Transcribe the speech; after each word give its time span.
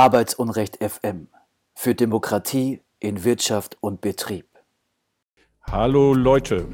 Arbeitsunrecht 0.00 0.78
FM 0.82 1.28
für 1.74 1.94
Demokratie 1.94 2.80
in 3.00 3.22
Wirtschaft 3.22 3.76
und 3.82 4.00
Betrieb. 4.00 4.46
Hallo 5.70 6.14
Leute, 6.14 6.68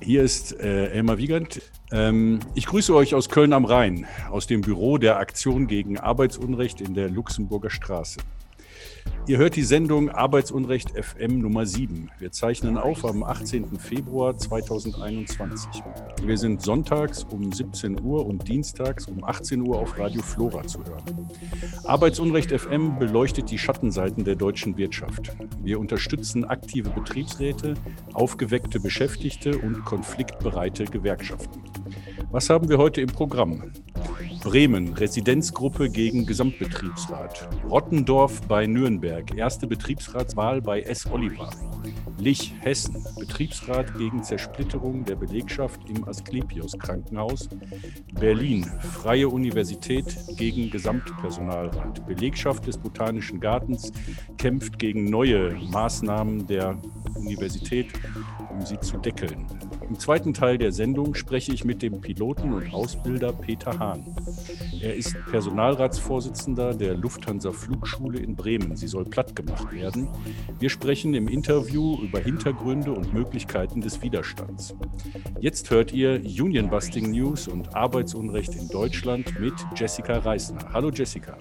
hier 0.00 0.22
ist 0.22 0.58
äh, 0.58 0.86
Elmar 0.86 1.18
Wiegand. 1.18 1.60
Ähm, 1.92 2.40
ich 2.54 2.64
grüße 2.64 2.94
euch 2.94 3.14
aus 3.14 3.28
Köln 3.28 3.52
am 3.52 3.66
Rhein, 3.66 4.06
aus 4.30 4.46
dem 4.46 4.62
Büro 4.62 4.96
der 4.96 5.18
Aktion 5.18 5.66
gegen 5.66 5.98
Arbeitsunrecht 5.98 6.80
in 6.80 6.94
der 6.94 7.10
Luxemburger 7.10 7.68
Straße. 7.68 8.20
Ihr 9.28 9.38
hört 9.38 9.54
die 9.54 9.62
Sendung 9.62 10.10
Arbeitsunrecht 10.10 10.90
FM 11.00 11.38
Nummer 11.38 11.64
7. 11.64 12.10
Wir 12.18 12.32
zeichnen 12.32 12.76
auf 12.76 13.04
am 13.04 13.22
18. 13.22 13.78
Februar 13.78 14.36
2021. 14.36 15.80
Wir 16.24 16.36
sind 16.36 16.60
sonntags 16.60 17.22
um 17.30 17.52
17 17.52 18.02
Uhr 18.02 18.26
und 18.26 18.48
dienstags 18.48 19.06
um 19.06 19.22
18 19.22 19.60
Uhr 19.60 19.78
auf 19.78 19.96
Radio 19.96 20.22
Flora 20.22 20.66
zu 20.66 20.84
hören. 20.84 21.30
Arbeitsunrecht 21.84 22.50
FM 22.50 22.98
beleuchtet 22.98 23.48
die 23.52 23.58
Schattenseiten 23.58 24.24
der 24.24 24.34
deutschen 24.34 24.76
Wirtschaft. 24.76 25.36
Wir 25.62 25.78
unterstützen 25.78 26.44
aktive 26.44 26.90
Betriebsräte, 26.90 27.74
aufgeweckte 28.14 28.80
Beschäftigte 28.80 29.56
und 29.56 29.84
konfliktbereite 29.84 30.86
Gewerkschaften. 30.86 31.62
Was 32.32 32.50
haben 32.50 32.68
wir 32.68 32.78
heute 32.78 33.00
im 33.00 33.08
Programm? 33.08 33.70
Bremen, 34.42 34.94
Residenzgruppe 34.94 35.88
gegen 35.88 36.26
Gesamtbetriebsrat. 36.26 37.48
Rottendorf 37.68 38.40
bei 38.42 38.66
Nürnberg, 38.66 39.36
erste 39.36 39.66
Betriebsratswahl 39.66 40.60
bei 40.60 40.82
S. 40.82 41.06
Oliver. 41.10 41.50
Lich, 42.18 42.54
Hessen, 42.60 43.04
Betriebsrat 43.18 43.96
gegen 43.98 44.22
Zersplitterung 44.22 45.04
der 45.04 45.16
Belegschaft 45.16 45.80
im 45.88 46.06
Asklepios 46.08 46.78
Krankenhaus. 46.78 47.48
Berlin, 48.12 48.64
Freie 48.80 49.28
Universität 49.28 50.16
gegen 50.36 50.70
Gesamtpersonalrat. 50.70 52.06
Belegschaft 52.06 52.66
des 52.66 52.78
Botanischen 52.78 53.40
Gartens 53.40 53.92
kämpft 54.38 54.78
gegen 54.78 55.04
neue 55.04 55.54
Maßnahmen 55.70 56.46
der 56.46 56.78
Universität, 57.16 57.88
um 58.50 58.64
sie 58.64 58.78
zu 58.80 58.98
deckeln. 58.98 59.46
Im 59.88 59.98
zweiten 59.98 60.32
Teil 60.34 60.58
der 60.58 60.72
Sendung 60.72 61.14
spreche 61.14 61.52
ich 61.52 61.64
mit 61.64 61.82
dem 61.82 62.00
Piloten 62.00 62.52
und 62.52 62.72
Ausbilder 62.72 63.32
Peter 63.32 63.78
Hahn. 63.78 64.04
Er 64.80 64.94
ist 64.94 65.16
Personalratsvorsitzender 65.30 66.74
der 66.74 66.94
Lufthansa 66.94 67.52
Flugschule 67.52 68.18
in 68.18 68.36
Bremen. 68.36 68.76
Sie 68.76 68.88
soll 68.88 69.04
plattgemacht 69.04 69.72
werden. 69.72 70.08
Wir 70.58 70.70
sprechen 70.70 71.14
im 71.14 71.28
Interview 71.28 71.98
über 72.02 72.20
Hintergründe 72.20 72.92
und 72.92 73.12
Möglichkeiten 73.12 73.80
des 73.80 74.02
Widerstands. 74.02 74.74
Jetzt 75.40 75.70
hört 75.70 75.92
ihr 75.92 76.20
Union 76.20 76.70
Busting 76.70 77.10
News 77.10 77.48
und 77.48 77.74
Arbeitsunrecht 77.74 78.54
in 78.54 78.68
Deutschland 78.68 79.38
mit 79.40 79.54
Jessica 79.76 80.18
Reisner. 80.18 80.72
Hallo 80.72 80.90
Jessica. 80.90 81.36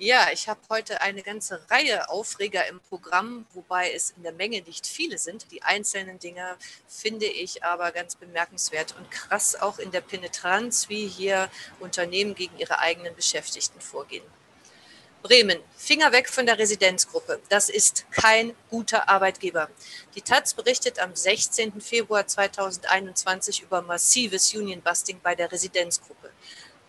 Ja, 0.00 0.28
ich 0.32 0.48
habe 0.48 0.60
heute 0.70 1.00
eine 1.00 1.24
ganze 1.24 1.60
Reihe 1.68 2.08
Aufreger 2.08 2.64
im 2.68 2.78
Programm, 2.78 3.46
wobei 3.52 3.90
es 3.90 4.10
in 4.10 4.22
der 4.22 4.30
Menge 4.30 4.62
nicht 4.62 4.86
viele 4.86 5.18
sind. 5.18 5.50
Die 5.50 5.64
einzelnen 5.64 6.20
Dinge 6.20 6.56
finde 6.86 7.26
ich 7.26 7.64
aber 7.64 7.90
ganz 7.90 8.14
bemerkenswert 8.14 8.94
und 8.96 9.10
krass 9.10 9.56
auch 9.56 9.80
in 9.80 9.90
der 9.90 10.00
Penetranz, 10.00 10.88
wie 10.88 11.08
hier 11.08 11.50
Unternehmen 11.80 12.36
gegen 12.36 12.56
ihre 12.58 12.78
eigenen 12.78 13.16
Beschäftigten 13.16 13.80
vorgehen. 13.80 14.22
Bremen, 15.20 15.58
Finger 15.76 16.12
weg 16.12 16.28
von 16.28 16.46
der 16.46 16.60
Residenzgruppe. 16.60 17.40
Das 17.48 17.68
ist 17.68 18.06
kein 18.12 18.54
guter 18.70 19.08
Arbeitgeber. 19.08 19.68
Die 20.14 20.22
Taz 20.22 20.54
berichtet 20.54 21.00
am 21.00 21.16
16. 21.16 21.80
Februar 21.80 22.24
2021 22.24 23.62
über 23.62 23.82
massives 23.82 24.54
Unionbusting 24.54 25.18
bei 25.20 25.34
der 25.34 25.50
Residenzgruppe. 25.50 26.30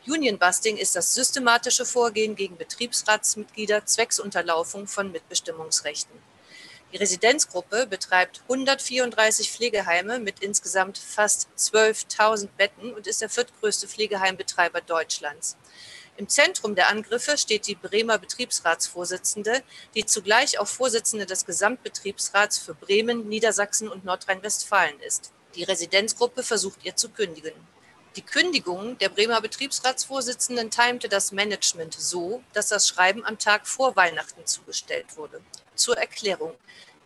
Unionbusting 0.08 0.78
ist 0.78 0.96
das 0.96 1.14
systematische 1.14 1.86
Vorgehen 1.86 2.36
gegen 2.36 2.56
Betriebsratsmitglieder 2.56 3.86
zwecks 3.86 4.20
Unterlaufung 4.20 4.88
von 4.88 5.12
Mitbestimmungsrechten. 5.12 6.16
Die 6.92 6.98
Residenzgruppe 6.98 7.86
betreibt 7.86 8.42
134 8.44 9.52
Pflegeheime 9.52 10.20
mit 10.20 10.40
insgesamt 10.40 10.98
fast 10.98 11.50
12.000 11.58 12.48
Betten 12.58 12.94
und 12.94 13.08
ist 13.08 13.22
der 13.22 13.30
viertgrößte 13.30 13.88
Pflegeheimbetreiber 13.88 14.82
Deutschlands. 14.82 15.58
Im 16.18 16.28
Zentrum 16.28 16.76
der 16.76 16.90
Angriffe 16.90 17.38
steht 17.38 17.68
die 17.68 17.76
Bremer 17.76 18.18
Betriebsratsvorsitzende, 18.18 19.64
die 19.96 20.06
zugleich 20.06 20.60
auch 20.60 20.68
Vorsitzende 20.68 21.26
des 21.26 21.46
Gesamtbetriebsrats 21.46 22.58
für 22.58 22.74
Bremen, 22.74 23.30
Niedersachsen 23.30 23.88
und 23.88 24.04
Nordrhein-Westfalen 24.04 25.00
ist. 25.02 25.32
Die 25.56 25.64
Residenzgruppe 25.64 26.42
versucht 26.42 26.84
ihr 26.84 26.96
zu 26.96 27.10
kündigen. 27.10 27.54
Die 28.16 28.24
Kündigung 28.24 28.98
der 28.98 29.10
Bremer 29.10 29.40
Betriebsratsvorsitzenden 29.40 30.72
timte 30.72 31.08
das 31.10 31.32
Management 31.32 31.94
so, 31.94 32.42
dass 32.54 32.70
das 32.70 32.88
Schreiben 32.88 33.24
am 33.24 33.38
Tag 33.38 33.68
vor 33.68 33.96
Weihnachten 33.96 34.48
zugestellt 34.48 35.16
wurde. 35.16 35.42
Zur 35.76 35.96
Erklärung. 35.96 36.56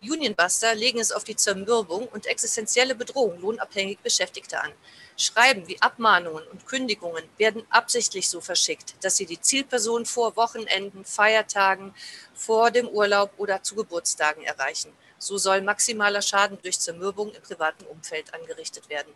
Unionbuster 0.02 0.74
legen 0.74 0.98
es 0.98 1.12
auf 1.12 1.22
die 1.24 1.36
Zermürbung 1.36 2.08
und 2.08 2.24
existenzielle 2.24 2.94
Bedrohung 2.94 3.38
lohnabhängig 3.38 3.98
Beschäftigter 3.98 4.64
an. 4.64 4.72
Schreiben 5.18 5.68
wie 5.68 5.80
Abmahnungen 5.82 6.46
und 6.48 6.66
Kündigungen 6.66 7.24
werden 7.36 7.66
absichtlich 7.68 8.30
so 8.30 8.40
verschickt, 8.40 8.94
dass 9.02 9.18
sie 9.18 9.26
die 9.26 9.40
Zielperson 9.40 10.06
vor 10.06 10.36
Wochenenden, 10.36 11.04
Feiertagen, 11.04 11.94
vor 12.34 12.70
dem 12.70 12.88
Urlaub 12.88 13.30
oder 13.36 13.62
zu 13.62 13.74
Geburtstagen 13.74 14.42
erreichen. 14.42 14.90
So 15.18 15.36
soll 15.36 15.60
maximaler 15.60 16.22
Schaden 16.22 16.58
durch 16.62 16.80
Zermürbung 16.80 17.30
im 17.34 17.42
privaten 17.42 17.84
Umfeld 17.84 18.32
angerichtet 18.32 18.88
werden. 18.88 19.12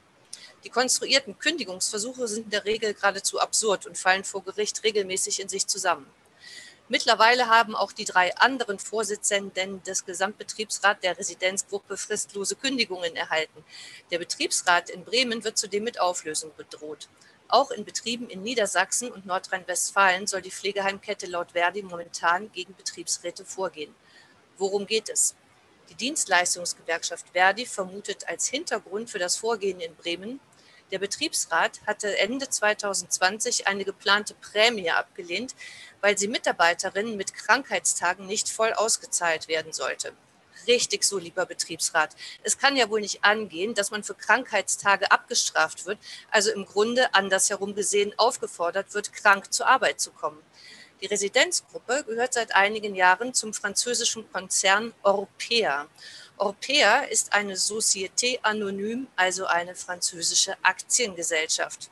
Die 0.68 0.72
konstruierten 0.72 1.38
Kündigungsversuche 1.38 2.28
sind 2.28 2.44
in 2.44 2.50
der 2.50 2.66
Regel 2.66 2.92
geradezu 2.92 3.40
absurd 3.40 3.86
und 3.86 3.96
fallen 3.96 4.22
vor 4.22 4.44
Gericht 4.44 4.84
regelmäßig 4.84 5.40
in 5.40 5.48
sich 5.48 5.66
zusammen. 5.66 6.04
Mittlerweile 6.90 7.48
haben 7.48 7.74
auch 7.74 7.90
die 7.90 8.04
drei 8.04 8.36
anderen 8.36 8.78
Vorsitzenden 8.78 9.82
des 9.84 10.04
Gesamtbetriebsrats 10.04 11.00
der 11.00 11.16
Residenzgruppe 11.16 11.96
fristlose 11.96 12.54
Kündigungen 12.54 13.16
erhalten. 13.16 13.64
Der 14.10 14.18
Betriebsrat 14.18 14.90
in 14.90 15.06
Bremen 15.06 15.42
wird 15.42 15.56
zudem 15.56 15.84
mit 15.84 16.02
Auflösung 16.02 16.52
bedroht. 16.54 17.08
Auch 17.48 17.70
in 17.70 17.86
Betrieben 17.86 18.28
in 18.28 18.42
Niedersachsen 18.42 19.10
und 19.10 19.24
Nordrhein-Westfalen 19.24 20.26
soll 20.26 20.42
die 20.42 20.50
Pflegeheimkette 20.50 21.28
laut 21.28 21.52
Verdi 21.52 21.80
momentan 21.80 22.52
gegen 22.52 22.74
Betriebsräte 22.74 23.46
vorgehen. 23.46 23.94
Worum 24.58 24.86
geht 24.86 25.08
es? 25.08 25.34
Die 25.88 25.94
Dienstleistungsgewerkschaft 25.94 27.30
Verdi 27.30 27.64
vermutet 27.64 28.28
als 28.28 28.48
Hintergrund 28.48 29.08
für 29.08 29.18
das 29.18 29.38
Vorgehen 29.38 29.80
in 29.80 29.96
Bremen, 29.96 30.40
der 30.90 30.98
Betriebsrat 30.98 31.80
hatte 31.86 32.16
Ende 32.18 32.48
2020 32.48 33.66
eine 33.66 33.84
geplante 33.84 34.34
Prämie 34.34 34.90
abgelehnt, 34.90 35.54
weil 36.00 36.16
sie 36.16 36.28
Mitarbeiterinnen 36.28 37.16
mit 37.16 37.34
Krankheitstagen 37.34 38.26
nicht 38.26 38.48
voll 38.48 38.72
ausgezahlt 38.72 39.48
werden 39.48 39.72
sollte. 39.72 40.12
Richtig 40.66 41.04
so, 41.04 41.18
lieber 41.18 41.46
Betriebsrat. 41.46 42.14
Es 42.42 42.58
kann 42.58 42.76
ja 42.76 42.90
wohl 42.90 43.00
nicht 43.00 43.24
angehen, 43.24 43.74
dass 43.74 43.90
man 43.90 44.02
für 44.02 44.14
Krankheitstage 44.14 45.10
abgestraft 45.10 45.86
wird, 45.86 45.98
also 46.30 46.50
im 46.50 46.66
Grunde 46.66 47.14
andersherum 47.14 47.74
gesehen 47.74 48.12
aufgefordert 48.18 48.92
wird, 48.94 49.12
krank 49.12 49.52
zur 49.52 49.66
Arbeit 49.66 50.00
zu 50.00 50.10
kommen. 50.10 50.42
Die 51.00 51.06
Residenzgruppe 51.06 52.04
gehört 52.04 52.34
seit 52.34 52.54
einigen 52.54 52.94
Jahren 52.96 53.32
zum 53.32 53.54
französischen 53.54 54.30
Konzern 54.32 54.92
Orpea. 55.02 55.86
Orpea 56.38 57.00
ist 57.00 57.32
eine 57.32 57.54
Société 57.54 58.38
Anonyme, 58.42 59.08
also 59.16 59.46
eine 59.46 59.74
französische 59.74 60.56
Aktiengesellschaft. 60.62 61.90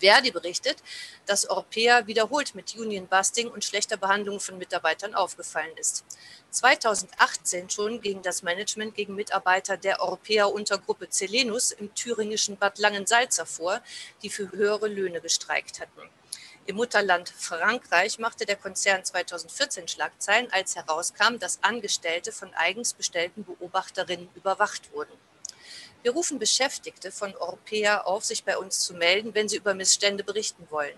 Verdi 0.00 0.32
berichtet, 0.32 0.78
dass 1.26 1.48
Orpea 1.48 2.06
wiederholt 2.08 2.56
mit 2.56 2.74
Unionbusting 2.76 3.48
und 3.48 3.64
schlechter 3.64 3.96
Behandlung 3.96 4.40
von 4.40 4.58
Mitarbeitern 4.58 5.14
aufgefallen 5.14 5.76
ist. 5.76 6.04
2018 6.50 7.70
schon 7.70 8.00
ging 8.00 8.20
das 8.22 8.42
Management 8.42 8.96
gegen 8.96 9.14
Mitarbeiter 9.14 9.76
der 9.76 10.00
Orpea-Untergruppe 10.00 11.08
Celenus 11.08 11.70
im 11.70 11.94
thüringischen 11.94 12.56
Bad 12.56 12.78
Langensalza 12.78 13.44
vor, 13.44 13.80
die 14.22 14.30
für 14.30 14.50
höhere 14.50 14.88
Löhne 14.88 15.20
gestreikt 15.20 15.80
hatten. 15.80 16.02
Im 16.64 16.76
Mutterland 16.76 17.28
Frankreich 17.28 18.20
machte 18.20 18.46
der 18.46 18.54
Konzern 18.54 19.04
2014 19.04 19.88
Schlagzeilen, 19.88 20.46
als 20.52 20.76
herauskam, 20.76 21.38
dass 21.40 21.58
Angestellte 21.60 22.30
von 22.30 22.54
eigens 22.54 22.94
bestellten 22.94 23.44
Beobachterinnen 23.44 24.28
überwacht 24.36 24.92
wurden. 24.92 25.12
Wir 26.04 26.12
rufen 26.12 26.38
Beschäftigte 26.38 27.10
von 27.10 27.34
Orpea 27.36 28.02
auf, 28.02 28.24
sich 28.24 28.44
bei 28.44 28.56
uns 28.56 28.78
zu 28.78 28.94
melden, 28.94 29.34
wenn 29.34 29.48
sie 29.48 29.56
über 29.56 29.74
Missstände 29.74 30.22
berichten 30.22 30.68
wollen. 30.70 30.96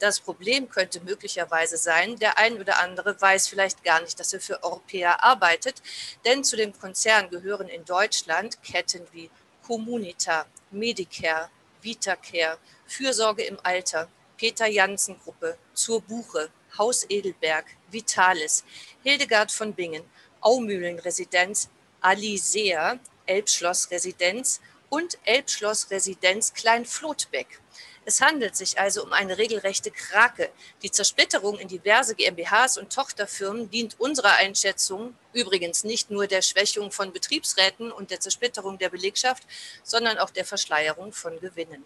Das 0.00 0.18
Problem 0.18 0.68
könnte 0.68 1.00
möglicherweise 1.00 1.76
sein, 1.76 2.16
der 2.16 2.36
ein 2.38 2.60
oder 2.60 2.80
andere 2.80 3.20
weiß 3.20 3.46
vielleicht 3.46 3.84
gar 3.84 4.00
nicht, 4.00 4.18
dass 4.18 4.32
er 4.32 4.40
für 4.40 4.64
Orpea 4.64 5.16
arbeitet, 5.20 5.80
denn 6.24 6.42
zu 6.42 6.56
dem 6.56 6.76
Konzern 6.76 7.30
gehören 7.30 7.68
in 7.68 7.84
Deutschland 7.84 8.60
Ketten 8.64 9.06
wie 9.12 9.30
Communita, 9.64 10.46
Medicare, 10.72 11.50
VitaCare, 11.82 12.58
Fürsorge 12.86 13.44
im 13.44 13.58
Alter, 13.62 14.08
Peter 14.44 14.66
Janssen 14.66 15.18
Gruppe, 15.20 15.56
zur 15.72 16.02
Buche, 16.02 16.50
Haus 16.76 17.06
Edelberg, 17.08 17.64
Vitalis, 17.90 18.62
Hildegard 19.02 19.50
von 19.50 19.72
Bingen, 19.72 20.04
Aumühlen 20.42 20.98
Residenz, 20.98 21.70
Alisea, 22.02 22.98
Elbschloss 23.24 23.90
Residenz 23.90 24.60
und 24.90 25.16
Elbschloss 25.24 25.90
Residenz 25.90 26.52
Kleinflotbeck. 26.52 27.58
Es 28.04 28.20
handelt 28.20 28.54
sich 28.54 28.78
also 28.78 29.02
um 29.02 29.14
eine 29.14 29.38
regelrechte 29.38 29.90
Krake. 29.90 30.50
Die 30.82 30.90
Zersplitterung 30.90 31.58
in 31.58 31.68
diverse 31.68 32.14
GmbHs 32.14 32.76
und 32.76 32.92
Tochterfirmen 32.92 33.70
dient 33.70 33.98
unserer 33.98 34.34
Einschätzung 34.34 35.16
übrigens 35.32 35.84
nicht 35.84 36.10
nur 36.10 36.26
der 36.26 36.42
Schwächung 36.42 36.92
von 36.92 37.14
Betriebsräten 37.14 37.90
und 37.90 38.10
der 38.10 38.20
Zersplitterung 38.20 38.76
der 38.76 38.90
Belegschaft, 38.90 39.44
sondern 39.82 40.18
auch 40.18 40.28
der 40.28 40.44
Verschleierung 40.44 41.14
von 41.14 41.40
Gewinnen. 41.40 41.82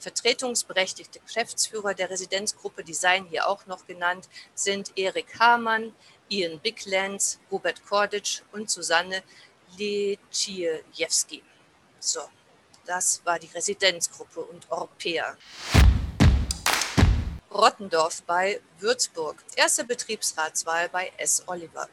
Vertretungsberechtigte 0.00 1.20
Geschäftsführer 1.20 1.94
der 1.94 2.10
Residenzgruppe, 2.10 2.82
die 2.82 2.94
seien 2.94 3.26
hier 3.26 3.46
auch 3.46 3.66
noch 3.66 3.86
genannt, 3.86 4.28
sind 4.54 4.96
Erik 4.96 5.38
Hamann, 5.38 5.94
Ian 6.28 6.58
Biglands, 6.58 7.38
Robert 7.50 7.84
Korditsch 7.84 8.42
und 8.52 8.70
Susanne 8.70 9.22
Leciejewski. 9.76 11.42
So, 11.98 12.20
das 12.86 13.20
war 13.24 13.38
die 13.38 13.48
Residenzgruppe 13.48 14.40
und 14.40 14.70
Orpea. 14.70 15.36
Rottendorf 17.52 18.22
bei 18.22 18.60
Würzburg. 18.78 19.36
Erste 19.56 19.84
Betriebsratswahl 19.84 20.88
bei 20.88 21.12
S. 21.18 21.42
Oliver. 21.46 21.88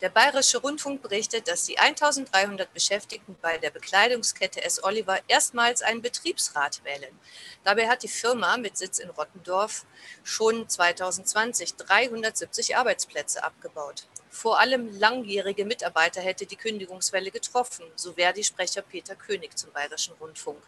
Der 0.00 0.10
Bayerische 0.10 0.58
Rundfunk 0.58 1.02
berichtet, 1.02 1.48
dass 1.48 1.64
die 1.64 1.76
1300 1.76 2.72
Beschäftigten 2.72 3.36
bei 3.42 3.58
der 3.58 3.70
Bekleidungskette 3.70 4.62
S. 4.62 4.84
Oliver 4.84 5.18
erstmals 5.26 5.82
einen 5.82 6.02
Betriebsrat 6.02 6.84
wählen. 6.84 7.18
Dabei 7.64 7.88
hat 7.88 8.04
die 8.04 8.08
Firma 8.08 8.56
mit 8.58 8.76
Sitz 8.76 9.00
in 9.00 9.10
Rottendorf 9.10 9.86
schon 10.22 10.68
2020 10.68 11.74
370 11.74 12.76
Arbeitsplätze 12.76 13.42
abgebaut. 13.42 14.04
Vor 14.30 14.60
allem 14.60 14.96
langjährige 15.00 15.64
Mitarbeiter 15.64 16.20
hätte 16.20 16.46
die 16.46 16.54
Kündigungswelle 16.54 17.32
getroffen, 17.32 17.84
so 17.96 18.12
Verdi-Sprecher 18.12 18.82
Peter 18.82 19.16
König 19.16 19.58
zum 19.58 19.72
Bayerischen 19.72 20.14
Rundfunk. 20.20 20.62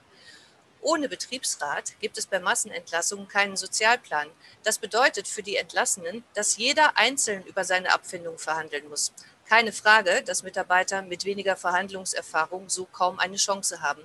Ohne 0.82 1.11
Betriebsrat 1.11 1.93
gibt 2.00 2.17
es 2.17 2.27
bei 2.27 2.41
Massenentlassungen 2.41 3.29
keinen 3.29 3.56
Sozialplan. 3.56 4.31
Das 4.62 4.79
bedeutet 4.79 5.29
für 5.29 5.43
die 5.43 5.56
Entlassenen, 5.56 6.25
dass 6.35 6.56
jeder 6.56 6.97
einzeln 6.97 7.44
über 7.44 7.65
seine 7.65 7.93
Abfindung 7.93 8.38
verhandeln 8.38 8.88
muss. 8.88 9.12
Keine 9.47 9.73
Frage, 9.73 10.23
dass 10.23 10.43
Mitarbeiter 10.43 11.03
mit 11.03 11.27
weniger 11.27 11.56
Verhandlungserfahrung 11.56 12.71
so 12.71 12.87
kaum 12.87 13.19
eine 13.19 13.37
Chance 13.37 13.82
haben. 13.82 14.03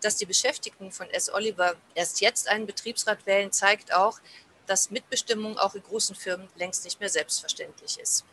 Dass 0.00 0.16
die 0.16 0.26
Beschäftigten 0.26 0.90
von 0.90 1.08
S. 1.10 1.32
Oliver 1.32 1.76
erst 1.94 2.20
jetzt 2.20 2.48
einen 2.48 2.66
Betriebsrat 2.66 3.24
wählen, 3.26 3.52
zeigt 3.52 3.92
auch, 3.92 4.18
dass 4.66 4.90
Mitbestimmung 4.90 5.58
auch 5.58 5.74
in 5.74 5.82
großen 5.82 6.16
Firmen 6.16 6.48
längst 6.56 6.84
nicht 6.84 6.98
mehr 6.98 7.10
selbstverständlich 7.10 8.00
ist. 8.00 8.24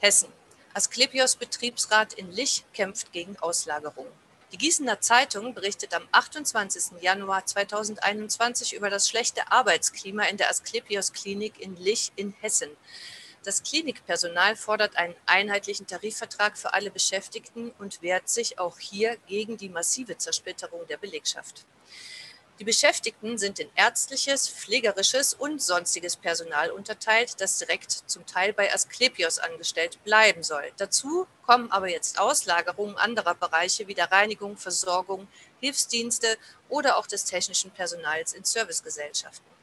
Hessen. 0.00 0.32
Asklepios 0.74 1.36
Betriebsrat 1.36 2.12
in 2.12 2.30
Lich 2.30 2.64
kämpft 2.74 3.12
gegen 3.12 3.38
Auslagerung. 3.38 4.06
Die 4.50 4.56
Gießener 4.56 5.02
Zeitung 5.02 5.52
berichtet 5.52 5.92
am 5.92 6.08
28. 6.10 7.02
Januar 7.02 7.44
2021 7.44 8.72
über 8.72 8.88
das 8.88 9.06
schlechte 9.06 9.52
Arbeitsklima 9.52 10.22
in 10.22 10.38
der 10.38 10.48
Asklepios 10.48 11.12
Klinik 11.12 11.60
in 11.60 11.76
Lich 11.76 12.12
in 12.16 12.32
Hessen. 12.40 12.70
Das 13.44 13.62
Klinikpersonal 13.62 14.56
fordert 14.56 14.96
einen 14.96 15.14
einheitlichen 15.26 15.86
Tarifvertrag 15.86 16.56
für 16.56 16.72
alle 16.72 16.90
Beschäftigten 16.90 17.72
und 17.78 18.00
wehrt 18.00 18.30
sich 18.30 18.58
auch 18.58 18.78
hier 18.78 19.18
gegen 19.26 19.58
die 19.58 19.68
massive 19.68 20.16
Zersplitterung 20.16 20.86
der 20.86 20.96
Belegschaft. 20.96 21.66
Die 22.58 22.64
Beschäftigten 22.64 23.38
sind 23.38 23.60
in 23.60 23.70
ärztliches, 23.76 24.48
pflegerisches 24.48 25.32
und 25.32 25.62
sonstiges 25.62 26.16
Personal 26.16 26.72
unterteilt, 26.72 27.40
das 27.40 27.58
direkt 27.58 27.92
zum 28.06 28.26
Teil 28.26 28.52
bei 28.52 28.74
Asklepios 28.74 29.38
angestellt 29.38 30.02
bleiben 30.02 30.42
soll. 30.42 30.72
Dazu 30.76 31.28
kommen 31.46 31.70
aber 31.70 31.88
jetzt 31.88 32.18
Auslagerungen 32.18 32.96
anderer 32.96 33.36
Bereiche 33.36 33.86
wie 33.86 33.94
der 33.94 34.10
Reinigung, 34.10 34.56
Versorgung, 34.56 35.28
Hilfsdienste 35.60 36.36
oder 36.68 36.96
auch 36.96 37.06
des 37.06 37.24
technischen 37.24 37.70
Personals 37.70 38.32
in 38.32 38.42
Servicegesellschaften. 38.42 39.57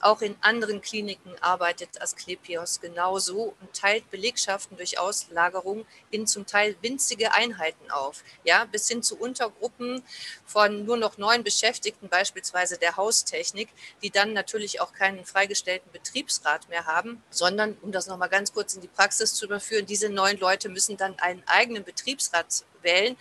Auch 0.00 0.22
in 0.22 0.34
anderen 0.40 0.80
Kliniken 0.80 1.34
arbeitet 1.42 2.00
Asklepios 2.00 2.80
genauso 2.80 3.54
und 3.60 3.74
teilt 3.74 4.10
Belegschaften 4.10 4.78
durch 4.78 4.98
Auslagerung 4.98 5.86
in 6.10 6.26
zum 6.26 6.46
Teil 6.46 6.74
winzige 6.80 7.34
Einheiten 7.34 7.90
auf, 7.90 8.24
ja, 8.42 8.64
bis 8.64 8.88
hin 8.88 9.02
zu 9.02 9.18
Untergruppen 9.18 10.02
von 10.46 10.86
nur 10.86 10.96
noch 10.96 11.18
neun 11.18 11.44
Beschäftigten, 11.44 12.08
beispielsweise 12.08 12.78
der 12.78 12.96
Haustechnik, 12.96 13.68
die 14.02 14.10
dann 14.10 14.32
natürlich 14.32 14.80
auch 14.80 14.94
keinen 14.94 15.26
freigestellten 15.26 15.92
Betriebsrat 15.92 16.68
mehr 16.70 16.86
haben, 16.86 17.22
sondern, 17.28 17.76
um 17.82 17.92
das 17.92 18.06
nochmal 18.06 18.30
ganz 18.30 18.54
kurz 18.54 18.74
in 18.74 18.80
die 18.80 18.88
Praxis 18.88 19.34
zu 19.34 19.44
überführen, 19.44 19.84
diese 19.84 20.08
neun 20.08 20.38
Leute 20.38 20.70
müssen 20.70 20.96
dann 20.96 21.18
einen 21.18 21.42
eigenen 21.46 21.84
Betriebsrat 21.84 22.64
wählen, 22.80 23.18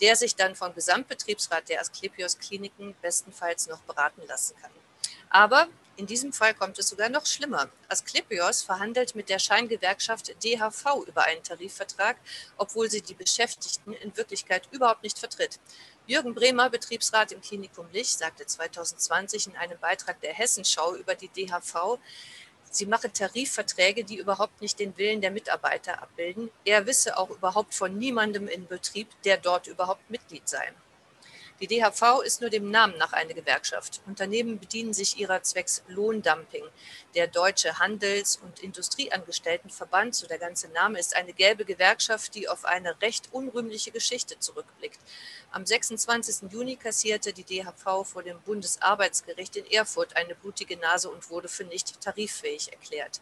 der 0.00 0.16
sich 0.16 0.34
dann 0.34 0.54
vom 0.54 0.74
Gesamtbetriebsrat 0.74 1.68
der 1.68 1.82
Asklepios 1.82 2.38
Kliniken 2.38 2.94
bestenfalls 3.02 3.66
noch 3.66 3.80
beraten 3.82 4.22
lassen 4.26 4.56
kann. 4.62 4.70
Aber 5.28 5.68
in 5.96 6.06
diesem 6.06 6.32
Fall 6.32 6.54
kommt 6.54 6.78
es 6.78 6.88
sogar 6.88 7.08
noch 7.08 7.26
schlimmer. 7.26 7.68
Asklepios 7.88 8.62
verhandelt 8.62 9.14
mit 9.14 9.28
der 9.28 9.38
Scheingewerkschaft 9.38 10.34
DHV 10.42 11.06
über 11.06 11.24
einen 11.24 11.42
Tarifvertrag, 11.42 12.16
obwohl 12.56 12.90
sie 12.90 13.02
die 13.02 13.14
Beschäftigten 13.14 13.92
in 13.92 14.16
Wirklichkeit 14.16 14.68
überhaupt 14.70 15.02
nicht 15.02 15.18
vertritt. 15.18 15.60
Jürgen 16.06 16.34
Bremer, 16.34 16.70
Betriebsrat 16.70 17.32
im 17.32 17.40
Klinikum 17.40 17.86
Lich, 17.92 18.08
sagte 18.08 18.46
2020 18.46 19.48
in 19.48 19.56
einem 19.56 19.78
Beitrag 19.78 20.20
der 20.20 20.32
Hessenschau 20.32 20.96
über 20.96 21.14
die 21.14 21.28
DHV, 21.28 21.98
sie 22.70 22.86
mache 22.86 23.12
Tarifverträge, 23.12 24.02
die 24.02 24.16
überhaupt 24.16 24.60
nicht 24.62 24.78
den 24.78 24.96
Willen 24.96 25.20
der 25.20 25.30
Mitarbeiter 25.30 26.02
abbilden. 26.02 26.50
Er 26.64 26.86
wisse 26.86 27.18
auch 27.18 27.30
überhaupt 27.30 27.74
von 27.74 27.98
niemandem 27.98 28.48
in 28.48 28.66
Betrieb, 28.66 29.08
der 29.24 29.36
dort 29.36 29.66
überhaupt 29.66 30.10
Mitglied 30.10 30.48
sei. 30.48 30.72
Die 31.62 31.68
DHV 31.68 32.22
ist 32.24 32.40
nur 32.40 32.50
dem 32.50 32.72
Namen 32.72 32.98
nach 32.98 33.12
eine 33.12 33.34
Gewerkschaft. 33.34 34.00
Unternehmen 34.06 34.58
bedienen 34.58 34.92
sich 34.92 35.20
ihrer 35.20 35.44
zwecks 35.44 35.84
Lohndumping. 35.86 36.64
Der 37.14 37.28
Deutsche 37.28 37.78
Handels- 37.78 38.34
und 38.42 38.58
Industrieangestelltenverband, 38.58 40.12
so 40.12 40.26
der 40.26 40.38
ganze 40.38 40.66
Name, 40.70 40.98
ist 40.98 41.14
eine 41.14 41.32
gelbe 41.32 41.64
Gewerkschaft, 41.64 42.34
die 42.34 42.48
auf 42.48 42.64
eine 42.64 43.00
recht 43.00 43.28
unrühmliche 43.30 43.92
Geschichte 43.92 44.40
zurückblickt. 44.40 44.98
Am 45.52 45.64
26. 45.64 46.50
Juni 46.50 46.74
kassierte 46.74 47.32
die 47.32 47.44
DHV 47.44 48.08
vor 48.08 48.24
dem 48.24 48.40
Bundesarbeitsgericht 48.40 49.54
in 49.54 49.70
Erfurt 49.70 50.16
eine 50.16 50.34
blutige 50.34 50.76
Nase 50.78 51.10
und 51.10 51.30
wurde 51.30 51.46
für 51.46 51.62
nicht 51.62 52.00
tariffähig 52.00 52.72
erklärt. 52.72 53.20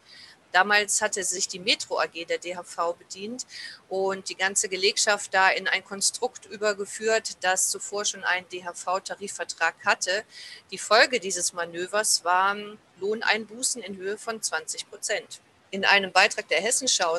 Damals 0.53 1.01
hatte 1.01 1.23
sich 1.23 1.49
die 1.49 1.59
Metro 1.59 1.99
AG 2.01 2.27
der 2.29 2.39
DHV 2.39 2.95
bedient 2.99 3.47
und 3.89 4.29
die 4.29 4.35
ganze 4.35 4.69
Belegschaft 4.69 5.33
da 5.33 5.51
in 5.51 5.69
ein 5.69 5.85
Konstrukt 5.85 6.47
übergeführt, 6.47 7.37
das 7.41 7.69
zuvor 7.69 8.05
schon 8.05 8.25
einen 8.25 8.49
DHV-Tarifvertrag 8.49 9.75
hatte. 9.85 10.25
Die 10.71 10.79
Folge 10.79 11.21
dieses 11.21 11.53
Manövers 11.53 12.25
waren 12.25 12.79
Lohneinbußen 12.99 13.83
in 13.83 13.97
Höhe 13.97 14.19
von 14.19 14.43
20 14.43 14.89
Prozent. 14.91 15.41
In 15.71 15.85
einem 15.85 16.11
Beitrag 16.11 16.49
der 16.49 16.61
Hessenschau 16.61 17.17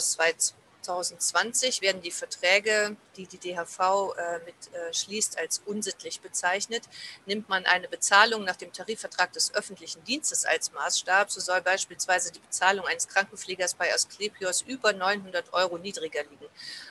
2020 0.81 1.81
werden 1.81 2.01
die 2.01 2.11
Verträge, 2.11 2.95
die 3.15 3.27
die 3.27 3.37
DHV 3.37 4.15
äh, 4.17 4.39
mit 4.45 4.55
äh, 4.73 4.93
schließt, 4.93 5.37
als 5.37 5.61
unsittlich 5.65 6.21
bezeichnet. 6.21 6.83
Nimmt 7.25 7.49
man 7.49 7.65
eine 7.65 7.87
Bezahlung 7.87 8.43
nach 8.43 8.55
dem 8.55 8.73
Tarifvertrag 8.73 9.31
des 9.33 9.53
öffentlichen 9.53 10.03
Dienstes 10.03 10.45
als 10.45 10.71
Maßstab, 10.71 11.31
so 11.31 11.39
soll 11.39 11.61
beispielsweise 11.61 12.31
die 12.31 12.39
Bezahlung 12.39 12.85
eines 12.85 13.07
Krankenpflegers 13.07 13.75
bei 13.75 13.93
Asklepios 13.93 14.61
über 14.61 14.93
900 14.93 15.53
Euro 15.53 15.77
niedriger 15.77 16.23
liegen. 16.23 16.47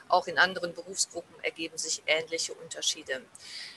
Auch 0.07 0.27
in 0.27 0.37
anderen 0.37 0.73
Berufsgruppen 0.73 1.35
ergeben 1.43 1.77
sich 1.77 2.03
ähnliche 2.05 2.53
Unterschiede. 2.53 3.21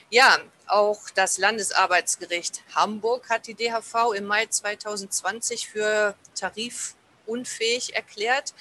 Ja, 0.09 0.39
auch 0.67 1.09
das 1.15 1.37
Landesarbeitsgericht 1.37 2.63
Hamburg 2.73 3.29
hat 3.29 3.47
die 3.47 3.55
DHV 3.55 4.13
im 4.15 4.25
Mai 4.25 4.45
2020 4.45 5.67
für 5.69 6.15
Tarif 6.35 6.95
unfähig 7.25 7.95
erklärt. 7.95 8.53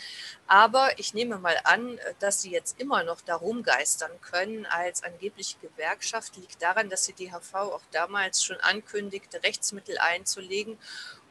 Aber 0.46 0.98
ich 0.98 1.14
nehme 1.14 1.38
mal 1.38 1.58
an, 1.64 1.98
dass 2.18 2.42
sie 2.42 2.50
jetzt 2.50 2.80
immer 2.80 3.02
noch 3.04 3.20
darum 3.20 3.62
geistern 3.62 4.12
können 4.20 4.66
als 4.66 5.02
angebliche 5.02 5.58
Gewerkschaft, 5.58 6.36
liegt 6.36 6.60
daran, 6.62 6.90
dass 6.90 7.04
die 7.04 7.12
DHV 7.12 7.54
auch 7.54 7.82
damals 7.92 8.42
schon 8.42 8.58
ankündigte, 8.60 9.42
Rechtsmittel 9.42 9.98
einzulegen 9.98 10.78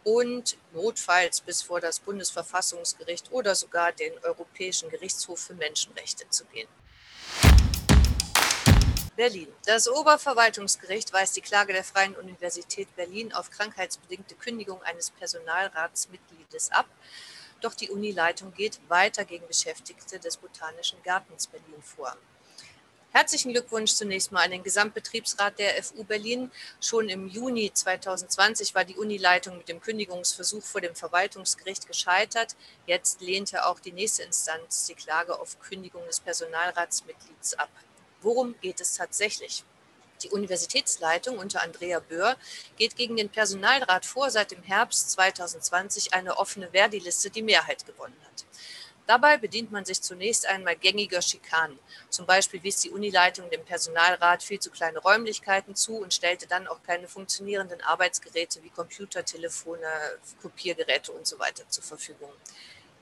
und 0.03 0.57
notfalls 0.73 1.41
bis 1.41 1.61
vor 1.61 1.79
das 1.79 1.99
Bundesverfassungsgericht 1.99 3.31
oder 3.31 3.55
sogar 3.55 3.91
den 3.91 4.13
Europäischen 4.23 4.89
Gerichtshof 4.89 5.39
für 5.39 5.53
Menschenrechte 5.53 6.29
zu 6.29 6.45
gehen. 6.45 6.67
Berlin. 9.15 9.47
Das 9.65 9.87
Oberverwaltungsgericht 9.87 11.13
weist 11.13 11.35
die 11.35 11.41
Klage 11.41 11.71
der 11.71 11.83
Freien 11.83 12.15
Universität 12.15 12.95
Berlin 12.95 13.31
auf 13.31 13.51
krankheitsbedingte 13.51 14.33
Kündigung 14.35 14.81
eines 14.81 15.11
Personalratsmitgliedes 15.11 16.71
ab. 16.71 16.87
Doch 17.61 17.75
die 17.75 17.91
Unileitung 17.91 18.53
geht 18.53 18.79
weiter 18.89 19.23
gegen 19.23 19.47
Beschäftigte 19.47 20.19
des 20.19 20.37
Botanischen 20.37 21.01
Gartens 21.03 21.47
Berlin 21.47 21.81
vor. 21.81 22.17
Herzlichen 23.11 23.51
Glückwunsch 23.51 23.93
zunächst 23.93 24.31
mal 24.31 24.41
an 24.41 24.49
den 24.49 24.63
Gesamtbetriebsrat 24.63 25.59
der 25.59 25.83
FU 25.83 26.03
Berlin. 26.03 26.51
Schon 26.81 27.09
im 27.09 27.27
Juni 27.27 27.71
2020 27.71 28.73
war 28.73 28.83
die 28.83 28.95
Unileitung 28.95 29.59
mit 29.59 29.69
dem 29.69 29.79
Kündigungsversuch 29.79 30.63
vor 30.63 30.81
dem 30.81 30.95
Verwaltungsgericht 30.95 31.85
gescheitert. 31.85 32.55
Jetzt 32.87 33.21
lehnte 33.21 33.67
auch 33.67 33.79
die 33.79 33.91
nächste 33.91 34.23
Instanz 34.23 34.87
die 34.87 34.95
Klage 34.95 35.39
auf 35.39 35.59
Kündigung 35.59 36.03
des 36.07 36.19
Personalratsmitglieds 36.21 37.53
ab. 37.53 37.69
Worum 38.23 38.55
geht 38.61 38.81
es 38.81 38.95
tatsächlich? 38.95 39.63
Die 40.23 40.29
Universitätsleitung 40.29 41.37
unter 41.37 41.61
Andrea 41.61 41.99
Böhr 41.99 42.37
geht 42.77 42.95
gegen 42.95 43.17
den 43.17 43.29
Personalrat 43.29 44.05
vor, 44.05 44.29
seit 44.29 44.51
dem 44.51 44.63
Herbst 44.63 45.11
2020 45.11 46.13
eine 46.13 46.37
offene 46.37 46.69
Verdi-Liste 46.71 47.29
die 47.29 47.41
Mehrheit 47.41 47.85
gewonnen 47.85 48.17
hat. 48.25 48.45
Dabei 49.05 49.37
bedient 49.37 49.69
man 49.69 49.83
sich 49.83 50.01
zunächst 50.01 50.45
einmal 50.45 50.77
gängiger 50.77 51.21
Schikanen. 51.21 51.77
Zum 52.09 52.25
Beispiel 52.25 52.63
wies 52.63 52.77
die 52.77 52.89
Unileitung 52.89 53.49
dem 53.49 53.65
Personalrat 53.65 54.41
viel 54.41 54.59
zu 54.59 54.71
kleine 54.71 54.99
Räumlichkeiten 54.99 55.75
zu 55.75 55.97
und 55.97 56.13
stellte 56.13 56.47
dann 56.47 56.67
auch 56.67 56.81
keine 56.83 57.09
funktionierenden 57.09 57.81
Arbeitsgeräte 57.81 58.63
wie 58.63 58.69
Computer, 58.69 59.25
Telefone, 59.25 59.85
Kopiergeräte 60.41 61.11
und 61.11 61.27
so 61.27 61.37
weiter 61.37 61.67
zur 61.67 61.83
Verfügung. 61.83 62.31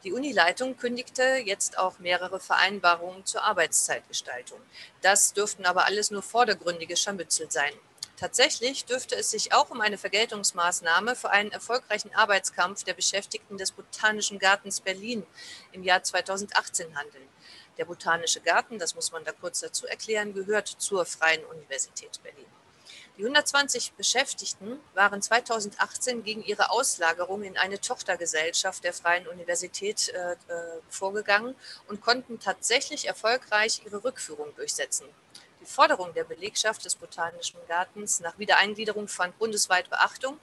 Die 0.04 0.14
Unileitung 0.14 0.78
kündigte 0.78 1.24
jetzt 1.46 1.78
auch 1.78 2.00
mehrere 2.00 2.40
Vereinbarungen 2.40 3.24
zur 3.26 3.44
Arbeitszeitgestaltung. 3.44 4.60
Das 5.02 5.34
dürften 5.34 5.66
aber 5.66 5.86
alles 5.86 6.10
nur 6.10 6.24
vordergründige 6.24 6.98
Scharmützel 6.98 7.52
sein. 7.52 7.74
Tatsächlich 8.18 8.86
dürfte 8.86 9.16
es 9.16 9.32
sich 9.32 9.54
auch 9.54 9.70
um 9.70 9.82
eine 9.82 10.00
Vergeltungsmaßnahme 10.00 11.16
für 11.16 11.30
einen 11.30 11.52
erfolgreichen 11.52 12.14
Arbeitskampf 12.16 12.84
der 12.84 12.94
Beschäftigten 12.94 13.58
des 13.58 13.72
Botanischen 13.72 14.40
Gartens 14.40 14.80
Berlin 14.80 15.26
im 15.72 15.84
Jahr 15.84 16.04
2018 16.04 16.96
handeln. 16.98 17.28
Der 17.78 17.86
Botanische 17.86 18.42
Garten, 18.42 18.80
das 18.80 18.96
muss 18.96 19.12
man 19.12 19.24
da 19.24 19.32
kurz 19.32 19.62
dazu 19.62 19.88
erklären, 19.88 20.34
gehört 20.34 20.68
zur 20.68 21.06
Freien 21.06 21.44
Universität 21.46 22.20
Berlin. 22.22 22.46
Die 23.18 23.24
120 23.24 23.94
Beschäftigten 23.94 24.80
waren 24.94 25.22
2018 25.22 26.24
gegen 26.24 26.44
ihre 26.44 26.72
Auslagerung 26.72 27.44
in 27.44 27.58
eine 27.58 27.80
Tochtergesellschaft 27.80 28.84
der 28.84 28.94
Freien 28.94 29.28
Universität 29.28 30.10
äh, 30.10 30.32
äh 30.32 30.36
vorgegangen 30.90 31.56
und 31.88 32.02
konnten 32.02 32.40
tatsächlich 32.40 33.08
erfolgreich 33.08 33.82
ihre 33.86 34.04
Rückführung 34.04 34.56
durchsetzen. 34.56 35.06
Die 35.62 35.66
Forderung 35.66 36.12
der 36.16 36.24
Belegschaft 36.24 36.84
des 36.86 36.96
Botanischen 36.96 37.60
Gartens 37.68 38.20
nach 38.20 38.40
Wiedereingliederung 38.40 39.08
fand 39.08 39.38
bundesweit 39.38 39.90
Beachtung, 39.92 40.40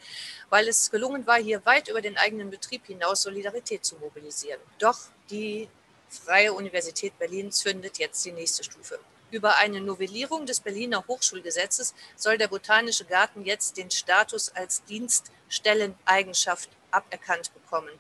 weil 0.49 0.69
es 0.69 0.93
gelungen 0.93 1.27
war, 1.27 1.39
hier 1.39 1.67
weit 1.67 1.89
über 1.89 2.01
den 2.01 2.17
eigenen 2.17 2.51
Betrieb 2.51 2.87
hinaus 2.87 3.23
Solidarität 3.23 3.85
zu 3.85 3.97
mobilisieren. 3.97 4.61
Doch 4.79 4.99
die 5.31 5.69
Freie 6.09 6.53
Universität 6.53 7.19
Berlin 7.19 7.51
zündet 7.51 7.99
jetzt 7.99 8.25
die 8.25 8.33
nächste 8.33 8.63
Stufe. 8.63 9.01
Über 9.31 9.57
eine 9.57 9.81
Novellierung 9.81 10.47
des 10.47 10.61
Berliner 10.61 11.05
Hochschulgesetzes 11.07 11.95
soll 12.17 12.39
der 12.39 12.49
Botanische 12.49 13.05
Garten 13.05 13.45
jetzt 13.45 13.77
den 13.77 13.91
Status 13.91 14.51
als 14.55 14.83
Dienststelleneigenschaft 14.85 16.71
aberkannt 16.91 17.53
bekommen. 17.53 17.91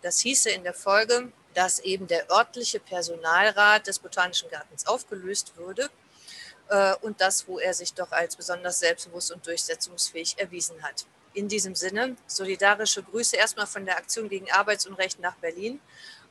Das 0.00 0.20
hieße 0.20 0.50
in 0.50 0.64
der 0.64 0.74
Folge, 0.74 1.30
dass 1.54 1.78
eben 1.80 2.06
der 2.06 2.30
örtliche 2.30 2.80
Personalrat 2.80 3.86
des 3.86 3.98
Botanischen 3.98 4.48
Gartens 4.48 4.86
aufgelöst 4.86 5.52
würde 5.56 5.90
äh, 6.68 6.94
und 7.02 7.20
das, 7.20 7.46
wo 7.46 7.58
er 7.58 7.74
sich 7.74 7.92
doch 7.92 8.10
als 8.10 8.36
besonders 8.36 8.80
selbstbewusst 8.80 9.30
und 9.32 9.46
durchsetzungsfähig 9.46 10.38
erwiesen 10.38 10.82
hat. 10.82 11.06
In 11.34 11.48
diesem 11.48 11.74
Sinne, 11.74 12.16
solidarische 12.26 13.02
Grüße 13.02 13.36
erstmal 13.36 13.66
von 13.66 13.84
der 13.84 13.96
Aktion 13.96 14.28
gegen 14.28 14.50
Arbeitsunrecht 14.50 15.18
nach 15.20 15.36
Berlin. 15.36 15.80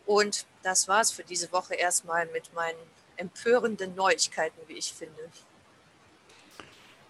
Und 0.05 0.45
das 0.63 0.87
war 0.87 1.01
es 1.01 1.11
für 1.11 1.23
diese 1.23 1.51
Woche 1.51 1.75
erstmal 1.75 2.25
mit 2.27 2.53
meinen 2.53 2.77
empörenden 3.21 3.95
Neuigkeiten, 3.95 4.59
wie 4.67 4.73
ich 4.73 4.91
finde. 4.91 5.13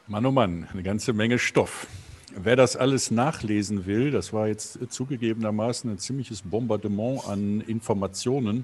Mann, 0.08 0.26
oh 0.26 0.32
Mann, 0.32 0.68
eine 0.72 0.84
ganze 0.84 1.14
Menge 1.14 1.40
Stoff. 1.40 1.88
Wer 2.34 2.56
das 2.56 2.78
alles 2.78 3.12
nachlesen 3.12 3.86
will, 3.86 4.12
das 4.12 4.32
war 4.32 4.48
jetzt 4.48 4.80
zugegebenermaßen 4.90 5.92
ein 5.92 5.98
ziemliches 5.98 6.44
Bombardement 6.44 7.28
an 7.28 7.60
Informationen. 7.62 8.64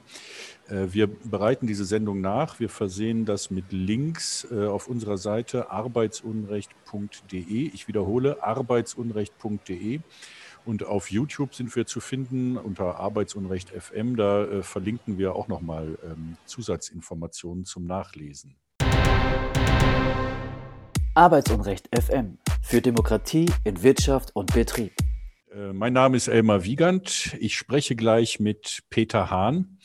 Äh, 0.69 0.87
wir 0.91 1.07
bereiten 1.07 1.67
diese 1.67 1.83
Sendung 1.83 2.21
nach. 2.21 2.61
Wir 2.61 2.69
versehen 2.69 3.25
das 3.25 3.51
mit 3.51 3.65
Links 3.71 4.47
äh, 4.51 4.67
auf 4.67 4.87
unserer 4.87 5.17
Seite 5.17 5.69
arbeitsunrecht.de. 5.69 7.71
Ich 7.73 7.89
wiederhole, 7.89 8.41
arbeitsunrecht.de. 8.41 9.99
Und 10.67 10.83
auf 10.83 11.09
YouTube 11.11 11.55
sind 11.55 11.73
wir 11.77 11.85
zu 11.85 12.01
finden 12.01 12.57
unter 12.57 12.99
Arbeitsunrecht 12.99 13.69
FM. 13.69 14.17
Da 14.17 14.43
äh, 14.43 14.63
verlinken 14.63 15.17
wir 15.17 15.33
auch 15.33 15.47
nochmal 15.47 15.97
ähm, 16.03 16.35
Zusatzinformationen 16.45 17.63
zum 17.63 17.85
Nachlesen. 17.85 18.57
Arbeitsunrecht 21.13 21.87
FM 21.97 22.37
für 22.61 22.81
Demokratie 22.81 23.49
in 23.63 23.81
Wirtschaft 23.81 24.35
und 24.35 24.53
Betrieb. 24.53 24.91
Äh, 25.53 25.71
mein 25.71 25.93
Name 25.93 26.17
ist 26.17 26.27
Elmar 26.27 26.65
Wiegand. 26.65 27.37
Ich 27.39 27.55
spreche 27.55 27.95
gleich 27.95 28.41
mit 28.41 28.83
Peter 28.89 29.29
Hahn. 29.31 29.79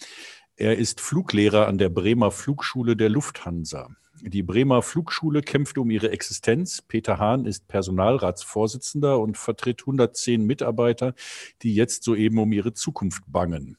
Er 0.57 0.79
ist 0.79 1.01
Fluglehrer 1.01 1.69
an 1.69 1.79
der 1.79 1.91
Bremer 1.91 2.33
Flugschule 2.33 2.97
der 2.97 3.09
Lufthansa. 3.09 3.95
Die 4.25 4.45
Bremer 4.45 4.83
Flugschule 4.83 5.43
kämpft 5.43 5.79
um 5.79 5.91
ihre 5.91 6.12
Existenz. 6.12 6.81
Peter 6.81 7.19
Hahn 7.19 7.45
ist 7.45 7.67
Personalratsvorsitzender 7.67 9.19
und 9.19 9.37
vertritt 9.37 9.81
110 9.81 10.45
Mitarbeiter, 10.47 11.14
die 11.62 11.75
jetzt 11.75 12.05
soeben 12.05 12.38
um 12.38 12.52
ihre 12.52 12.73
Zukunft 12.73 13.25
bangen. 13.26 13.76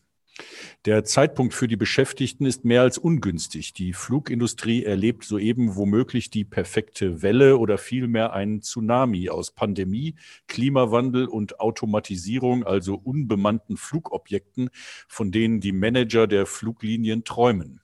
Der 0.84 1.06
Zeitpunkt 1.06 1.54
für 1.54 1.70
die 1.70 1.78
Beschäftigten 1.78 2.46
ist 2.46 2.66
mehr 2.66 2.82
als 2.82 2.98
ungünstig. 2.98 3.72
Die 3.72 3.94
Flugindustrie 3.94 4.84
erlebt 4.84 5.24
soeben 5.24 5.78
womöglich 5.78 6.30
die 6.30 6.44
perfekte 6.44 7.22
Welle 7.22 7.58
oder 7.58 7.78
vielmehr 7.78 8.34
einen 8.34 8.62
Tsunami 8.62 9.30
aus 9.30 9.52
Pandemie, 9.52 10.16
Klimawandel 10.48 11.28
und 11.28 11.62
Automatisierung, 11.62 12.66
also 12.66 12.96
unbemannten 12.96 13.78
Flugobjekten, 13.78 14.72
von 15.08 15.32
denen 15.32 15.62
die 15.62 15.72
Manager 15.72 16.28
der 16.28 16.46
Fluglinien 16.48 17.24
träumen. 17.24 17.83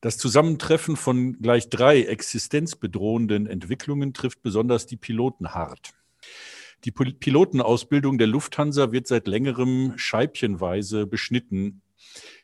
Das 0.00 0.16
Zusammentreffen 0.16 0.96
von 0.96 1.40
gleich 1.40 1.68
drei 1.68 2.02
existenzbedrohenden 2.02 3.46
Entwicklungen 3.46 4.14
trifft 4.14 4.42
besonders 4.42 4.86
die 4.86 4.96
Piloten 4.96 5.52
hart. 5.54 5.92
Die 6.84 6.92
Pilotenausbildung 6.92 8.16
der 8.16 8.26
Lufthansa 8.26 8.92
wird 8.92 9.06
seit 9.06 9.26
längerem 9.26 9.92
scheibchenweise 9.96 11.06
beschnitten. 11.06 11.82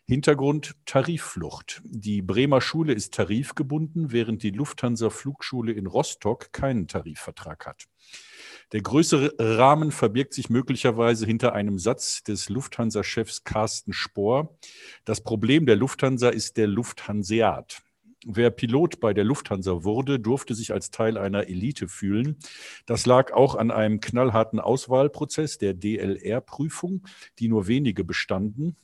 Hintergrund 0.05 0.77
Tarifflucht. 0.85 1.81
Die 1.85 2.21
Bremer 2.21 2.61
Schule 2.61 2.93
ist 2.93 3.15
tarifgebunden, 3.15 4.13
während 4.13 4.43
die 4.43 4.51
Lufthansa 4.51 5.09
Flugschule 5.09 5.73
in 5.73 5.87
Rostock 5.87 6.53
keinen 6.53 6.87
Tarifvertrag 6.87 7.67
hat. 7.67 7.87
Der 8.73 8.83
größere 8.83 9.35
Rahmen 9.39 9.93
verbirgt 9.93 10.35
sich 10.35 10.51
möglicherweise 10.51 11.25
hinter 11.25 11.53
einem 11.53 11.79
Satz 11.79 12.25
des 12.25 12.49
Lufthansa-Chefs 12.49 13.45
Carsten 13.45 13.93
Spohr. 13.93 14.59
Das 15.05 15.23
Problem 15.23 15.67
der 15.67 15.77
Lufthansa 15.77 16.31
ist 16.31 16.57
der 16.57 16.67
Lufthanseat. 16.67 17.83
Wer 18.29 18.51
Pilot 18.51 18.99
bei 18.99 19.15
der 19.15 19.23
Lufthansa 19.23 19.85
wurde, 19.85 20.19
durfte 20.19 20.57
sich 20.57 20.73
als 20.73 20.91
Teil 20.91 21.17
einer 21.17 21.47
Elite 21.47 21.87
fühlen. 21.87 22.39
Das 22.85 23.07
lag 23.07 23.33
auch 23.33 23.55
an 23.55 23.71
einem 23.71 24.01
knallharten 24.01 24.59
Auswahlprozess 24.59 25.59
der 25.59 25.75
DLR-Prüfung, 25.75 27.07
die 27.39 27.47
nur 27.47 27.69
wenige 27.69 28.03
bestanden. 28.03 28.75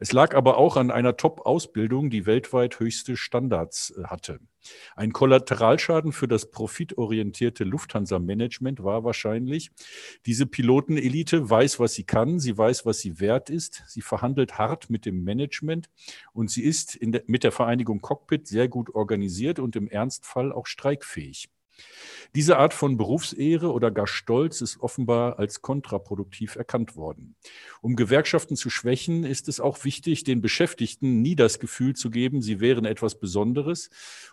Es 0.00 0.12
lag 0.12 0.34
aber 0.34 0.56
auch 0.56 0.78
an 0.78 0.90
einer 0.90 1.18
Top-Ausbildung, 1.18 2.08
die 2.08 2.24
weltweit 2.24 2.80
höchste 2.80 3.18
Standards 3.18 3.90
äh, 3.98 4.04
hatte. 4.04 4.40
Ein 4.94 5.12
Kollateralschaden 5.12 6.12
für 6.12 6.28
das 6.28 6.50
profitorientierte 6.50 7.64
Lufthansa-Management 7.64 8.82
war 8.82 9.04
wahrscheinlich, 9.04 9.70
diese 10.26 10.46
Pilotenelite 10.46 11.48
weiß, 11.48 11.80
was 11.80 11.94
sie 11.94 12.04
kann, 12.04 12.38
sie 12.38 12.56
weiß, 12.56 12.86
was 12.86 13.00
sie 13.00 13.20
wert 13.20 13.50
ist, 13.50 13.82
sie 13.86 14.02
verhandelt 14.02 14.58
hart 14.58 14.90
mit 14.90 15.06
dem 15.06 15.24
Management 15.24 15.90
und 16.32 16.50
sie 16.50 16.62
ist 16.62 16.98
der, 17.00 17.22
mit 17.26 17.44
der 17.44 17.52
Vereinigung 17.52 18.00
Cockpit 18.00 18.46
sehr 18.46 18.68
gut 18.68 18.94
organisiert 18.94 19.58
und 19.58 19.76
im 19.76 19.88
Ernstfall 19.88 20.52
auch 20.52 20.66
streikfähig. 20.66 21.48
Diese 22.34 22.58
Art 22.58 22.74
von 22.74 22.96
Berufsehre 22.96 23.72
oder 23.72 23.90
gar 23.90 24.06
Stolz 24.06 24.60
ist 24.60 24.80
offenbar 24.80 25.38
als 25.38 25.62
kontraproduktiv 25.62 26.56
erkannt 26.56 26.96
worden. 26.96 27.34
Um 27.80 27.96
Gewerkschaften 27.96 28.56
zu 28.56 28.68
schwächen, 28.68 29.24
ist 29.24 29.48
es 29.48 29.60
auch 29.60 29.84
wichtig, 29.84 30.24
den 30.24 30.42
Beschäftigten 30.42 31.22
nie 31.22 31.36
das 31.36 31.58
Gefühl 31.60 31.94
zu 31.94 32.10
geben, 32.10 32.42
sie 32.42 32.60
wären 32.60 32.84
etwas 32.84 33.18
Besonderes 33.18 33.90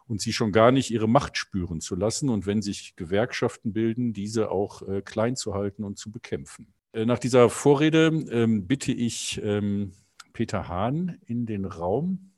und 0.08 0.22
sie 0.22 0.34
schon 0.34 0.52
gar 0.52 0.72
nicht 0.72 0.92
ihre 0.92 1.08
Macht 1.08 1.38
spüren 1.38 1.82
zu 1.82 1.96
lassen 1.96 2.30
und 2.30 2.46
wenn 2.46 2.62
sich 2.62 2.96
Gewerkschaften 2.96 3.74
bilden, 3.74 4.14
diese 4.14 4.52
auch 4.52 4.82
äh, 4.88 5.02
klein 5.02 5.36
zu 5.36 5.54
halten 5.54 5.84
und 5.84 5.98
zu 5.98 6.12
bekämpfen. 6.12 6.74
Äh, 6.94 7.06
nach 7.06 7.20
dieser 7.20 7.50
Vorrede 7.50 8.08
ähm, 8.32 8.68
bitte 8.68 8.92
ich 8.92 9.42
ähm, 9.44 9.94
Peter 10.34 10.68
Hahn 10.68 11.20
in 11.26 11.46
den 11.46 11.66
Raum. 11.66 12.32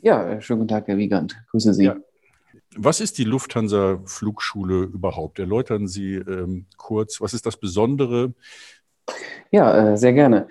Ja, 0.00 0.32
äh, 0.32 0.40
schönen 0.42 0.60
guten 0.60 0.68
Tag, 0.68 0.88
Herr 0.88 0.98
Wiegand. 0.98 1.36
Grüße 1.50 1.72
Sie. 1.74 1.84
Ja. 1.84 1.96
Was 2.76 3.00
ist 3.00 3.18
die 3.18 3.24
Lufthansa 3.24 4.00
Flugschule 4.06 4.84
überhaupt? 4.84 5.38
Erläutern 5.38 5.88
Sie 5.88 6.14
ähm, 6.14 6.66
kurz, 6.76 7.20
was 7.20 7.34
ist 7.34 7.44
das 7.44 7.56
Besondere? 7.56 8.32
Ja, 9.50 9.92
äh, 9.92 9.98
sehr 9.98 10.12
gerne. 10.12 10.48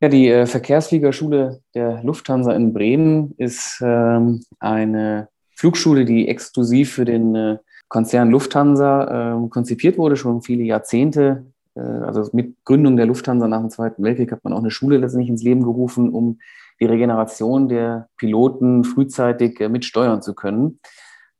Ja, 0.00 0.08
die 0.08 0.28
äh, 0.28 0.46
Verkehrsfliegerschule 0.46 1.62
der 1.74 2.02
Lufthansa 2.02 2.52
in 2.52 2.74
Bremen 2.74 3.34
ist 3.38 3.80
ähm, 3.82 4.44
eine 4.58 5.28
Flugschule, 5.56 6.04
die 6.04 6.28
exklusiv 6.28 6.92
für 6.92 7.04
den 7.04 7.34
äh, 7.34 7.58
Konzern 7.88 8.30
Lufthansa 8.30 9.34
ähm, 9.34 9.48
konzipiert 9.48 9.96
wurde, 9.96 10.16
schon 10.16 10.42
viele 10.42 10.64
Jahrzehnte. 10.64 11.46
Äh, 11.74 11.80
also 11.80 12.28
mit 12.32 12.56
Gründung 12.64 12.96
der 12.96 13.06
Lufthansa 13.06 13.48
nach 13.48 13.60
dem 13.60 13.70
Zweiten 13.70 14.02
Weltkrieg 14.02 14.32
hat 14.32 14.44
man 14.44 14.52
auch 14.52 14.58
eine 14.58 14.70
Schule 14.70 14.98
letztendlich 14.98 15.30
ins 15.30 15.42
Leben 15.42 15.62
gerufen, 15.62 16.10
um 16.10 16.38
die 16.80 16.86
Regeneration 16.86 17.68
der 17.68 18.08
Piloten 18.18 18.84
frühzeitig 18.84 19.60
äh, 19.60 19.68
mitsteuern 19.68 20.20
zu 20.20 20.34
können 20.34 20.80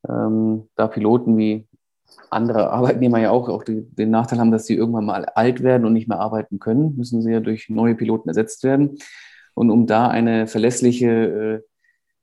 ähm, 0.09 0.69
da 0.77 0.87
Piloten 0.89 1.37
wie 1.37 1.67
andere 2.31 2.71
Arbeitnehmer 2.71 3.19
ja 3.19 3.31
auch, 3.31 3.49
auch 3.49 3.63
die, 3.63 3.83
den 3.83 4.11
Nachteil 4.11 4.39
haben, 4.39 4.51
dass 4.51 4.67
sie 4.67 4.75
irgendwann 4.75 5.05
mal 5.05 5.25
alt 5.25 5.63
werden 5.63 5.87
und 5.87 5.93
nicht 5.93 6.09
mehr 6.09 6.21
arbeiten 6.21 6.59
können, 6.59 6.97
müssen 6.97 7.23
sie 7.23 7.33
ja 7.33 7.41
durch 7.41 7.69
neue 7.69 7.95
Piloten 7.95 8.29
ersetzt 8.29 8.65
werden. 8.65 8.99
Und 9.55 9.71
um 9.71 9.87
da 9.87 10.09
eine 10.09 10.47
verlässliche 10.47 11.09
äh, 11.09 11.61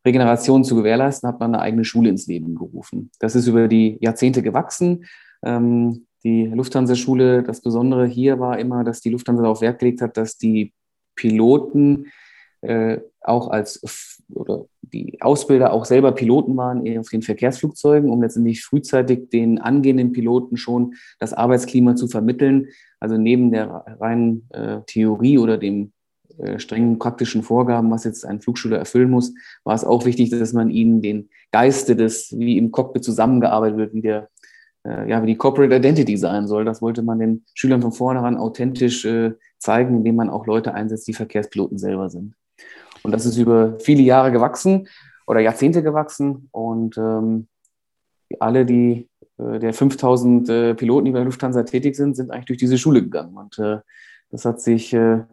Regeneration 0.07 0.63
zu 0.63 0.75
gewährleisten, 0.75 1.27
hat 1.27 1.39
man 1.39 1.53
eine 1.53 1.61
eigene 1.61 1.85
Schule 1.85 2.09
ins 2.09 2.27
Leben 2.27 2.55
gerufen. 2.55 3.11
Das 3.19 3.35
ist 3.35 3.47
über 3.47 3.67
die 3.67 3.97
Jahrzehnte 4.01 4.41
gewachsen. 4.41 5.05
Ähm, 5.43 6.07
die 6.23 6.45
Lufthansa-Schule, 6.45 7.43
das 7.43 7.61
Besondere 7.61 8.05
hier 8.05 8.39
war 8.39 8.59
immer, 8.59 8.83
dass 8.83 9.01
die 9.01 9.09
Lufthansa 9.09 9.43
darauf 9.43 9.61
Wert 9.61 9.79
gelegt 9.79 10.01
hat, 10.01 10.17
dass 10.17 10.37
die 10.37 10.73
Piloten 11.15 12.07
äh, 12.61 12.99
auch 13.21 13.49
als 13.49 14.17
oder 14.33 14.65
die 14.93 15.21
Ausbilder 15.21 15.73
auch 15.73 15.85
selber 15.85 16.11
Piloten 16.11 16.55
waren 16.57 16.99
auf 16.99 17.09
den 17.09 17.21
Verkehrsflugzeugen, 17.21 18.09
um 18.09 18.21
letztendlich 18.21 18.63
frühzeitig 18.63 19.29
den 19.29 19.59
angehenden 19.59 20.11
Piloten 20.11 20.57
schon 20.57 20.95
das 21.19 21.33
Arbeitsklima 21.33 21.95
zu 21.95 22.07
vermitteln. 22.07 22.67
Also 22.99 23.17
neben 23.17 23.51
der 23.51 23.85
reinen 23.99 24.47
äh, 24.49 24.81
Theorie 24.85 25.37
oder 25.37 25.57
dem 25.57 25.91
äh, 26.37 26.59
strengen 26.59 26.99
praktischen 26.99 27.43
Vorgaben, 27.43 27.91
was 27.91 28.03
jetzt 28.03 28.25
ein 28.25 28.41
Flugschüler 28.41 28.77
erfüllen 28.77 29.09
muss, 29.09 29.33
war 29.63 29.75
es 29.75 29.83
auch 29.83 30.05
wichtig, 30.05 30.29
dass 30.29 30.53
man 30.53 30.69
ihnen 30.69 31.01
den 31.01 31.29
Geiste 31.51 31.95
des, 31.95 32.37
wie 32.37 32.57
im 32.57 32.71
Cockpit 32.71 33.03
zusammengearbeitet 33.03 33.77
wird, 33.77 33.93
wie 33.93 34.01
der 34.01 34.29
äh, 34.85 35.09
ja, 35.09 35.21
wie 35.21 35.27
die 35.27 35.37
Corporate 35.37 35.75
Identity 35.75 36.17
sein 36.17 36.47
soll. 36.47 36.65
Das 36.65 36.81
wollte 36.81 37.01
man 37.01 37.19
den 37.19 37.43
Schülern 37.53 37.81
von 37.81 37.91
vornherein 37.91 38.37
authentisch 38.37 39.05
äh, 39.05 39.33
zeigen, 39.57 39.97
indem 39.97 40.15
man 40.15 40.29
auch 40.29 40.45
Leute 40.45 40.73
einsetzt, 40.73 41.07
die 41.07 41.13
Verkehrspiloten 41.13 41.77
selber 41.77 42.09
sind. 42.09 42.33
Und 43.03 43.11
das 43.11 43.25
ist 43.25 43.37
über 43.37 43.79
viele 43.79 44.01
Jahre 44.03 44.31
gewachsen 44.31 44.87
oder 45.27 45.39
Jahrzehnte 45.39 45.83
gewachsen. 45.83 46.49
Und 46.51 46.97
ähm, 46.97 47.47
alle 48.39 48.65
die 48.65 49.09
äh, 49.39 49.59
der 49.59 49.73
5000 49.73 50.49
äh, 50.49 50.75
Piloten, 50.75 51.05
die 51.05 51.11
bei 51.11 51.23
Lufthansa 51.23 51.63
tätig 51.63 51.95
sind, 51.95 52.15
sind 52.15 52.31
eigentlich 52.31 52.45
durch 52.45 52.59
diese 52.59 52.77
Schule 52.77 53.01
gegangen. 53.01 53.35
Und 53.35 53.57
äh, 53.59 53.79
das 54.31 54.45
hat 54.45 54.61
sich, 54.61 54.93
äh, 54.93 55.23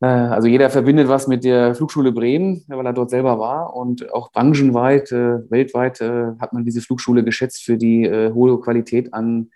äh, 0.00 0.06
also 0.06 0.48
jeder 0.48 0.70
verbindet 0.70 1.08
was 1.08 1.26
mit 1.26 1.44
der 1.44 1.74
Flugschule 1.74 2.12
Bremen, 2.12 2.64
weil 2.68 2.86
er 2.86 2.92
dort 2.92 3.10
selber 3.10 3.38
war. 3.38 3.74
Und 3.74 4.12
auch 4.12 4.32
branchenweit, 4.32 5.12
äh, 5.12 5.50
weltweit 5.50 6.00
hat 6.00 6.52
man 6.52 6.64
diese 6.64 6.80
Flugschule 6.80 7.24
geschätzt 7.24 7.64
für 7.64 7.76
die 7.76 8.08
hohe 8.08 8.60
Qualität 8.60 9.12
an 9.12 9.50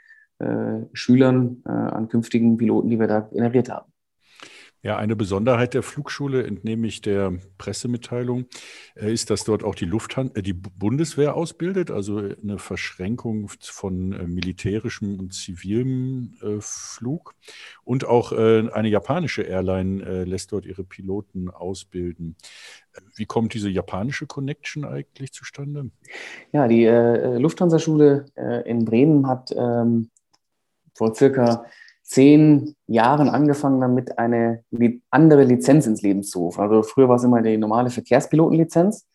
Schülern, 0.93 1.63
an 1.65 2.09
künftigen 2.11 2.59
Piloten, 2.59 2.91
die 2.91 3.01
wir 3.01 3.07
da 3.07 3.21
generiert 3.21 3.71
haben. 3.71 3.91
Ja, 4.87 4.99
eine 4.99 5.17
Besonderheit 5.17 5.75
der 5.75 5.83
Flugschule, 5.83 6.47
entnehme 6.47 6.87
ich 6.87 7.01
der 7.01 7.33
Pressemitteilung, 7.59 8.47
äh, 8.95 9.13
ist, 9.13 9.31
dass 9.31 9.43
dort 9.43 9.65
auch 9.65 9.75
die 9.75 9.85
Lufthansa, 9.85 10.37
äh, 10.37 10.43
die 10.43 10.53
Bundeswehr 10.53 11.35
ausbildet, 11.35 11.91
also 11.91 12.19
eine 12.19 12.61
Verschränkung 12.61 13.51
von 13.61 14.13
äh, 14.13 14.29
militärischem 14.29 15.19
und 15.19 15.35
zivilem 15.35 16.37
Flug. 16.61 17.35
Und 17.83 18.07
auch 18.07 18.31
eine 18.31 18.89
japanische 18.89 19.43
Airline 19.43 20.25
lässt 20.25 20.53
dort 20.53 20.67
ihre 20.67 20.85
Piloten 20.85 21.51
ausbilden. 21.51 22.37
Wie 23.17 23.27
kommt 23.27 23.55
diese 23.55 23.69
japanische 23.69 24.27
Connection 24.27 24.85
eigentlich 24.85 25.33
zustande? 25.33 25.91
Ja, 26.53 26.69
die 26.69 26.85
Lufthansa-Schule 26.87 28.27
in 28.65 28.85
Bremen 28.85 29.27
hat 29.27 29.53
ähm, 29.57 30.11
vor 30.95 31.15
circa 31.15 31.67
zehn 32.07 32.77
Jahren 32.87 33.29
angefangen 33.29 33.81
damit, 33.81 34.19
eine 34.19 34.63
andere 35.11 35.43
Lizenz 35.45 35.87
ins 35.87 36.03
Leben 36.03 36.23
zu 36.23 36.39
rufen. 36.39 36.61
Also 36.61 36.83
früher 36.83 37.09
war 37.09 37.17
es 37.17 37.25
immer 37.25 37.43
die 37.43 37.59
normale 37.59 37.91
Verkehrspilotenlizenz. 37.91 39.07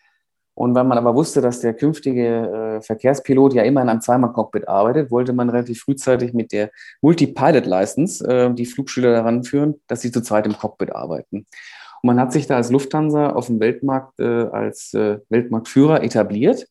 Und 0.54 0.76
weil 0.76 0.84
man 0.84 0.98
aber 0.98 1.16
wusste, 1.16 1.40
dass 1.40 1.62
der 1.62 1.74
künftige 1.74 2.78
äh, 2.78 2.82
Verkehrspilot 2.82 3.54
ja 3.54 3.64
immer 3.64 3.82
in 3.82 3.90
einem 3.90 4.02
Zweimal-Cockpit 4.02 4.68
arbeitet, 4.68 5.10
wollte 5.10 5.32
man 5.32 5.50
relativ 5.50 5.82
frühzeitig 5.82 6.34
mit 6.34 6.52
der 6.52 6.72
Multi-Pilot-License 7.02 8.28
äh, 8.28 8.54
die 8.54 8.66
Flugschüler 8.66 9.14
daran 9.14 9.44
führen, 9.46 9.76
dass 9.88 10.02
sie 10.02 10.12
zu 10.12 10.22
zweit 10.22 10.46
im 10.46 10.58
Cockpit 10.58 10.94
arbeiten. 10.94 11.38
Und 11.38 12.08
man 12.08 12.20
hat 12.20 12.34
sich 12.34 12.48
da 12.48 12.58
als 12.58 12.70
Lufthansa 12.70 13.30
auf 13.30 13.48
dem 13.48 13.62
Weltmarkt 13.62 14.20
äh, 14.20 14.48
als 14.52 14.94
äh, 14.94 15.20
Weltmarktführer 15.30 16.04
etabliert 16.04 16.68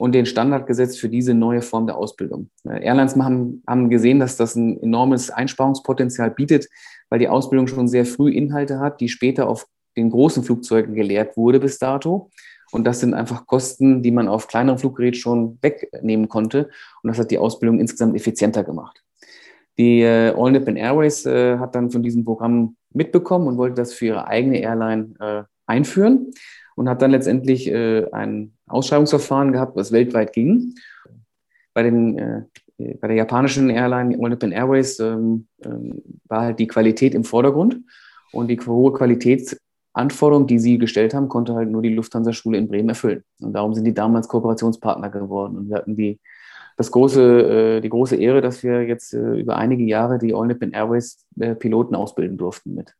und 0.00 0.12
den 0.12 0.24
Standard 0.24 0.66
gesetzt 0.66 0.98
für 0.98 1.10
diese 1.10 1.34
neue 1.34 1.60
Form 1.60 1.86
der 1.86 1.98
Ausbildung. 1.98 2.48
Äh, 2.64 2.82
Airlines 2.82 3.16
haben, 3.16 3.62
haben 3.66 3.90
gesehen, 3.90 4.18
dass 4.18 4.38
das 4.38 4.56
ein 4.56 4.82
enormes 4.82 5.28
Einsparungspotenzial 5.28 6.30
bietet, 6.30 6.68
weil 7.10 7.18
die 7.18 7.28
Ausbildung 7.28 7.66
schon 7.66 7.86
sehr 7.86 8.06
früh 8.06 8.32
Inhalte 8.32 8.80
hat, 8.80 9.02
die 9.02 9.10
später 9.10 9.46
auf 9.46 9.66
den 9.98 10.08
großen 10.08 10.42
Flugzeugen 10.42 10.94
gelehrt 10.94 11.36
wurde 11.36 11.60
bis 11.60 11.78
dato. 11.78 12.30
Und 12.72 12.84
das 12.86 13.00
sind 13.00 13.12
einfach 13.12 13.44
Kosten, 13.44 14.02
die 14.02 14.10
man 14.10 14.26
auf 14.26 14.48
kleineren 14.48 14.78
Fluggeräten 14.78 15.20
schon 15.20 15.58
wegnehmen 15.60 16.28
konnte. 16.28 16.70
Und 17.02 17.08
das 17.08 17.18
hat 17.18 17.30
die 17.30 17.38
Ausbildung 17.38 17.78
insgesamt 17.78 18.16
effizienter 18.16 18.64
gemacht. 18.64 19.02
Die 19.76 20.00
äh, 20.00 20.32
All 20.34 20.50
Nippon 20.50 20.76
Airways 20.76 21.26
äh, 21.26 21.58
hat 21.58 21.74
dann 21.74 21.90
von 21.90 22.02
diesem 22.02 22.24
Programm 22.24 22.74
mitbekommen 22.94 23.48
und 23.48 23.58
wollte 23.58 23.74
das 23.74 23.92
für 23.92 24.06
ihre 24.06 24.26
eigene 24.26 24.60
Airline 24.60 25.14
äh, 25.20 25.42
einführen 25.66 26.30
und 26.74 26.88
hat 26.88 27.02
dann 27.02 27.10
letztendlich 27.10 27.68
äh, 27.68 28.10
ein 28.12 28.54
Ausschreibungsverfahren 28.70 29.52
gehabt, 29.52 29.76
was 29.76 29.92
weltweit 29.92 30.32
ging. 30.32 30.74
Bei, 31.74 31.82
den, 31.82 32.18
äh, 32.18 32.42
bei 33.00 33.08
der 33.08 33.16
japanischen 33.16 33.70
Airline 33.70 34.16
All 34.20 34.30
Nippon 34.30 34.52
Airways 34.52 34.98
ähm, 35.00 35.46
ähm, 35.64 36.02
war 36.24 36.42
halt 36.42 36.58
die 36.58 36.66
Qualität 36.66 37.14
im 37.14 37.24
Vordergrund 37.24 37.76
und 38.32 38.48
die 38.48 38.58
hohe 38.60 38.92
Qualitätsanforderung, 38.92 40.46
die 40.46 40.58
sie 40.58 40.78
gestellt 40.78 41.14
haben, 41.14 41.28
konnte 41.28 41.54
halt 41.54 41.70
nur 41.70 41.82
die 41.82 41.94
Lufthansa-Schule 41.94 42.58
in 42.58 42.68
Bremen 42.68 42.88
erfüllen. 42.88 43.22
Und 43.40 43.52
darum 43.52 43.74
sind 43.74 43.84
die 43.84 43.94
damals 43.94 44.28
Kooperationspartner 44.28 45.10
geworden. 45.10 45.56
Und 45.56 45.68
wir 45.68 45.76
hatten 45.76 45.96
die, 45.96 46.18
das 46.76 46.90
große, 46.90 47.76
äh, 47.76 47.80
die 47.80 47.88
große 47.88 48.16
Ehre, 48.16 48.40
dass 48.40 48.62
wir 48.62 48.84
jetzt 48.84 49.14
äh, 49.14 49.40
über 49.40 49.56
einige 49.56 49.84
Jahre 49.84 50.18
die 50.18 50.34
All 50.34 50.46
Nippon 50.46 50.72
Airways 50.72 51.24
äh, 51.38 51.54
Piloten 51.54 51.94
ausbilden 51.94 52.36
durften 52.36 52.74
mit. 52.74 52.94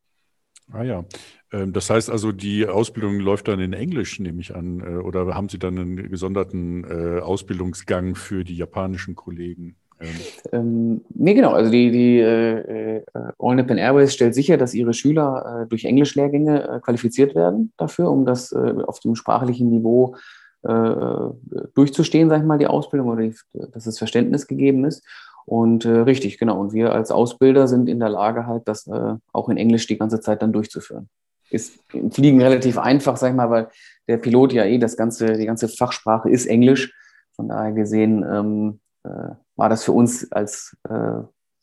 Ah 0.72 0.84
ja, 0.84 1.04
das 1.50 1.90
heißt 1.90 2.10
also, 2.10 2.30
die 2.30 2.66
Ausbildung 2.68 3.18
läuft 3.18 3.48
dann 3.48 3.58
in 3.58 3.72
Englisch, 3.72 4.20
nehme 4.20 4.40
ich 4.40 4.54
an, 4.54 4.80
äh, 4.80 4.96
oder 4.98 5.34
haben 5.34 5.48
Sie 5.48 5.58
dann 5.58 5.78
einen 5.78 6.10
gesonderten 6.10 6.84
äh, 6.84 7.20
Ausbildungsgang 7.20 8.14
für 8.14 8.44
die 8.44 8.56
japanischen 8.56 9.16
Kollegen? 9.16 9.76
Ähm, 10.00 10.08
ähm 10.52 11.00
nee, 11.10 11.34
genau. 11.34 11.50
Also 11.50 11.70
die, 11.70 11.90
die 11.90 12.18
äh, 12.20 12.98
äh, 12.98 13.04
All 13.38 13.56
Nippon 13.56 13.78
Airways 13.78 14.14
stellt 14.14 14.34
sicher, 14.34 14.56
dass 14.56 14.74
ihre 14.74 14.94
Schüler 14.94 15.62
äh, 15.62 15.66
durch 15.68 15.84
Englischlehrgänge 15.84 16.68
äh, 16.68 16.80
qualifiziert 16.80 17.34
werden 17.34 17.72
dafür, 17.76 18.10
um 18.10 18.24
das 18.24 18.52
auf 18.52 19.00
dem 19.00 19.14
sprachlichen 19.14 19.70
Niveau 19.70 20.16
durchzustehen, 20.62 22.28
sage 22.28 22.42
ich 22.42 22.46
mal, 22.46 22.58
die 22.58 22.66
Ausbildung 22.66 23.08
oder 23.08 23.22
die, 23.22 23.34
dass 23.72 23.84
das 23.84 23.96
Verständnis 23.96 24.46
gegeben 24.46 24.84
ist. 24.84 25.02
Und 25.46 25.86
richtig, 25.86 26.36
genau. 26.36 26.60
Und 26.60 26.74
wir 26.74 26.92
als 26.92 27.10
Ausbilder 27.10 27.66
sind 27.66 27.88
in 27.88 27.98
der 27.98 28.10
Lage, 28.10 28.46
halt 28.46 28.68
das 28.68 28.86
auch 29.32 29.48
in 29.48 29.56
Englisch 29.56 29.86
die 29.86 29.96
ganze 29.96 30.20
Zeit 30.20 30.42
dann 30.42 30.52
durchzuführen 30.52 31.08
ist 31.50 31.78
Fliegen 32.10 32.40
relativ 32.40 32.78
einfach, 32.78 33.16
sag 33.16 33.30
ich 33.30 33.36
mal, 33.36 33.50
weil 33.50 33.68
der 34.08 34.16
Pilot 34.16 34.52
ja 34.52 34.64
eh 34.64 34.78
das 34.78 34.96
ganze, 34.96 35.36
die 35.36 35.46
ganze 35.46 35.68
Fachsprache 35.68 36.30
ist 36.30 36.46
Englisch. 36.46 36.94
Von 37.34 37.48
daher 37.48 37.72
gesehen 37.72 38.24
ähm, 38.30 38.80
äh, 39.04 39.34
war 39.56 39.68
das 39.68 39.84
für 39.84 39.92
uns 39.92 40.30
als 40.32 40.76
äh, 40.88 41.22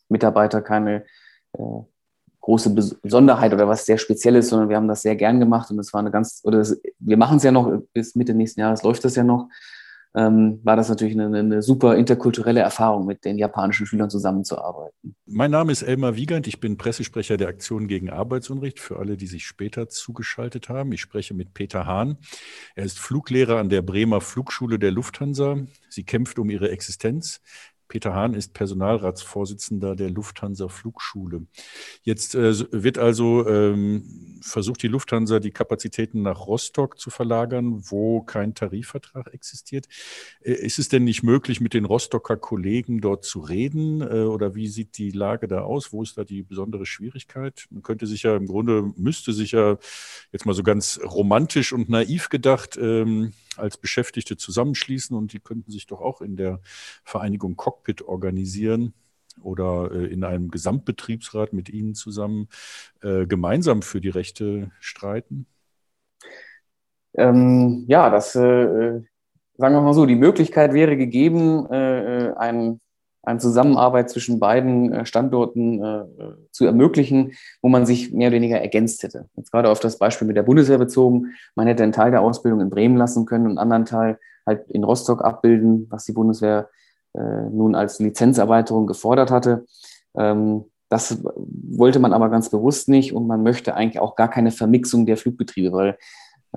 Mitarbeiter 0.10 0.62
keine 0.62 1.06
äh, 1.54 1.82
große 2.42 2.70
Besonderheit 3.02 3.54
oder 3.54 3.68
was 3.68 3.86
sehr 3.86 3.98
Spezielles, 3.98 4.50
sondern 4.50 4.70
wir 4.70 4.78
haben 4.78 4.88
das 4.88 5.02
sehr 5.02 5.18
gern 5.18 5.40
gemacht 5.40 5.70
und 5.70 5.80
es 5.80 5.94
war 5.94 6.00
eine 6.00 6.12
ganz, 6.12 6.42
oder 6.46 6.60
das, 6.60 6.80
wir 7.00 7.18
machen 7.18 7.38
es 7.38 7.44
ja 7.44 7.52
noch 7.52 7.82
bis 7.94 8.16
Mitte 8.16 8.34
nächsten 8.34 8.62
Jahres 8.62 8.84
läuft 8.84 9.04
das 9.04 9.16
ja 9.16 9.24
noch 9.24 9.50
ähm, 10.16 10.60
war 10.64 10.76
das 10.76 10.90
natürlich 10.90 11.14
eine, 11.20 11.38
eine, 11.38 11.62
super 11.62 11.96
interkulturelle 11.96 12.60
Erfahrung, 12.60 13.06
mit 13.06 13.26
den 13.26 13.38
japanischen 13.38 13.86
Schülern 13.86 14.10
zusammenzuarbeiten. 14.10 15.16
Mein 15.26 15.52
Name 15.52 15.72
ist 15.72 15.84
Elmar 15.84 16.16
Wiegand, 16.16 16.48
ich 16.48 16.60
bin 16.60 16.78
Pressesprecher 16.78 17.38
der 17.38 17.50
Aktion 17.50 17.88
gegen 17.88 18.10
Arbeitsunrecht 18.10 18.80
für 18.80 18.98
alle, 18.98 19.18
die 19.18 19.28
sich 19.28 19.46
später 19.46 19.90
zugeschaltet 19.90 20.70
haben. 20.70 20.92
Ich 20.92 21.02
spreche 21.02 21.34
mit 21.34 21.54
Peter 21.54 21.86
Hahn. 21.86 22.18
Er 22.76 22.86
ist 22.86 23.00
Fluglehrer 23.00 23.58
an 23.60 23.70
der 23.70 23.82
Bremer 23.82 24.22
Flugschule 24.22 24.80
der 24.80 24.92
Lufthansa. 24.92 25.58
Sie 25.90 26.04
kämpft 26.04 26.40
um 26.40 26.50
ihre 26.50 26.72
Existenz. 26.72 27.42
Peter 27.88 28.14
Hahn 28.14 28.34
ist 28.34 28.54
Personalratsvorsitzender 28.54 29.96
der 29.96 30.10
Lufthansa 30.10 30.68
Flugschule. 30.68 31.46
Jetzt 32.04 32.36
äh, 32.36 32.54
wird 32.72 32.98
also 32.98 33.48
ähm, 33.48 34.40
versucht 34.42 34.84
die 34.84 34.88
Lufthansa, 34.88 35.40
die 35.40 35.52
Kapazitäten 35.52 36.22
nach 36.22 36.48
Rostock 36.48 37.00
zu 37.00 37.10
verlagern, 37.10 37.82
wo 37.90 38.22
kein 38.22 38.54
Tarifvertrag 38.56 39.34
existiert. 39.34 39.88
Äh, 40.42 40.54
ist 40.54 40.80
es 40.80 40.90
denn 40.90 41.04
nicht 41.04 41.24
möglich, 41.24 41.62
mit 41.62 41.74
den 41.74 41.86
Rostocker 41.86 42.38
Kollegen 42.38 43.00
dort 43.00 43.24
zu 43.24 43.40
reden? 43.40 44.02
Äh, 44.02 44.24
oder 44.24 44.56
wie 44.56 44.68
sieht 44.68 44.98
die 44.98 45.12
Lage 45.12 45.48
da 45.48 45.62
aus? 45.62 45.94
Wo 45.94 46.04
ist 46.04 46.18
da 46.18 46.24
die 46.24 46.44
besondere 46.44 46.86
Schwierigkeit? 46.86 47.68
Man 47.70 47.84
könnte 47.84 48.08
sich 48.08 48.24
ja 48.24 48.36
im 48.36 48.48
Grunde, 48.48 48.92
müsste 48.98 49.34
sich 49.34 49.52
ja 49.52 49.78
jetzt 50.32 50.46
mal 50.46 50.54
so 50.54 50.64
ganz 50.64 51.00
romantisch 51.04 51.74
und 51.74 51.90
naiv 51.90 52.30
gedacht, 52.30 52.78
ähm, 52.78 53.32
als 53.58 53.78
Beschäftigte 53.78 54.38
zusammenschließen 54.38 55.16
und 55.16 55.34
die 55.34 55.40
könnten 55.40 55.72
sich 55.72 55.88
doch 55.88 56.02
auch 56.02 56.22
in 56.22 56.36
der 56.36 56.60
Vereinigung 57.04 57.56
Cockpit 57.56 58.02
organisieren 58.02 58.94
oder 59.42 59.92
äh, 59.92 60.06
in 60.06 60.24
einem 60.24 60.50
Gesamtbetriebsrat 60.50 61.54
mit 61.54 61.70
Ihnen 61.70 61.96
zusammen 61.96 62.48
äh, 63.02 63.26
gemeinsam 63.26 63.82
für 63.82 64.02
die 64.02 64.10
Rechte 64.10 64.72
streiten? 64.80 65.46
Ähm, 67.16 67.86
ja, 67.88 68.10
das, 68.10 68.36
äh, 68.36 69.02
sagen 69.58 69.76
wir 69.76 69.82
mal 69.82 69.94
so, 69.94 70.06
die 70.06 70.16
Möglichkeit 70.16 70.74
wäre 70.74 70.98
gegeben, 70.98 71.68
äh, 71.72 72.28
äh, 72.28 72.34
ein 72.36 72.80
eine 73.28 73.40
Zusammenarbeit 73.40 74.10
zwischen 74.10 74.40
beiden 74.40 74.92
äh, 74.94 75.06
Standorten 75.06 75.84
äh, 75.84 76.06
zu 76.52 76.66
ermöglichen, 76.66 77.34
wo 77.62 77.68
man 77.68 77.86
sich 77.86 78.14
mehr 78.14 78.30
oder 78.30 78.38
weniger 78.38 78.60
ergänzt 78.60 79.04
hätte. 79.04 79.28
Jetzt 79.36 79.52
gerade 79.52 79.70
auf 79.70 79.82
das 79.82 79.98
Beispiel 79.98 80.28
mit 80.28 80.38
der 80.38 80.44
Bundeswehr 80.44 80.78
bezogen. 80.78 81.34
Man 81.54 81.68
hätte 81.68 81.84
einen 81.84 81.92
Teil 81.92 82.12
der 82.12 82.22
Ausbildung 82.22 82.62
in 82.62 82.70
Bremen 82.70 82.96
lassen 82.96 83.26
können 83.26 83.46
und 83.46 83.52
einen 83.52 83.58
anderen 83.60 83.86
Teil 83.86 84.18
halt 84.46 84.70
in 84.70 84.84
Rostock 84.86 85.24
abbilden, 85.24 85.88
was 85.90 86.06
die 86.06 86.14
Bundeswehr 86.14 86.70
äh, 87.14 87.50
nun 87.52 87.76
als 87.76 88.00
Lizenzerweiterung 88.00 88.88
gefordert 88.88 89.30
hatte. 89.30 89.66
Ähm, 90.16 90.64
das 90.90 91.22
wollte 91.24 92.00
man 92.00 92.14
aber 92.14 92.30
ganz 92.30 92.50
bewusst 92.50 92.88
nicht 92.88 93.14
und 93.14 93.28
man 93.28 93.44
möchte 93.44 93.76
eigentlich 93.76 94.00
auch 94.00 94.16
gar 94.16 94.30
keine 94.30 94.52
Vermixung 94.52 95.06
der 95.06 95.18
Flugbetriebe, 95.18 95.74
weil 95.74 95.98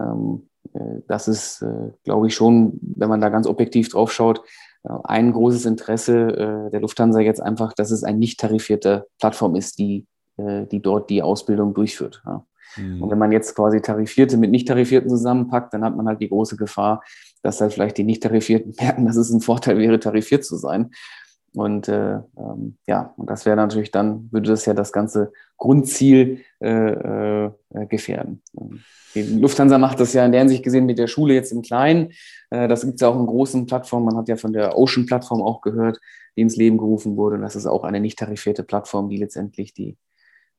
ähm, 0.00 0.48
äh, 0.72 1.02
das 1.09 1.26
ist, 1.26 1.62
äh, 1.62 1.90
glaube 2.04 2.28
ich, 2.28 2.35
schon, 2.37 2.78
wenn 2.80 3.09
man 3.09 3.20
da 3.20 3.28
ganz 3.28 3.48
objektiv 3.48 3.88
drauf 3.88 4.12
schaut, 4.12 4.38
äh, 4.38 4.42
ein 4.82 5.32
großes 5.32 5.66
Interesse 5.66 6.70
der 6.72 6.80
Lufthansa 6.80 7.20
jetzt 7.20 7.40
einfach, 7.40 7.72
dass 7.74 7.90
es 7.90 8.02
eine 8.02 8.18
nicht 8.18 8.40
tarifierte 8.40 9.06
Plattform 9.18 9.54
ist, 9.54 9.78
die, 9.78 10.06
die 10.38 10.80
dort 10.80 11.10
die 11.10 11.22
Ausbildung 11.22 11.74
durchführt. 11.74 12.22
Mhm. 12.76 13.02
Und 13.02 13.10
wenn 13.10 13.18
man 13.18 13.32
jetzt 13.32 13.54
quasi 13.54 13.80
Tarifierte 13.80 14.36
mit 14.36 14.50
Nicht-Tarifierten 14.50 15.10
zusammenpackt, 15.10 15.74
dann 15.74 15.84
hat 15.84 15.96
man 15.96 16.06
halt 16.06 16.20
die 16.20 16.28
große 16.28 16.56
Gefahr, 16.56 17.02
dass 17.42 17.60
halt 17.60 17.72
vielleicht 17.72 17.98
die 17.98 18.04
Nicht-Tarifierten 18.04 18.74
merken, 18.80 19.06
dass 19.06 19.16
es 19.16 19.30
ein 19.30 19.40
Vorteil 19.40 19.78
wäre, 19.78 19.98
tarifiert 20.00 20.44
zu 20.44 20.56
sein. 20.56 20.90
Und 21.54 21.88
äh, 21.88 22.20
ähm, 22.36 22.76
ja, 22.86 23.12
und 23.16 23.28
das 23.28 23.44
wäre 23.44 23.56
natürlich 23.56 23.90
dann, 23.90 24.28
würde 24.30 24.50
das 24.50 24.66
ja 24.66 24.74
das 24.74 24.92
ganze 24.92 25.32
Grundziel 25.56 26.42
äh, 26.60 26.92
äh, 26.92 27.50
gefährden. 27.88 28.42
Die 29.14 29.22
Lufthansa 29.22 29.76
macht 29.78 29.98
das 29.98 30.12
ja 30.12 30.24
in 30.24 30.30
der 30.30 30.42
Hinsicht 30.42 30.62
gesehen 30.62 30.86
mit 30.86 30.98
der 30.98 31.08
Schule 31.08 31.34
jetzt 31.34 31.50
im 31.50 31.62
Kleinen. 31.62 32.12
Äh, 32.50 32.68
das 32.68 32.82
gibt 32.82 32.94
es 32.94 33.00
ja 33.00 33.08
auch 33.08 33.18
in 33.18 33.26
großen 33.26 33.66
Plattformen. 33.66 34.06
Man 34.06 34.16
hat 34.16 34.28
ja 34.28 34.36
von 34.36 34.52
der 34.52 34.78
Ocean-Plattform 34.78 35.42
auch 35.42 35.60
gehört, 35.60 35.98
die 36.36 36.42
ins 36.42 36.56
Leben 36.56 36.78
gerufen 36.78 37.16
wurde. 37.16 37.36
Und 37.36 37.42
das 37.42 37.56
ist 37.56 37.66
auch 37.66 37.82
eine 37.82 38.00
nicht 38.00 38.18
tarifierte 38.18 38.62
Plattform, 38.62 39.08
die 39.08 39.16
letztendlich 39.16 39.74
die 39.74 39.98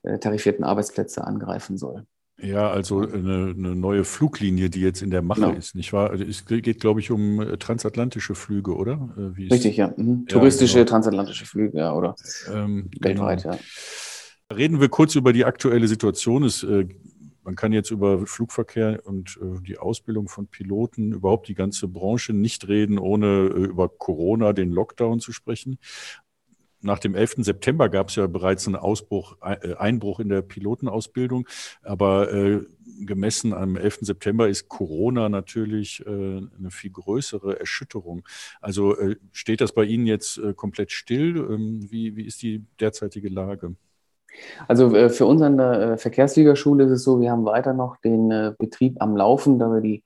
äh, 0.04 0.20
tarifierten 0.20 0.66
Arbeitsplätze 0.66 1.24
angreifen 1.24 1.78
soll. 1.78 2.06
Ja, 2.42 2.72
also 2.72 3.02
eine, 3.02 3.54
eine, 3.56 3.76
neue 3.76 4.04
Fluglinie, 4.04 4.70
die 4.70 4.82
jetzt 4.82 5.02
in 5.02 5.12
der 5.12 5.22
Mache 5.22 5.42
genau. 5.42 5.54
ist, 5.54 5.76
nicht 5.76 5.94
wahr? 5.94 6.10
Also 6.10 6.24
es 6.24 6.46
geht, 6.46 6.80
glaube 6.80 7.00
ich, 7.00 7.12
um 7.12 7.40
äh, 7.40 7.58
transatlantische 7.58 8.34
Flüge, 8.34 8.76
oder? 8.76 9.10
Wie 9.36 9.48
Richtig, 9.48 9.78
ja. 9.78 9.94
Mhm. 9.96 10.26
Touristische 10.28 10.80
ja, 10.80 10.84
genau. 10.84 10.90
transatlantische 10.90 11.46
Flüge, 11.46 11.78
ja, 11.78 11.94
oder 11.94 12.16
ähm, 12.52 12.90
weltweit, 13.00 13.44
genau. 13.44 13.56
ja. 13.56 14.56
Reden 14.56 14.82
wir 14.82 14.90
kurz 14.90 15.16
über 15.16 15.34
die 15.34 15.46
aktuelle 15.46 15.88
Situation. 15.88 16.44
Es, 16.44 16.64
äh, 16.64 16.88
man 17.44 17.56
kann 17.56 17.74
jetzt 17.74 17.92
über 17.92 18.26
Flugverkehr 18.26 19.02
und 19.04 19.40
äh, 19.42 19.62
die 19.62 19.78
Ausbildung 19.78 20.28
von 20.28 20.48
Piloten, 20.48 21.14
überhaupt 21.14 21.48
die 21.48 21.56
ganze 21.56 21.88
Branche 21.88 22.34
nicht 22.34 22.68
reden, 22.68 22.98
ohne 22.98 23.52
äh, 23.54 23.64
über 23.66 23.88
Corona, 23.88 24.54
den 24.54 24.72
Lockdown 24.72 25.20
zu 25.20 25.32
sprechen 25.32 25.78
nach 26.82 27.00
dem 27.00 27.16
11. 27.16 27.36
September 27.40 27.90
gab 27.90 28.10
es 28.10 28.16
ja 28.16 28.28
bereits 28.28 28.68
einen 28.68 28.76
Ausbruch, 28.76 29.38
äh, 29.42 29.76
Einbruch 29.76 30.20
in 30.20 30.30
der 30.30 30.42
Pilotenausbildung. 30.42 31.48
Aber 31.84 32.34
äh, 32.34 32.62
gemessen 33.06 33.54
am 33.54 33.76
11. 33.76 34.00
September 34.02 34.50
ist 34.50 34.70
Corona 34.70 35.30
natürlich 35.30 36.04
äh, 36.06 36.10
eine 36.10 36.72
viel 36.72 36.92
größere 36.92 37.60
Erschütterung. 37.60 38.24
Also 38.60 38.96
steht 39.32 39.62
das 39.62 39.74
bei 39.74 39.84
Ihnen 39.84 40.06
jetzt 40.06 40.40
komplett 40.56 40.92
still? 40.92 41.38
Ähm, 41.38 41.88
wie, 41.90 42.16
wie 42.16 42.26
ist 42.26 42.42
die 42.42 42.66
derzeitige 42.80 43.30
Lage? 43.30 43.76
Also 44.68 44.92
für 45.10 45.26
uns 45.26 45.42
an 45.42 45.58
der 45.58 45.98
Verkehrsligaschule 45.98 46.86
ist 46.86 46.92
es 46.92 47.04
so, 47.04 47.20
wir 47.20 47.32
haben 47.32 47.44
weiter 47.44 47.74
noch 47.74 47.98
den 47.98 48.54
Betrieb 48.58 48.96
am 49.02 49.18
Laufen, 49.18 49.60
da 49.60 49.68
wir 49.68 49.82
die 49.82 50.04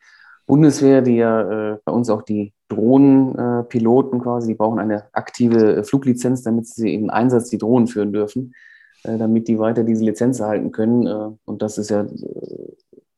Bundeswehr, 0.47 1.03
die 1.03 1.17
ja 1.17 1.77
bei 1.85 1.91
uns 1.91 2.09
auch 2.09 2.23
die 2.23 2.51
Drohnenpiloten 2.69 4.19
äh, 4.19 4.23
quasi, 4.23 4.47
die 4.47 4.55
brauchen 4.55 4.79
eine 4.79 5.03
aktive 5.13 5.83
Fluglizenz, 5.83 6.43
damit 6.43 6.67
sie 6.67 6.93
im 6.93 7.09
Einsatz 7.09 7.49
die 7.49 7.57
Drohnen 7.57 7.87
führen 7.87 8.11
dürfen, 8.11 8.53
äh, 9.03 9.17
damit 9.17 9.47
die 9.47 9.59
weiter 9.59 9.83
diese 9.83 10.03
Lizenz 10.03 10.39
erhalten 10.39 10.71
können. 10.71 11.05
Äh, 11.05 11.29
und 11.45 11.61
das 11.61 11.77
ist 11.77 11.89
ja 11.89 12.01
äh, 12.01 12.07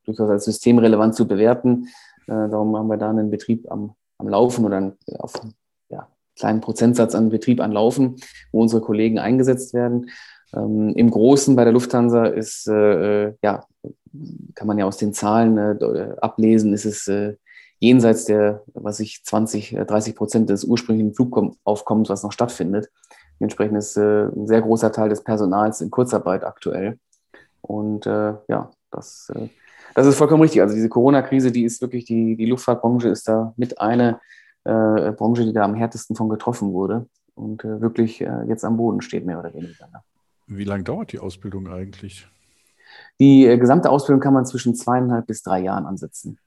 durchaus 0.04 0.30
als 0.30 0.44
systemrelevant 0.44 1.14
zu 1.14 1.26
bewerten. 1.26 1.88
Äh, 2.26 2.48
darum 2.48 2.76
haben 2.76 2.88
wir 2.88 2.98
da 2.98 3.10
einen 3.10 3.30
Betrieb 3.30 3.70
am, 3.70 3.94
am 4.18 4.28
Laufen 4.28 4.64
oder 4.64 4.76
einen, 4.76 4.92
auf 5.18 5.40
ja, 5.88 6.08
kleinen 6.36 6.60
Prozentsatz 6.60 7.14
an 7.14 7.30
Betrieb 7.30 7.60
an 7.60 7.72
Laufen, 7.72 8.16
wo 8.52 8.60
unsere 8.60 8.82
Kollegen 8.82 9.18
eingesetzt 9.18 9.72
werden. 9.72 10.10
Ähm, 10.54 10.92
Im 10.94 11.10
Großen 11.10 11.56
bei 11.56 11.64
der 11.64 11.72
Lufthansa 11.72 12.26
ist, 12.26 12.68
äh, 12.68 13.32
ja, 13.42 13.64
kann 14.54 14.66
man 14.66 14.78
ja 14.78 14.84
aus 14.84 14.98
den 14.98 15.12
Zahlen 15.12 15.56
äh, 15.56 16.14
ablesen, 16.20 16.72
ist 16.72 16.84
es 16.84 17.08
äh, 17.08 17.36
jenseits 17.78 18.24
der, 18.24 18.62
was 18.74 19.00
ich 19.00 19.24
20, 19.24 19.76
30 19.86 20.14
Prozent 20.14 20.50
des 20.50 20.64
ursprünglichen 20.64 21.14
Flugaufkommens, 21.14 22.08
was 22.08 22.22
noch 22.22 22.32
stattfindet. 22.32 22.90
Dementsprechend 23.40 23.78
ist 23.78 23.96
äh, 23.96 24.26
ein 24.26 24.46
sehr 24.46 24.62
großer 24.62 24.90
Teil 24.92 25.08
des 25.08 25.22
Personals 25.22 25.80
in 25.80 25.90
Kurzarbeit 25.90 26.44
aktuell. 26.44 26.98
Und 27.60 28.06
äh, 28.06 28.34
ja, 28.48 28.70
das, 28.90 29.30
äh, 29.34 29.48
das 29.94 30.06
ist 30.06 30.16
vollkommen 30.16 30.42
richtig. 30.42 30.60
Also 30.60 30.74
diese 30.74 30.88
Corona-Krise, 30.88 31.52
die 31.52 31.64
ist 31.64 31.80
wirklich, 31.80 32.04
die, 32.04 32.36
die 32.36 32.46
Luftfahrtbranche 32.46 33.08
ist 33.08 33.28
da 33.28 33.52
mit 33.56 33.80
eine 33.80 34.20
äh, 34.64 35.12
Branche, 35.12 35.44
die 35.44 35.52
da 35.52 35.62
am 35.62 35.74
härtesten 35.74 36.16
von 36.16 36.28
getroffen 36.28 36.72
wurde 36.72 37.06
und 37.34 37.64
äh, 37.64 37.80
wirklich 37.80 38.20
äh, 38.20 38.44
jetzt 38.48 38.64
am 38.64 38.76
Boden 38.76 39.00
steht, 39.00 39.24
mehr 39.24 39.38
oder 39.38 39.54
weniger. 39.54 39.86
Ne? 39.92 40.00
Wie 40.48 40.64
lange 40.64 40.82
dauert 40.82 41.12
die 41.12 41.18
Ausbildung 41.18 41.68
eigentlich? 41.68 42.26
Die 43.20 43.46
äh, 43.46 43.58
gesamte 43.58 43.90
Ausbildung 43.90 44.20
kann 44.20 44.34
man 44.34 44.46
zwischen 44.46 44.74
zweieinhalb 44.74 45.26
bis 45.26 45.42
drei 45.42 45.60
Jahren 45.60 45.86
ansetzen. 45.86 46.38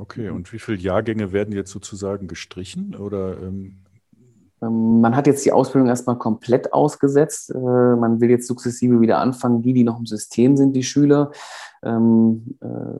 Okay, 0.00 0.30
und 0.30 0.50
wie 0.50 0.58
viele 0.58 0.78
Jahrgänge 0.78 1.30
werden 1.32 1.54
jetzt 1.54 1.70
sozusagen 1.70 2.26
gestrichen? 2.26 2.96
Oder, 2.96 3.36
ähm 3.42 3.76
ähm, 4.62 5.02
man 5.02 5.14
hat 5.14 5.26
jetzt 5.26 5.44
die 5.44 5.52
Ausbildung 5.52 5.88
erstmal 5.88 6.16
komplett 6.16 6.72
ausgesetzt. 6.72 7.50
Äh, 7.50 7.58
man 7.58 8.18
will 8.18 8.30
jetzt 8.30 8.46
sukzessive 8.46 9.02
wieder 9.02 9.18
anfangen, 9.18 9.60
die, 9.60 9.74
die 9.74 9.84
noch 9.84 9.98
im 9.98 10.06
System 10.06 10.56
sind, 10.56 10.74
die 10.74 10.84
Schüler, 10.84 11.32
ähm, 11.82 12.56
äh, 12.62 12.98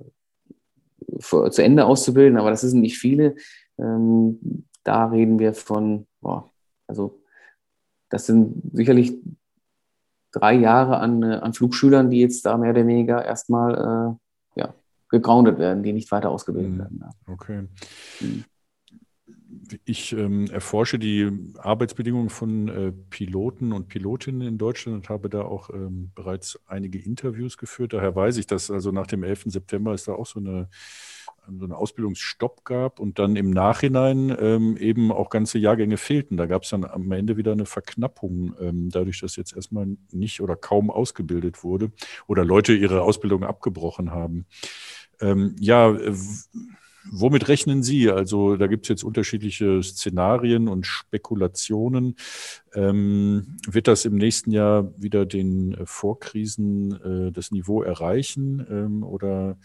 für, 1.21 1.51
zu 1.51 1.63
Ende 1.63 1.87
auszubilden, 1.87 2.39
aber 2.39 2.51
das 2.51 2.61
sind 2.61 2.83
nicht 2.83 2.99
viele. 2.99 3.35
Ähm, 3.79 4.67
da 4.85 5.07
reden 5.07 5.39
wir 5.39 5.55
von, 5.55 6.07
boah, 6.21 6.51
also 6.87 7.23
das 8.11 8.27
sind 8.27 8.61
sicherlich 8.75 9.19
drei 10.33 10.53
Jahre 10.53 10.99
an, 10.99 11.23
äh, 11.23 11.37
an 11.37 11.55
Flugschülern, 11.55 12.11
die 12.11 12.21
jetzt 12.21 12.45
da 12.45 12.59
mehr 12.59 12.73
oder 12.73 12.87
weniger 12.87 13.25
erstmal 13.25 14.19
äh, 14.19 14.30
gegroundet 15.11 15.59
werden, 15.59 15.83
die 15.83 15.93
nicht 15.93 16.11
weiter 16.11 16.31
ausgebildet 16.31 16.73
mhm. 16.73 16.79
werden. 16.79 17.05
Okay. 17.27 17.69
Mhm. 18.21 18.45
Ich 19.85 20.13
ähm, 20.13 20.47
erforsche 20.51 20.99
die 20.99 21.31
Arbeitsbedingungen 21.59 22.31
von 22.31 22.69
äh, 22.69 22.93
Piloten 23.11 23.73
und 23.73 23.89
Pilotinnen 23.89 24.47
in 24.47 24.59
Deutschland 24.59 24.97
und 24.97 25.09
habe 25.09 25.29
da 25.29 25.43
auch 25.43 25.71
ähm, 25.71 26.11
bereits 26.15 26.59
einige 26.67 26.99
Interviews 26.99 27.57
geführt. 27.57 27.93
Daher 27.93 28.15
weiß 28.15 28.37
ich, 28.39 28.47
dass 28.47 28.71
also 28.71 28.91
nach 28.91 29.07
dem 29.07 29.23
11. 29.23 29.45
September 29.47 29.95
ist 29.95 30.09
da 30.09 30.13
auch 30.13 30.27
so 30.27 30.41
eine 30.41 30.69
so 31.59 31.65
einen 31.65 31.73
Ausbildungsstopp 31.73 32.65
gab 32.65 33.01
und 33.01 33.19
dann 33.19 33.37
im 33.37 33.51
Nachhinein 33.51 34.35
ähm, 34.39 34.77
eben 34.77 35.11
auch 35.11 35.31
ganze 35.31 35.59
Jahrgänge 35.59 35.97
fehlten. 35.97 36.37
Da 36.37 36.47
gab 36.47 36.63
es 36.63 36.71
dann 36.71 36.85
am 36.85 37.11
Ende 37.11 37.37
wieder 37.37 37.53
eine 37.53 37.67
Verknappung, 37.67 38.55
ähm, 38.61 38.91
dadurch, 38.91 39.21
dass 39.21 39.37
jetzt 39.37 39.55
erstmal 39.55 39.97
nicht 40.13 40.41
oder 40.41 40.57
kaum 40.57 40.91
ausgebildet 40.91 41.65
wurde 41.65 41.93
oder 42.27 42.45
Leute 42.45 42.73
ihre 42.73 43.03
Ausbildung 43.03 43.45
abgebrochen 43.45 44.11
haben. 44.11 44.47
Ähm, 45.21 45.57
ja, 45.59 45.97
womit 47.11 47.49
rechnen 47.49 47.83
Sie? 47.83 48.11
Also 48.11 48.57
da 48.57 48.67
gibt 48.67 48.85
es 48.85 48.89
jetzt 48.89 49.05
unterschiedliche 49.05 49.83
Szenarien 49.83 50.69
und 50.69 50.87
Spekulationen. 50.87 52.17
Ähm, 52.75 53.59
wird 53.67 53.89
das 53.89 54.05
im 54.05 54.17
nächsten 54.17 54.53
Jahr 54.53 54.93
wieder 54.97 55.27
den 55.27 55.75
äh, 55.75 55.87
Vorkrisen 55.87 57.29
äh, 57.29 57.33
das 57.33 57.51
Niveau 57.51 57.83
erreichen 57.83 58.67
ähm, 58.71 59.03
oder 59.03 59.59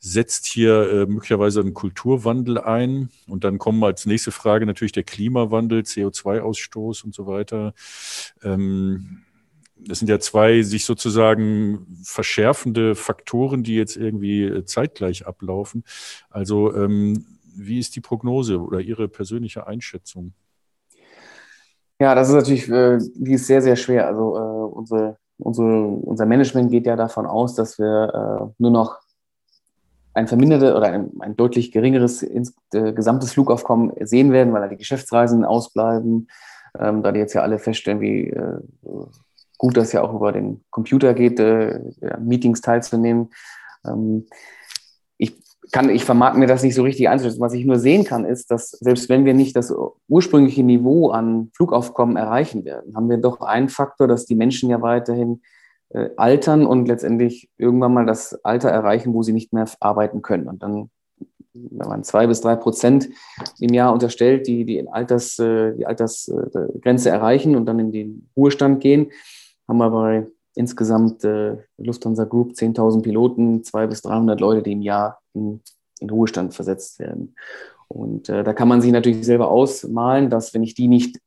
setzt 0.00 0.46
hier 0.46 0.90
äh, 0.90 1.06
möglicherweise 1.06 1.60
einen 1.60 1.74
Kulturwandel 1.74 2.58
ein. 2.58 3.10
Und 3.26 3.44
dann 3.44 3.58
kommen 3.58 3.82
als 3.82 4.06
nächste 4.06 4.30
Frage 4.30 4.64
natürlich 4.64 4.92
der 4.92 5.02
Klimawandel, 5.02 5.80
CO2-Ausstoß 5.80 7.04
und 7.04 7.14
so 7.14 7.26
weiter. 7.26 7.74
Ähm, 8.42 9.24
das 9.88 9.98
sind 9.98 10.08
ja 10.08 10.20
zwei 10.20 10.62
sich 10.62 10.84
sozusagen 10.84 11.86
verschärfende 12.04 12.94
Faktoren, 12.94 13.62
die 13.62 13.74
jetzt 13.74 13.96
irgendwie 13.96 14.44
äh, 14.44 14.64
zeitgleich 14.64 15.26
ablaufen. 15.26 15.84
Also 16.30 16.74
ähm, 16.74 17.24
wie 17.56 17.78
ist 17.78 17.96
die 17.96 18.00
Prognose 18.00 18.60
oder 18.60 18.80
Ihre 18.80 19.08
persönliche 19.08 19.66
Einschätzung? 19.66 20.32
Ja, 22.00 22.14
das 22.14 22.28
ist 22.28 22.34
natürlich, 22.34 22.68
äh, 22.68 22.98
die 23.14 23.32
ist 23.32 23.46
sehr, 23.46 23.62
sehr 23.62 23.76
schwer. 23.76 24.06
Also 24.06 24.36
äh, 24.36 24.76
unsere, 24.76 25.16
unsere, 25.38 25.86
unser 25.86 26.26
Management 26.26 26.70
geht 26.70 26.86
ja 26.86 26.94
davon 26.94 27.26
aus, 27.26 27.54
dass 27.54 27.78
wir 27.78 28.50
äh, 28.50 28.54
nur 28.58 28.70
noch 28.70 29.00
ein 30.14 30.28
vermindertes 30.28 30.74
oder 30.74 30.86
ein, 30.86 31.10
ein, 31.20 31.36
deutlich 31.36 31.72
geringeres 31.72 32.22
ins, 32.22 32.54
äh, 32.72 32.92
gesamtes 32.92 33.32
Flugaufkommen 33.32 33.92
sehen 34.00 34.32
werden, 34.32 34.52
weil 34.52 34.62
da 34.62 34.68
die 34.68 34.76
Geschäftsreisen 34.76 35.44
ausbleiben, 35.44 36.28
ähm, 36.78 37.02
da 37.02 37.12
die 37.12 37.20
jetzt 37.20 37.34
ja 37.34 37.42
alle 37.42 37.58
feststellen, 37.58 38.00
wie 38.00 38.30
äh, 38.30 38.60
gut 39.58 39.76
das 39.76 39.92
ja 39.92 40.02
auch 40.02 40.14
über 40.14 40.32
den 40.32 40.64
Computer 40.70 41.12
geht, 41.12 41.38
äh, 41.40 41.80
Meetings 42.20 42.60
teilzunehmen. 42.60 43.30
Ähm, 43.84 44.26
ich 45.18 45.34
kann, 45.72 45.90
ich 45.90 46.04
vermag 46.04 46.34
mir 46.34 46.46
das 46.46 46.62
nicht 46.62 46.74
so 46.74 46.82
richtig 46.82 47.08
einzuschätzen. 47.08 47.40
Was 47.40 47.52
ich 47.52 47.66
nur 47.66 47.78
sehen 47.78 48.04
kann, 48.04 48.24
ist, 48.24 48.50
dass 48.50 48.70
selbst 48.70 49.08
wenn 49.08 49.24
wir 49.24 49.34
nicht 49.34 49.56
das 49.56 49.74
ursprüngliche 50.08 50.62
Niveau 50.62 51.10
an 51.10 51.50
Flugaufkommen 51.54 52.16
erreichen 52.16 52.64
werden, 52.64 52.94
haben 52.96 53.10
wir 53.10 53.18
doch 53.18 53.40
einen 53.40 53.68
Faktor, 53.68 54.08
dass 54.08 54.24
die 54.24 54.36
Menschen 54.36 54.70
ja 54.70 54.80
weiterhin 54.80 55.42
äh, 55.90 56.10
altern 56.16 56.64
und 56.66 56.86
letztendlich 56.86 57.50
irgendwann 57.58 57.94
mal 57.94 58.06
das 58.06 58.44
Alter 58.44 58.70
erreichen, 58.70 59.12
wo 59.12 59.22
sie 59.22 59.32
nicht 59.32 59.52
mehr 59.52 59.66
arbeiten 59.80 60.22
können. 60.22 60.46
Und 60.46 60.62
dann, 60.62 60.90
wenn 61.52 61.88
man 61.88 62.04
zwei 62.04 62.26
bis 62.26 62.40
drei 62.40 62.56
Prozent 62.56 63.08
im 63.58 63.74
Jahr 63.74 63.92
unterstellt, 63.92 64.46
die 64.46 64.64
die 64.64 64.88
Alters, 64.88 65.38
äh, 65.38 65.74
die 65.74 65.86
Altersgrenze 65.86 67.10
erreichen 67.10 67.56
und 67.56 67.66
dann 67.66 67.78
in 67.78 67.90
den 67.90 68.28
Ruhestand 68.36 68.80
gehen, 68.80 69.10
haben 69.68 69.78
wir 69.78 69.90
bei 69.90 70.26
insgesamt 70.54 71.24
äh, 71.24 71.58
Lufthansa 71.76 72.24
Group 72.24 72.52
10.000 72.52 73.02
Piloten, 73.02 73.62
zwei 73.62 73.86
bis 73.86 74.02
300 74.02 74.40
Leute, 74.40 74.62
die 74.62 74.72
im 74.72 74.82
Jahr 74.82 75.20
in, 75.34 75.60
in 76.00 76.10
Ruhestand 76.10 76.54
versetzt 76.54 76.98
werden. 76.98 77.36
Und 77.86 78.28
äh, 78.28 78.42
da 78.42 78.52
kann 78.52 78.68
man 78.68 78.80
sich 78.80 78.92
natürlich 78.92 79.24
selber 79.24 79.48
ausmalen, 79.50 80.30
dass 80.30 80.52
wenn 80.54 80.62
ich 80.62 80.74
die 80.74 80.88
nicht 80.88 81.20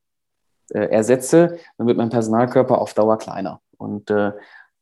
äh, 0.69 0.85
ersetze, 0.89 1.57
dann 1.77 1.87
wird 1.87 1.97
mein 1.97 2.09
Personalkörper 2.09 2.77
auf 2.77 2.93
Dauer 2.93 3.17
kleiner. 3.17 3.61
Und 3.77 4.11
äh, 4.11 4.33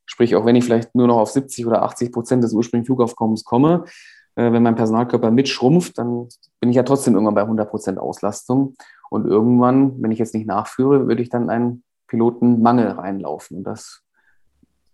sprich, 0.05 0.35
auch 0.35 0.45
wenn 0.45 0.55
ich 0.55 0.65
vielleicht 0.65 0.95
nur 0.95 1.07
noch 1.07 1.17
auf 1.17 1.29
70 1.29 1.65
oder 1.67 1.83
80 1.83 2.11
Prozent 2.11 2.43
des 2.43 2.53
ursprünglichen 2.53 2.87
Flugaufkommens 2.87 3.43
komme, 3.43 3.85
äh, 4.35 4.51
wenn 4.51 4.63
mein 4.63 4.75
Personalkörper 4.75 5.31
mitschrumpft, 5.31 5.97
dann 5.97 6.27
bin 6.59 6.69
ich 6.69 6.75
ja 6.75 6.83
trotzdem 6.83 7.13
irgendwann 7.13 7.35
bei 7.35 7.41
100 7.41 7.69
Prozent 7.69 7.97
Auslastung. 7.97 8.75
Und 9.09 9.25
irgendwann, 9.25 10.01
wenn 10.01 10.11
ich 10.11 10.19
jetzt 10.19 10.33
nicht 10.33 10.47
nachführe, 10.47 11.07
würde 11.07 11.21
ich 11.21 11.29
dann 11.29 11.49
einen 11.49 11.83
Pilotenmangel 12.09 12.89
reinlaufen. 12.89 13.57
Und 13.57 13.63
das 13.63 14.03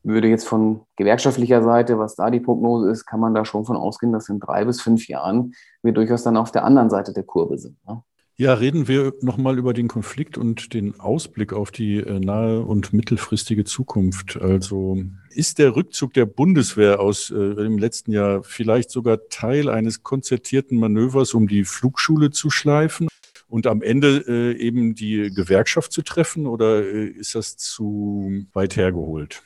würde 0.04 0.28
jetzt 0.28 0.48
von 0.48 0.82
gewerkschaftlicher 0.98 1.64
Seite, 1.64 1.98
was 1.98 2.16
da 2.16 2.30
die 2.30 2.40
Prognose 2.40 2.92
ist, 2.92 3.06
kann 3.06 3.20
man 3.20 3.34
da 3.34 3.44
schon 3.44 3.66
von 3.66 3.76
ausgehen, 3.76 4.14
dass 4.14 4.30
in 4.30 4.40
drei 4.40 4.64
bis 4.64 4.82
fünf 4.82 5.08
Jahren 5.08 5.54
wir 5.82 5.94
durchaus 5.94 6.24
dann 6.24 6.38
auf 6.38 6.52
der 6.52 6.64
anderen 6.64 6.92
Seite 6.92 7.12
der 7.12 7.24
Kurve 7.24 7.58
sind. 7.58 7.78
Ne? 7.88 8.04
Ja, 8.38 8.54
reden 8.54 8.90
wir 8.90 9.14
nochmal 9.22 9.58
über 9.58 9.74
den 9.74 9.88
Konflikt 9.88 10.38
und 10.38 10.74
den 10.74 11.00
Ausblick 11.00 11.54
auf 11.54 11.72
die 11.72 12.00
äh, 12.00 12.20
nahe 12.20 12.62
und 12.62 12.92
mittelfristige 12.92 13.64
Zukunft. 13.64 14.38
Also 14.42 14.98
ist 15.30 15.58
der 15.58 15.78
Rückzug 15.78 16.14
der 16.14 16.26
Bundeswehr 16.26 17.00
aus 17.00 17.32
äh, 17.32 17.56
dem 17.56 17.78
letzten 17.78 18.12
Jahr 18.12 18.44
vielleicht 18.44 18.92
sogar 18.92 19.30
Teil 19.30 19.70
eines 19.70 20.04
konzertierten 20.04 20.78
Manövers, 20.78 21.34
um 21.34 21.48
die 21.48 21.64
Flugschule 21.64 22.30
zu 22.30 22.50
schleifen? 22.50 23.08
Und 23.48 23.68
am 23.68 23.82
Ende 23.82 24.24
äh, 24.28 24.58
eben 24.58 24.96
die 24.96 25.32
Gewerkschaft 25.34 25.92
zu 25.92 26.02
treffen 26.02 26.48
oder 26.48 26.84
äh, 26.84 27.06
ist 27.06 27.36
das 27.36 27.58
zu 27.58 28.46
weit 28.54 28.76
hergeholt? 28.76 29.44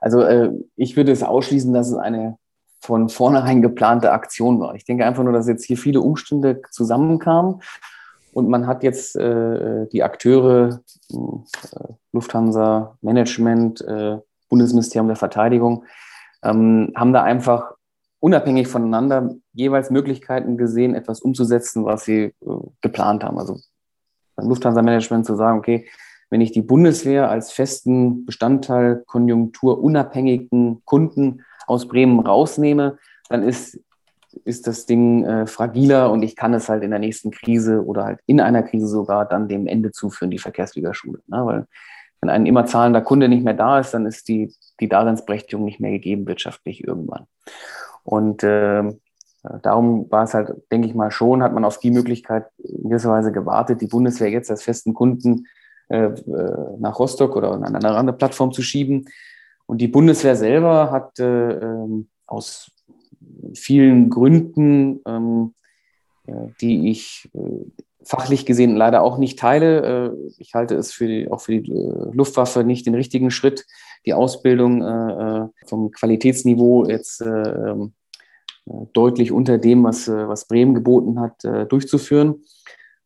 Also 0.00 0.22
äh, 0.22 0.50
ich 0.76 0.96
würde 0.96 1.12
es 1.12 1.22
ausschließen, 1.22 1.72
dass 1.72 1.88
es 1.88 1.96
eine 1.96 2.36
von 2.80 3.08
vornherein 3.08 3.62
geplante 3.62 4.12
Aktion 4.12 4.60
war. 4.60 4.74
Ich 4.74 4.84
denke 4.84 5.06
einfach 5.06 5.24
nur, 5.24 5.32
dass 5.32 5.48
jetzt 5.48 5.64
hier 5.64 5.78
viele 5.78 6.02
Umstände 6.02 6.60
zusammenkamen 6.70 7.62
und 8.34 8.48
man 8.48 8.66
hat 8.66 8.82
jetzt 8.82 9.16
äh, 9.16 9.86
die 9.86 10.02
Akteure, 10.02 10.80
äh, 11.10 11.92
Lufthansa, 12.12 12.98
Management, 13.00 13.80
äh, 13.82 14.18
Bundesministerium 14.48 15.06
der 15.06 15.16
Verteidigung, 15.16 15.84
ähm, 16.42 16.92
haben 16.94 17.12
da 17.12 17.22
einfach 17.22 17.72
unabhängig 18.24 18.68
voneinander 18.68 19.34
jeweils 19.52 19.90
Möglichkeiten 19.90 20.56
gesehen, 20.56 20.94
etwas 20.94 21.20
umzusetzen, 21.20 21.84
was 21.84 22.06
sie 22.06 22.22
äh, 22.22 22.32
geplant 22.80 23.22
haben. 23.22 23.38
Also 23.38 23.60
beim 24.34 24.48
Lufthansa-Management 24.48 25.26
zu 25.26 25.36
sagen, 25.36 25.58
okay, 25.58 25.86
wenn 26.30 26.40
ich 26.40 26.50
die 26.50 26.62
Bundeswehr 26.62 27.28
als 27.28 27.52
festen 27.52 28.24
Bestandteil 28.24 29.02
konjunkturunabhängigen 29.06 30.80
Kunden 30.86 31.42
aus 31.66 31.86
Bremen 31.86 32.18
rausnehme, 32.18 32.96
dann 33.28 33.42
ist 33.42 33.78
ist 34.44 34.66
das 34.66 34.84
Ding 34.84 35.24
äh, 35.24 35.46
fragiler 35.46 36.10
und 36.10 36.22
ich 36.22 36.34
kann 36.34 36.54
es 36.54 36.68
halt 36.68 36.82
in 36.82 36.90
der 36.90 36.98
nächsten 36.98 37.30
Krise 37.30 37.84
oder 37.84 38.04
halt 38.04 38.20
in 38.26 38.40
einer 38.40 38.64
Krise 38.64 38.88
sogar 38.88 39.26
dann 39.26 39.46
dem 39.48 39.68
Ende 39.68 39.92
zuführen, 39.92 40.32
die 40.32 40.40
Verkehrsfliegerschule. 40.40 41.20
Ne? 41.28 41.46
Weil 41.46 41.66
wenn 42.20 42.30
ein 42.30 42.44
immer 42.44 42.66
zahlender 42.66 43.00
Kunde 43.00 43.28
nicht 43.28 43.44
mehr 43.44 43.54
da 43.54 43.78
ist, 43.78 43.94
dann 43.94 44.06
ist 44.06 44.26
die, 44.26 44.52
die 44.80 44.88
Daseinsberechtigung 44.88 45.64
nicht 45.64 45.78
mehr 45.78 45.92
gegeben 45.92 46.26
wirtschaftlich 46.26 46.82
irgendwann. 46.82 47.26
Und 48.04 48.42
äh, 48.42 48.84
darum 49.62 50.10
war 50.10 50.24
es 50.24 50.34
halt, 50.34 50.52
denke 50.70 50.86
ich 50.86 50.94
mal 50.94 51.10
schon, 51.10 51.42
hat 51.42 51.52
man 51.52 51.64
auf 51.64 51.78
die 51.78 51.90
Möglichkeit 51.90 52.46
in 52.58 52.90
gewisser 52.90 53.10
Weise 53.10 53.32
gewartet, 53.32 53.80
die 53.80 53.86
Bundeswehr 53.86 54.30
jetzt 54.30 54.50
als 54.50 54.62
festen 54.62 54.94
Kunden 54.94 55.46
äh, 55.88 56.04
äh 56.06 56.76
nach 56.78 56.98
Rostock 56.98 57.36
oder 57.36 57.52
an 57.52 57.64
eine 57.64 57.96
andere 57.96 58.16
Plattform 58.16 58.52
zu 58.52 58.62
schieben. 58.62 59.06
Und 59.66 59.78
die 59.78 59.88
Bundeswehr 59.88 60.36
selber 60.36 60.90
hat 60.90 61.18
äh, 61.18 61.52
ähm, 61.52 62.08
aus 62.26 62.70
vielen 63.54 64.10
Gründen, 64.10 65.00
ähm, 65.06 65.54
die 66.60 66.90
ich 66.90 67.30
äh, 67.34 67.66
fachlich 68.04 68.46
gesehen 68.46 68.76
leider 68.76 69.02
auch 69.02 69.18
nicht 69.18 69.38
teile. 69.38 70.12
Äh, 70.12 70.32
ich 70.38 70.54
halte 70.54 70.74
es 70.76 70.92
für 70.92 71.06
die, 71.06 71.30
auch 71.30 71.40
für 71.40 71.60
die 71.60 71.72
äh, 71.72 72.10
Luftwaffe 72.12 72.64
nicht 72.64 72.86
den 72.86 72.94
richtigen 72.94 73.30
Schritt, 73.30 73.66
die 74.06 74.14
Ausbildung 74.14 74.82
äh, 74.82 75.48
vom 75.66 75.90
Qualitätsniveau 75.90 76.86
jetzt 76.86 77.20
äh, 77.20 77.28
ähm, 77.28 77.94
deutlich 78.92 79.32
unter 79.32 79.58
dem, 79.58 79.84
was, 79.84 80.08
was 80.08 80.48
Bremen 80.48 80.74
geboten 80.74 81.20
hat, 81.20 81.44
durchzuführen. 81.70 82.44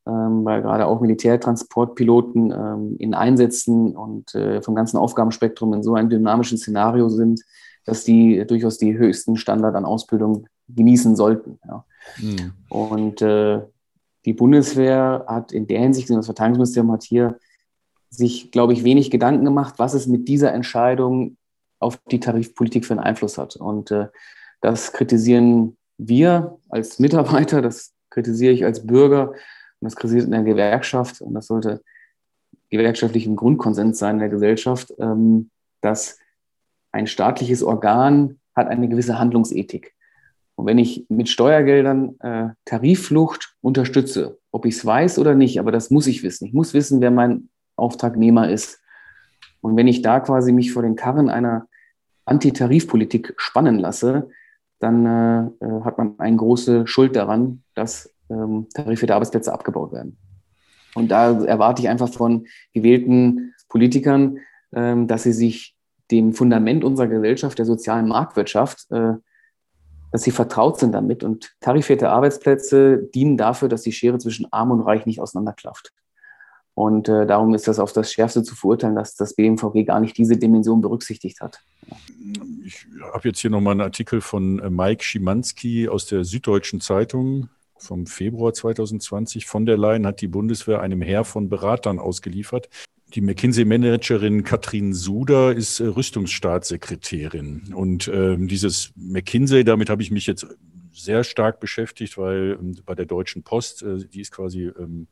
Ähm, 0.07 0.45
weil 0.45 0.63
gerade 0.63 0.87
auch 0.87 1.01
Militärtransportpiloten 1.01 2.53
ähm, 2.53 2.97
in 3.01 3.13
Einsätzen 3.13 3.97
und 3.97 4.31
vom 4.63 4.77
ganzen 4.77 4.99
Aufgabenspektrum 4.99 5.75
in 5.75 5.83
so 5.83 5.95
einem 5.95 6.11
dynamischen 6.11 6.59
Szenario 6.59 7.09
sind, 7.09 7.43
dass 7.85 8.05
die 8.05 8.47
durchaus 8.47 8.79
die 8.79 8.97
höchsten 8.97 9.37
Standard 9.37 9.75
an 9.75 9.85
Ausbildung 9.85 10.47
genießen 10.69 11.17
sollten. 11.17 11.59
Ja. 11.67 11.85
Mhm. 12.21 12.53
Und 12.69 13.21
äh, 13.21 13.63
die 14.25 14.33
Bundeswehr 14.33 15.25
hat 15.27 15.53
in 15.53 15.67
der 15.67 15.81
Hinsicht, 15.81 16.11
das 16.11 16.27
Verteidigungsministerium 16.27 16.93
hat 16.93 17.03
hier 17.03 17.39
sich, 18.11 18.51
glaube 18.51 18.73
ich, 18.73 18.85
wenig 18.85 19.11
Gedanken 19.11 19.45
gemacht, 19.45 19.75
was 19.79 19.95
es 19.95 20.07
mit 20.07 20.29
dieser 20.29 20.53
Entscheidung 20.53 21.37
auf 21.79 21.99
die 22.11 22.21
Tarifpolitik 22.21 22.85
für 22.85 22.95
einen 22.95 23.03
Einfluss 23.03 23.39
hat. 23.39 23.57
Und 23.57 23.91
äh, 23.91 24.09
das 24.61 24.93
kritisieren 24.93 25.77
wir 25.99 26.59
als 26.69 26.99
Mitarbeiter, 26.99 27.63
das 27.63 27.93
kritisiere 28.11 28.53
ich 28.53 28.65
als 28.65 28.87
Bürger 28.87 29.31
und 29.31 29.85
das 29.85 29.97
kritisiert 29.97 30.25
in 30.25 30.33
der 30.33 30.43
Gewerkschaft 30.43 31.21
und 31.21 31.35
das 31.35 31.47
sollte 31.47 31.83
gewerkschaftlich 32.71 33.27
ein 33.27 33.37
Grundkonsens 33.37 33.99
sein 33.99 34.17
in 34.17 34.21
der 34.21 34.29
Gesellschaft, 34.29 34.93
ähm, 34.99 35.51
dass 35.81 36.19
ein 36.93 37.07
staatliches 37.07 37.63
Organ 37.63 38.41
hat 38.55 38.69
eine 38.69 38.89
gewisse 38.89 39.19
Handlungsethik. 39.19 39.95
Und 40.59 40.67
wenn 40.67 40.79
ich 40.79 41.07
mit 41.09 41.29
Steuergeldern 41.29 42.19
äh, 42.19 42.49
Tarifflucht 42.65 43.55
unterstütze, 43.61 44.41
ob 44.51 44.67
ich 44.67 44.75
es 44.75 44.85
weiß 44.85 45.21
oder 45.21 45.37
nicht, 45.37 45.61
aber 45.61 45.71
das 45.71 45.93
muss 45.93 46.09
ich 46.09 46.25
wissen. 46.25 46.47
Ich 46.47 46.53
muss 46.53 46.75
wissen, 46.75 47.01
wer 47.01 47.13
mein 47.13 47.49
Auftragnehmer 47.77 48.51
ist. 48.51 48.81
Und 49.61 49.77
wenn 49.77 49.87
ich 49.87 50.03
da 50.03 50.19
quasi 50.19 50.51
mich 50.51 50.73
vor 50.73 50.83
den 50.83 50.97
Karren 50.97 51.29
einer 51.29 51.69
Antitarifpolitik 52.25 53.35
spannen 53.37 53.79
lasse, 53.79 54.31
dann 54.81 55.07
äh, 55.07 55.65
äh 55.65 55.81
hat 55.85 55.97
man 55.97 56.19
eine 56.19 56.37
große 56.37 56.89
Schuld 56.89 57.15
daran, 57.15 57.63
dass 57.77 58.13
ähm, 58.29 58.67
tarifierte 58.75 59.15
Arbeitsplätze 59.15 59.53
abgebaut 59.53 59.93
werden. 59.93 60.19
Und 60.97 61.13
da 61.13 61.41
erwarte 61.41 61.83
ich 61.83 61.89
einfach 61.89 62.13
von 62.13 62.49
gewählten 62.75 63.55
Politikern, 63.69 64.39
ähm, 64.75 65.07
dass 65.07 65.23
sie 65.23 65.33
sich 65.33 65.77
dem 66.11 66.33
Fundament 66.33 66.83
unserer 66.83 67.07
Gesellschaft, 67.07 67.59
der 67.59 67.65
sozialen 67.65 68.09
Marktwirtschaft, 68.09 68.91
äh, 68.91 69.13
dass 70.11 70.23
sie 70.23 70.31
vertraut 70.31 70.79
sind 70.79 70.93
damit. 70.93 71.25
Und 71.25 71.55
tarifierte 71.61 72.11
Arbeitsplätze 72.11 72.99
dienen 73.15 73.37
dafür, 73.37 73.69
dass 73.69 73.83
die 73.83 73.93
Schere 73.93 74.19
zwischen 74.19 74.53
Arm 74.53 74.71
und 74.71 74.81
Reich 74.81 75.07
nicht 75.07 75.21
auseinanderklafft. 75.21 75.93
Und 76.75 77.09
äh, 77.09 77.27
darum 77.27 77.55
ist 77.55 77.67
das 77.67 77.81
auf 77.81 77.93
das 77.93 78.13
Schärfste 78.13 78.45
zu 78.45 78.55
verurteilen, 78.55 78.95
dass 78.95 79.17
das 79.17 79.35
BMVG 79.35 79.85
gar 79.85 79.99
nicht 79.99 80.17
diese 80.17 80.37
Dimension 80.37 80.81
berücksichtigt 80.81 81.41
hat. 81.41 81.61
Ich 82.65 82.87
habe 83.13 83.29
jetzt 83.29 83.41
hier 83.41 83.51
nochmal 83.51 83.73
einen 83.73 83.81
Artikel 83.81 84.21
von 84.21 84.61
äh, 84.61 84.71
Mike 84.71 85.03
Schimanski 85.03 85.89
aus 85.89 86.07
der 86.07 86.23
Süddeutschen 86.23 86.81
Zeitung 86.81 87.49
vom 87.79 88.07
Februar 88.07 88.53
2020. 88.53 89.47
Von 89.47 89.67
der 89.67 89.77
Leyen 89.77 90.07
hat 90.07 90.21
die 90.21 90.29
Bundeswehr 90.29 90.81
einem 90.81 91.03
Heer 91.03 91.25
von 91.25 91.49
Beratern 91.49 91.99
ausgeliefert, 91.99 92.69
die 93.15 93.21
McKinsey-Managerin 93.21 94.45
Katrin 94.45 94.93
Suder 94.93 95.55
ist 95.55 95.81
äh, 95.81 95.87
Rüstungsstaatssekretärin. 95.87 97.73
Und 97.75 98.09
ähm, 98.13 98.49
dieses 98.49 98.93
McKinsey, 98.97 99.65
damit 99.65 99.91
habe 99.91 100.03
ich 100.03 100.11
mich 100.11 100.27
jetzt 100.27 100.47
sehr 100.93 101.25
stark 101.25 101.61
beschäftigt, 101.61 102.19
weil 102.19 102.59
ähm, 102.61 102.77
bei 102.85 102.95
der 102.95 103.07
Deutschen 103.07 103.43
Post, 103.43 103.83
äh, 103.83 103.99
die 104.07 104.21
ist 104.21 104.33
quasi 104.33 104.65
ähm, 104.79 105.09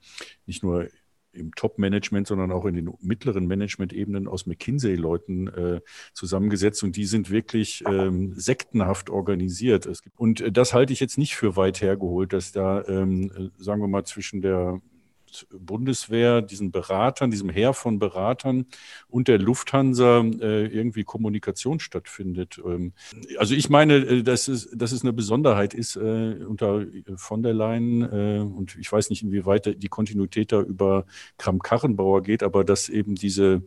nicht 0.46 0.62
nur 0.62 0.88
im 1.32 1.54
Top-Management, 1.54 2.26
sondern 2.26 2.50
auch 2.50 2.64
in 2.64 2.74
den 2.74 2.90
mittleren 3.00 3.46
Management-Ebenen 3.46 4.26
aus 4.26 4.46
McKinsey-Leuten 4.46 5.48
äh, 5.48 5.80
zusammengesetzt 6.14 6.82
und 6.82 6.96
die 6.96 7.04
sind 7.04 7.30
wirklich 7.30 7.84
ähm, 7.86 8.32
sektenhaft 8.36 9.10
organisiert. 9.10 9.86
und 10.16 10.40
äh, 10.40 10.50
das 10.50 10.72
halte 10.72 10.92
ich 10.92 11.00
jetzt 11.00 11.18
nicht 11.18 11.36
für 11.36 11.56
weit 11.56 11.80
hergeholt, 11.80 12.32
dass 12.32 12.52
da, 12.52 12.84
ähm, 12.86 13.30
äh, 13.36 13.62
sagen 13.62 13.82
wir 13.82 13.88
mal, 13.88 14.04
zwischen 14.04 14.40
der 14.40 14.80
Bundeswehr, 15.50 16.42
diesen 16.42 16.70
Beratern, 16.70 17.30
diesem 17.30 17.50
Heer 17.50 17.74
von 17.74 17.98
Beratern 17.98 18.66
und 19.08 19.28
der 19.28 19.38
Lufthansa 19.38 20.20
äh, 20.20 20.66
irgendwie 20.66 21.04
Kommunikation 21.04 21.80
stattfindet. 21.80 22.60
Ähm, 22.64 22.92
also 23.38 23.54
ich 23.54 23.68
meine, 23.68 23.96
äh, 23.96 24.22
dass 24.22 24.48
es, 24.48 24.70
dass 24.72 24.92
es 24.92 25.02
eine 25.02 25.12
Besonderheit 25.12 25.74
ist 25.74 25.96
äh, 25.96 26.44
unter 26.46 26.86
von 27.16 27.42
der 27.42 27.54
Leyen 27.54 28.02
und 28.02 28.76
ich 28.78 28.90
weiß 28.90 29.10
nicht, 29.10 29.22
inwieweit 29.22 29.82
die 29.82 29.88
Kontinuität 29.88 30.52
da 30.52 30.60
über 30.60 31.06
Kram-Karrenbauer 31.38 32.22
geht, 32.22 32.42
aber 32.42 32.64
dass 32.64 32.88
eben 32.88 33.14
diese 33.14 33.62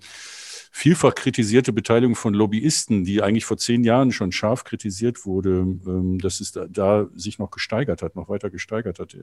vielfach 0.72 1.16
kritisierte 1.16 1.74
Beteiligung 1.74 2.16
von 2.16 2.34
Lobbyisten, 2.34 3.04
die 3.04 3.22
eigentlich 3.22 3.46
vor 3.46 3.58
zehn 3.58 3.84
Jahren 3.84 4.12
schon 4.12 4.32
scharf 4.32 4.64
kritisiert 4.64 5.26
wurde, 5.26 5.50
ähm, 5.50 6.20
dass 6.20 6.40
es 6.40 6.52
da, 6.52 6.68
da 6.68 7.08
sich 7.16 7.40
noch 7.40 7.52
gesteigert 7.52 8.02
hat, 8.02 8.16
noch 8.16 8.30
weiter 8.30 8.50
gesteigert 8.50 9.00
hat. 9.00 9.16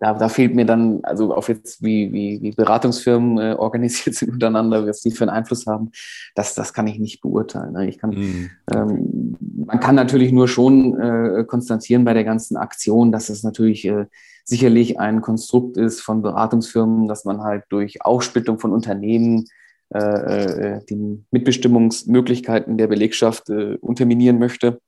Da, 0.00 0.14
da, 0.14 0.28
fehlt 0.28 0.54
mir 0.54 0.66
dann, 0.66 1.00
also 1.02 1.34
auch 1.34 1.48
jetzt, 1.48 1.82
wie, 1.82 2.12
wie, 2.12 2.40
wie 2.42 2.52
Beratungsfirmen 2.52 3.38
äh, 3.38 3.54
organisiert 3.54 4.14
sind 4.16 4.32
untereinander, 4.32 4.86
was 4.86 5.00
die 5.00 5.10
für 5.10 5.24
einen 5.24 5.36
Einfluss 5.36 5.66
haben, 5.66 5.90
das, 6.34 6.54
das 6.54 6.72
kann 6.72 6.86
ich 6.86 6.98
nicht 6.98 7.20
beurteilen. 7.20 7.72
Ne? 7.72 7.88
Ich 7.88 7.98
kann, 7.98 8.10
mhm. 8.10 8.50
ähm, 8.72 9.36
man 9.66 9.80
kann 9.80 9.94
natürlich 9.94 10.32
nur 10.32 10.48
schon 10.48 11.00
äh, 11.00 11.44
konstatieren 11.44 12.04
bei 12.04 12.14
der 12.14 12.24
ganzen 12.24 12.56
Aktion, 12.56 13.12
dass 13.12 13.28
es 13.28 13.42
natürlich 13.42 13.84
äh, 13.86 14.06
sicherlich 14.44 14.98
ein 14.98 15.20
Konstrukt 15.20 15.76
ist 15.76 16.00
von 16.00 16.22
Beratungsfirmen, 16.22 17.08
dass 17.08 17.24
man 17.24 17.42
halt 17.42 17.64
durch 17.68 18.04
Aufsplittung 18.04 18.58
von 18.58 18.72
Unternehmen 18.72 19.46
äh, 19.94 20.76
äh, 20.76 20.80
die 20.88 21.22
Mitbestimmungsmöglichkeiten 21.30 22.78
der 22.78 22.86
Belegschaft 22.86 23.50
äh, 23.50 23.76
unterminieren 23.80 24.38
möchte. 24.38 24.80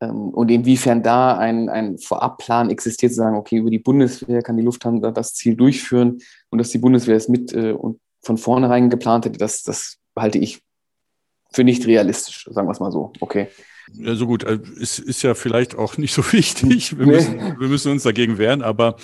Ähm, 0.00 0.30
und 0.30 0.50
inwiefern 0.50 1.02
da 1.02 1.36
ein, 1.36 1.68
ein 1.68 1.98
Vorabplan 1.98 2.70
existiert, 2.70 3.12
zu 3.12 3.16
sagen, 3.16 3.36
okay, 3.36 3.58
über 3.58 3.70
die 3.70 3.78
Bundeswehr 3.78 4.42
kann 4.42 4.56
die 4.56 4.62
Lufthansa 4.62 5.10
das 5.10 5.34
Ziel 5.34 5.56
durchführen 5.56 6.18
und 6.50 6.58
dass 6.58 6.70
die 6.70 6.78
Bundeswehr 6.78 7.16
es 7.16 7.28
mit 7.28 7.52
und 7.52 8.00
von 8.20 8.36
vornherein 8.36 8.90
geplant 8.90 9.24
hätte, 9.24 9.38
das, 9.38 9.62
das 9.62 9.98
halte 10.16 10.38
ich 10.38 10.60
für 11.52 11.64
nicht 11.64 11.86
realistisch, 11.86 12.48
sagen 12.50 12.68
wir 12.68 12.72
es 12.72 12.80
mal 12.80 12.92
so. 12.92 13.12
Okay. 13.20 13.48
Ja, 13.94 14.14
so 14.14 14.26
gut, 14.26 14.44
es 14.44 14.98
ist 14.98 15.22
ja 15.22 15.34
vielleicht 15.34 15.74
auch 15.74 15.98
nicht 15.98 16.12
so 16.12 16.22
wichtig. 16.32 16.98
Wir 16.98 17.06
müssen, 17.06 17.38
wir 17.58 17.68
müssen 17.68 17.92
uns 17.92 18.02
dagegen 18.02 18.38
wehren, 18.38 18.62
aber 18.62 18.96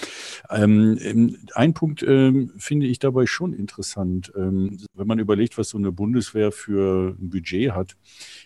ähm, 0.50 1.38
ein 1.54 1.74
Punkt 1.74 2.02
ähm, 2.02 2.52
finde 2.56 2.86
ich 2.86 2.98
dabei 2.98 3.26
schon 3.26 3.52
interessant. 3.52 4.32
Ähm, 4.36 4.78
wenn 4.94 5.06
man 5.06 5.18
überlegt, 5.18 5.58
was 5.58 5.70
so 5.70 5.78
eine 5.78 5.92
Bundeswehr 5.92 6.52
für 6.52 7.16
ein 7.20 7.30
Budget 7.30 7.72
hat, 7.72 7.96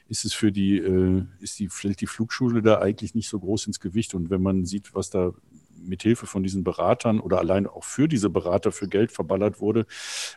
ist 0.09 0.25
es 0.25 0.33
für 0.33 0.53
die, 0.53 0.79
äh, 0.79 1.25
ist 1.41 1.59
die, 1.59 1.69
fällt 1.69 2.01
die 2.01 2.07
Flugschule 2.07 2.63
da 2.63 2.81
eigentlich 2.81 3.15
nicht 3.15 3.29
so 3.29 3.39
groß 3.39 3.67
ins 3.67 3.81
Gewicht. 3.81 4.15
Und 4.15 4.31
wenn 4.31 4.43
man 4.43 4.65
sieht, 4.65 4.95
was 4.95 5.11
da 5.11 5.33
mithilfe 5.81 6.27
von 6.27 6.43
diesen 6.43 6.65
Beratern 6.65 7.21
oder 7.21 7.39
allein 7.39 7.67
auch 7.67 7.85
für 7.85 8.09
diese 8.09 8.31
Berater 8.31 8.73
für 8.73 8.89
Geld 8.89 9.13
verballert 9.13 9.61
wurde, 9.61 9.87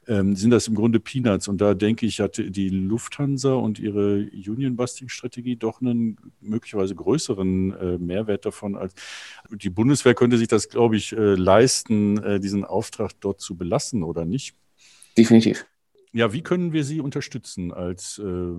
ähm, 0.07 0.35
sind 0.35 0.51
das 0.51 0.67
im 0.67 0.75
Grunde 0.75 0.99
Peanuts. 0.99 1.47
Und 1.47 1.59
da 1.61 1.73
denke 1.73 2.05
ich, 2.05 2.19
hat 2.19 2.37
die 2.37 2.69
Lufthansa 2.69 3.53
und 3.53 3.79
ihre 3.79 4.29
Union-Busting-Strategie 4.31 5.55
doch 5.55 5.81
einen 5.81 6.17
möglicherweise 6.39 6.95
größeren 6.95 7.71
äh, 7.73 7.97
Mehrwert 7.97 8.45
davon 8.45 8.75
als 8.75 8.93
die 9.49 9.69
Bundeswehr 9.69 10.13
könnte 10.13 10.37
sich 10.37 10.47
das, 10.47 10.69
glaube 10.69 10.95
ich, 10.95 11.13
äh, 11.13 11.35
leisten, 11.35 12.21
äh, 12.23 12.39
diesen 12.39 12.63
Auftrag 12.65 13.11
dort 13.19 13.41
zu 13.41 13.55
belassen 13.55 14.03
oder 14.03 14.25
nicht? 14.25 14.55
Definitiv. 15.17 15.65
Ja, 16.13 16.33
wie 16.33 16.41
können 16.41 16.73
wir 16.73 16.83
Sie 16.83 17.01
unterstützen 17.01 17.73
als 17.73 18.19
äh, 18.19 18.53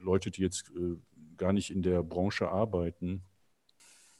Leute, 0.00 0.30
die 0.30 0.42
jetzt 0.42 0.70
äh, 0.76 0.96
gar 1.36 1.52
nicht 1.52 1.70
in 1.70 1.82
der 1.82 2.02
Branche 2.02 2.48
arbeiten? 2.48 3.22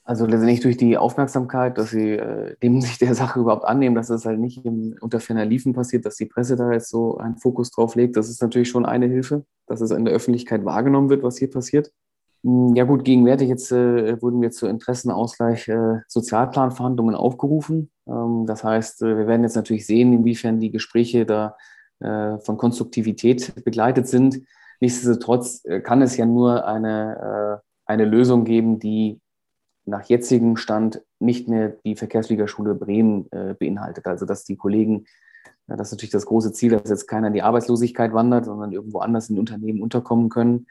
Also 0.09 0.25
letztendlich 0.25 0.61
durch 0.61 0.77
die 0.77 0.97
Aufmerksamkeit, 0.97 1.77
dass 1.79 1.91
sie 1.91 2.13
äh, 2.13 2.55
dem 2.63 2.81
sich 2.81 2.99
der 2.99 3.15
Sache 3.15 3.41
überhaupt 3.41 3.65
annehmen, 3.65 3.97
dass 3.97 4.09
es 4.09 4.25
halt 4.25 4.39
nicht 4.39 4.65
im, 4.65 4.97
unter 5.01 5.19
ferner 5.19 5.45
Liefen 5.45 5.73
passiert, 5.73 6.07
dass 6.07 6.15
die 6.15 6.27
Presse 6.27 6.55
da 6.55 6.71
jetzt 6.71 6.89
so 6.89 7.19
einen 7.19 7.37
Fokus 7.37 7.73
drauf 7.73 7.97
legt, 7.97 8.17
das 8.17 8.31
ist 8.31 8.41
natürlich 8.41 8.69
schon 8.69 8.87
eine 8.87 9.07
Hilfe, 9.07 9.45
dass 9.67 9.81
es 9.81 9.91
in 9.91 10.05
der 10.05 10.15
Öffentlichkeit 10.15 10.65
wahrgenommen 10.65 11.11
wird, 11.11 11.25
was 11.25 11.39
hier 11.39 11.51
passiert. 11.51 11.91
Hm, 12.45 12.77
ja 12.77 12.85
gut, 12.85 13.05
gegenwärtig 13.05 13.49
jetzt 13.49 13.73
äh, 13.73 14.23
wurden 14.23 14.41
wir 14.41 14.53
zur 14.53 14.71
Interessenausgleich 14.71 15.67
äh, 15.67 15.99
Sozialplanverhandlungen 16.07 17.17
aufgerufen. 17.17 17.91
Ähm, 18.07 18.45
das 18.47 18.63
heißt, 18.63 19.03
äh, 19.03 19.19
wir 19.19 19.27
werden 19.27 19.43
jetzt 19.43 19.57
natürlich 19.57 19.87
sehen, 19.87 20.13
inwiefern 20.13 20.61
die 20.61 20.71
Gespräche 20.71 21.27
da 21.27 21.57
äh, 21.99 22.39
von 22.39 22.57
Konstruktivität 22.59 23.65
begleitet 23.65 24.07
sind. 24.07 24.43
Nichtsdestotrotz 24.81 25.65
äh, 25.65 25.81
kann 25.81 26.01
es 26.01 26.17
ja 26.17 26.27
nur 26.27 26.65
eine, 26.65 27.61
eine 27.87 28.05
Lösung 28.05 28.45
geben, 28.45 28.79
die 28.79 29.21
nach 29.87 30.05
jetzigem 30.05 30.57
Stand 30.57 31.03
nicht 31.21 31.49
mehr 31.49 31.77
die 31.85 31.97
Verkehrsfliegerschule 31.97 32.75
Bremen 32.75 33.31
äh, 33.31 33.55
beinhaltet. 33.55 34.07
Also 34.07 34.27
dass 34.27 34.45
die 34.45 34.57
Kollegen, 34.57 35.07
ja, 35.69 35.77
das 35.77 35.89
ist 35.89 35.93
natürlich 35.93 36.13
das 36.13 36.27
große 36.27 36.53
Ziel, 36.53 36.73
dass 36.73 36.91
jetzt 36.91 37.07
keiner 37.07 37.29
in 37.29 37.33
die 37.33 37.43
Arbeitslosigkeit 37.43 38.13
wandert, 38.13 38.45
sondern 38.45 38.73
irgendwo 38.73 38.99
anders 38.99 39.31
in 39.31 39.39
Unternehmen 39.39 39.81
unterkommen 39.81 40.29
können. 40.29 40.67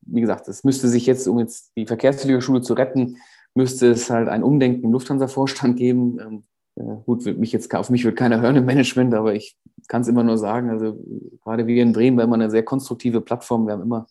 Wie 0.00 0.20
gesagt, 0.20 0.48
es 0.48 0.64
müsste 0.64 0.88
sich 0.88 1.06
jetzt, 1.06 1.28
um 1.28 1.38
jetzt 1.38 1.72
die 1.76 1.86
Verkehrsfliegerschule 1.86 2.62
zu 2.62 2.74
retten, 2.74 3.18
müsste 3.54 3.90
es 3.90 4.08
halt 4.10 4.28
ein 4.28 4.42
Umdenken 4.42 4.84
im 4.84 4.92
Lufthansa-Vorstand 4.92 5.76
geben. 5.76 6.18
Ähm, 6.18 6.44
äh, 6.76 6.96
gut, 7.04 7.26
mich 7.38 7.52
jetzt, 7.52 7.72
auf 7.74 7.90
mich 7.90 8.04
wird 8.04 8.16
keiner 8.16 8.40
hören 8.40 8.56
im 8.56 8.64
Management, 8.64 9.14
aber 9.14 9.34
ich 9.34 9.56
kann 9.88 10.02
es 10.02 10.08
immer 10.08 10.24
nur 10.24 10.38
sagen, 10.38 10.70
also 10.70 10.98
gerade 11.44 11.66
wir 11.66 11.82
in 11.82 11.92
Bremen, 11.92 12.16
wir 12.16 12.22
haben 12.22 12.32
eine 12.32 12.50
sehr 12.50 12.62
konstruktive 12.62 13.20
Plattform, 13.20 13.66
wir 13.66 13.74
haben 13.74 13.82
immer 13.82 14.06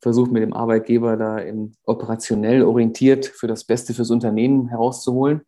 versucht 0.00 0.32
mit 0.32 0.42
dem 0.42 0.52
Arbeitgeber 0.52 1.16
da 1.16 1.38
in 1.38 1.74
operationell 1.84 2.62
orientiert 2.62 3.26
für 3.26 3.46
das 3.46 3.64
Beste 3.64 3.94
fürs 3.94 4.10
Unternehmen 4.10 4.68
herauszuholen. 4.68 5.42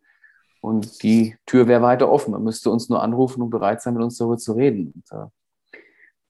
Und 0.61 1.03
die 1.03 1.35
Tür 1.45 1.67
wäre 1.67 1.81
weiter 1.81 2.09
offen. 2.09 2.31
Man 2.31 2.43
müsste 2.43 2.69
uns 2.69 2.87
nur 2.87 3.01
anrufen 3.01 3.41
und 3.41 3.49
bereit 3.49 3.81
sein, 3.81 3.95
mit 3.95 4.03
uns 4.03 4.17
darüber 4.17 4.37
zu 4.37 4.53
reden. 4.53 4.93
Und, 4.95 5.11
äh, 5.11 5.25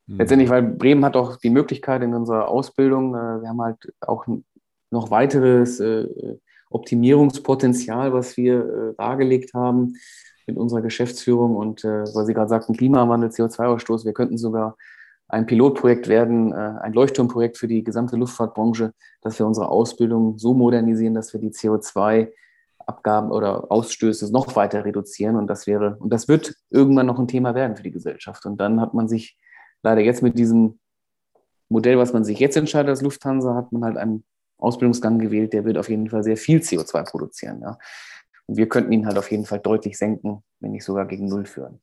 mhm. 0.08 0.18
Letztendlich, 0.18 0.50
weil 0.50 0.64
Bremen 0.64 1.06
hat 1.06 1.16
auch 1.16 1.38
die 1.38 1.52
Möglichkeit 1.52 2.02
in 2.02 2.16
unserer 2.16 2.48
Ausbildung, 2.48 3.14
äh, 3.14 3.42
wir 3.42 3.50
haben 3.50 3.62
halt 3.62 3.94
auch 4.02 4.26
noch 4.90 5.12
weiteres 5.12 5.80
äh, 5.80 6.08
Optimierungspotenzial, 6.70 8.14
was 8.14 8.36
wir 8.38 8.66
äh, 8.66 8.96
dargelegt 8.98 9.54
haben 9.54 9.96
mit 10.48 10.58
unserer 10.58 10.82
Geschäftsführung. 10.82 11.56
Und 11.56 11.84
äh, 11.84 12.04
weil 12.16 12.26
Sie 12.26 12.34
gerade 12.34 12.50
sagten, 12.50 12.76
Klimawandel, 12.76 13.30
CO2-Ausstoß, 13.30 14.06
wir 14.06 14.14
könnten 14.14 14.38
sogar 14.38 14.78
ein 15.34 15.48
Pilotprojekt 15.48 16.08
werden, 16.08 16.54
äh, 16.54 16.56
ein 16.82 16.94
Leuchtturmprojekt 16.94 17.58
für 17.58 17.68
die 17.68 17.84
gesamte 17.84 18.16
Luftfahrtbranche, 18.16 18.94
dass 19.22 19.40
wir 19.40 19.48
unsere 19.48 19.68
Ausbildung 19.70 20.38
so 20.38 20.54
modernisieren, 20.54 21.16
dass 21.16 21.34
wir 21.34 21.42
die 21.42 21.50
CO2-Abgaben 21.50 23.32
oder 23.32 23.72
Ausstöße 23.72 24.32
noch 24.32 24.56
weiter 24.56 24.86
reduzieren. 24.86 25.36
Und 25.36 25.48
das 25.48 25.66
wäre, 25.66 25.98
und 26.00 26.12
das 26.12 26.28
wird 26.28 26.56
irgendwann 26.70 27.08
noch 27.08 27.18
ein 27.18 27.28
Thema 27.28 27.56
werden 27.56 27.76
für 27.76 27.82
die 27.82 27.92
Gesellschaft. 27.92 28.46
Und 28.46 28.58
dann 28.58 28.80
hat 28.80 28.94
man 28.94 29.08
sich 29.08 29.40
leider 29.82 30.02
jetzt 30.02 30.22
mit 30.22 30.38
diesem 30.38 30.80
Modell, 31.68 31.98
was 31.98 32.14
man 32.14 32.24
sich 32.24 32.38
jetzt 32.38 32.56
entscheidet 32.56 32.90
als 32.90 33.02
Lufthansa, 33.02 33.56
hat 33.56 33.72
man 33.72 33.84
halt 33.84 33.98
einen 33.98 34.24
Ausbildungsgang 34.60 35.18
gewählt, 35.18 35.54
der 35.54 35.66
wird 35.66 35.80
auf 35.80 35.90
jeden 35.90 36.10
Fall 36.12 36.24
sehr 36.24 36.38
viel 36.38 36.60
CO2 36.60 37.10
produzieren. 37.10 37.62
Ja. 37.62 37.80
Und 38.46 38.58
wir 38.58 38.70
könnten 38.70 38.92
ihn 38.92 39.08
halt 39.08 39.18
auf 39.18 39.32
jeden 39.32 39.46
Fall 39.46 39.60
deutlich 39.60 39.98
senken, 39.98 40.44
wenn 40.60 40.72
nicht 40.72 40.86
sogar 40.86 41.08
gegen 41.08 41.26
Null 41.26 41.46
führen. 41.46 41.82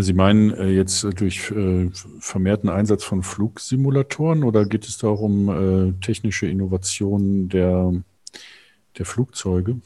Sie 0.00 0.14
meinen 0.14 0.52
äh, 0.54 0.68
jetzt 0.68 1.04
durch 1.20 1.50
äh, 1.50 1.90
vermehrten 2.18 2.70
Einsatz 2.70 3.04
von 3.04 3.22
Flugsimulatoren 3.22 4.42
oder 4.42 4.64
geht 4.64 4.86
es 4.86 4.96
da 4.96 5.08
um 5.08 5.48
äh, 5.48 5.92
technische 6.00 6.46
Innovationen 6.46 7.48
der, 7.50 7.92
der 8.96 9.04
Flugzeuge? 9.04 9.80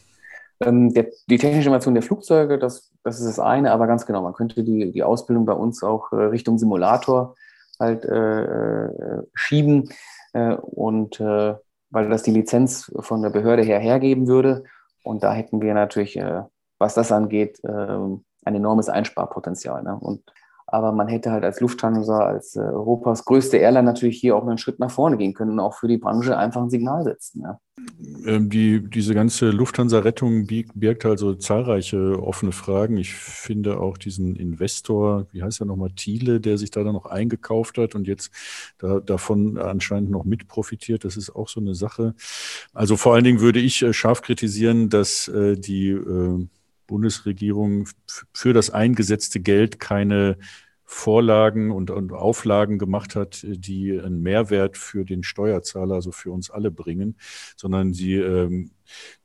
Ähm, 0.61 0.94
die 0.94 1.38
technische 1.38 1.68
Innovation 1.68 1.94
der 1.94 2.04
Flugzeuge, 2.04 2.59
das, 2.59 2.92
das 3.02 3.18
ist 3.18 3.26
das 3.26 3.38
eine, 3.40 3.72
aber 3.72 3.87
ganz 3.88 4.06
genau, 4.06 4.22
man 4.22 4.32
könnte 4.32 4.62
die, 4.62 4.92
die 4.92 5.02
Ausbildung 5.02 5.44
bei 5.44 5.52
uns 5.52 5.82
auch 5.82 6.12
Richtung 6.12 6.59
Simulator 6.59 7.35
halt 7.78 8.04
äh, 8.04 9.22
schieben 9.35 9.90
äh, 10.32 10.54
und 10.54 11.20
äh, 11.20 11.54
weil 11.90 12.09
das 12.09 12.22
die 12.22 12.30
Lizenz 12.30 12.92
von 13.00 13.22
der 13.22 13.30
Behörde 13.30 13.62
her 13.62 13.78
hergeben 13.78 14.28
würde. 14.28 14.64
Und 15.03 15.22
da 15.22 15.32
hätten 15.32 15.62
wir 15.62 15.72
natürlich, 15.72 16.20
was 16.78 16.94
das 16.94 17.12
angeht, 17.12 17.61
ähm, 17.64 18.24
ein 18.47 18.55
enormes 18.55 18.88
Einsparpotenzial. 18.88 19.82
Ne? 19.82 19.97
Und, 19.99 20.22
aber 20.66 20.92
man 20.92 21.09
hätte 21.09 21.30
halt 21.30 21.44
als 21.44 21.61
Lufthansa, 21.61 22.20
als 22.20 22.57
äh, 22.57 22.61
Europas 22.61 23.24
größte 23.24 23.57
Airline 23.57 23.84
natürlich 23.86 24.18
hier 24.18 24.36
auch 24.36 24.47
einen 24.47 24.59
Schritt 24.59 24.78
nach 24.78 24.90
vorne 24.90 25.16
gehen 25.16 25.34
können 25.34 25.53
und 25.53 25.61
auch 25.61 25.74
für 25.74 25.88
die 25.88 25.99
Branche 25.99 26.36
einfach 26.36 26.62
ein 26.62 26.70
Signal 26.70 27.05
setzen. 27.05 27.44
Ähm, 28.24 28.49
die, 28.49 28.80
diese 28.88 29.14
ganze 29.14 29.51
Lufthansa-Rettung 29.51 30.47
birgt 30.74 31.05
also 31.05 31.34
zahlreiche 31.34 32.22
offene 32.22 32.53
Fragen. 32.53 32.97
Ich 32.97 33.14
finde 33.14 33.80
auch 33.80 33.99
diesen 33.99 34.34
Investor, 34.36 35.26
wie 35.32 35.42
heißt 35.42 35.61
er 35.61 35.66
nochmal, 35.66 35.90
Thiele, 35.94 36.40
der 36.40 36.57
sich 36.57 36.70
da 36.70 36.82
dann 36.82 36.94
noch 36.94 37.07
eingekauft 37.07 37.78
hat 37.78 37.94
und 37.94 38.07
jetzt 38.07 38.30
da, 38.78 39.01
davon 39.01 39.59
anscheinend 39.59 40.11
noch 40.11 40.24
mit 40.24 40.49
profitiert. 40.49 41.05
Das 41.05 41.16
ist 41.16 41.30
auch 41.30 41.49
so 41.49 41.61
eine 41.61 41.74
Sache. 41.74 42.14
Also 42.72 42.97
vor 42.97 43.14
allen 43.14 43.24
Dingen 43.24 43.40
würde 43.40 43.61
ich 43.61 43.82
äh, 43.82 43.92
scharf 43.92 44.22
kritisieren, 44.22 44.88
dass 44.88 45.28
äh, 45.28 45.57
die 45.57 45.90
äh, 45.90 46.47
Bundesregierung 46.87 47.89
für 48.32 48.53
das 48.53 48.70
eingesetzte 48.70 49.41
Geld 49.41 49.80
keine 49.80 50.39
Vorlagen 50.89 51.72
und, 51.72 51.91
und, 51.91 52.12
Auflagen 52.12 52.78
gemacht 52.78 53.16
hat, 53.16 53.45
die 53.45 54.01
einen 54.01 54.22
Mehrwert 54.22 54.76
für 54.78 55.05
den 55.05 55.24
Steuerzahler, 55.24 55.97
also 55.97 56.12
für 56.12 56.30
uns 56.30 56.49
alle 56.49 56.70
bringen, 56.70 57.16
sondern 57.57 57.93
sie 57.93 58.14
ähm, 58.14 58.70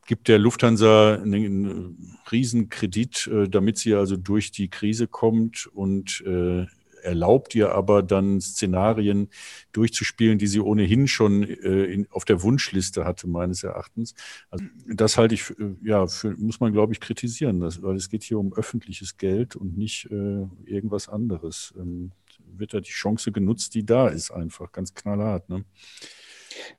gibt 0.07 0.27
der 0.27 0.39
Lufthansa 0.39 1.15
einen, 1.21 1.33
einen 1.33 2.17
Riesenkredit, 2.31 3.27
äh, 3.27 3.47
damit 3.47 3.77
sie 3.77 3.93
also 3.93 4.17
durch 4.17 4.51
die 4.51 4.69
Krise 4.69 5.07
kommt 5.07 5.67
und 5.67 6.21
äh, 6.25 6.65
erlaubt 7.03 7.55
ihr 7.55 7.73
aber 7.73 8.03
dann 8.03 8.41
Szenarien 8.41 9.29
durchzuspielen, 9.71 10.37
die 10.37 10.47
sie 10.47 10.59
ohnehin 10.59 11.07
schon 11.07 11.43
äh, 11.43 11.85
in, 11.85 12.07
auf 12.11 12.25
der 12.25 12.43
Wunschliste 12.43 13.05
hatte, 13.05 13.27
meines 13.27 13.63
Erachtens. 13.63 14.15
Also 14.49 14.65
das 14.87 15.17
halte 15.17 15.35
ich, 15.35 15.49
äh, 15.51 15.75
ja, 15.83 16.07
für, 16.07 16.35
muss 16.37 16.59
man, 16.59 16.73
glaube 16.73 16.93
ich, 16.93 16.99
kritisieren, 16.99 17.59
das, 17.59 17.81
weil 17.81 17.95
es 17.95 18.09
geht 18.09 18.23
hier 18.23 18.39
um 18.39 18.53
öffentliches 18.53 19.17
Geld 19.17 19.55
und 19.55 19.77
nicht 19.77 20.09
äh, 20.11 20.47
irgendwas 20.65 21.09
anderes. 21.09 21.73
Ähm, 21.77 22.11
wird 22.57 22.73
da 22.73 22.79
die 22.79 22.91
Chance 22.91 23.31
genutzt, 23.31 23.75
die 23.75 23.85
da 23.85 24.07
ist, 24.07 24.31
einfach 24.31 24.71
ganz 24.71 24.93
knallhart. 24.93 25.49
Ne? 25.49 25.63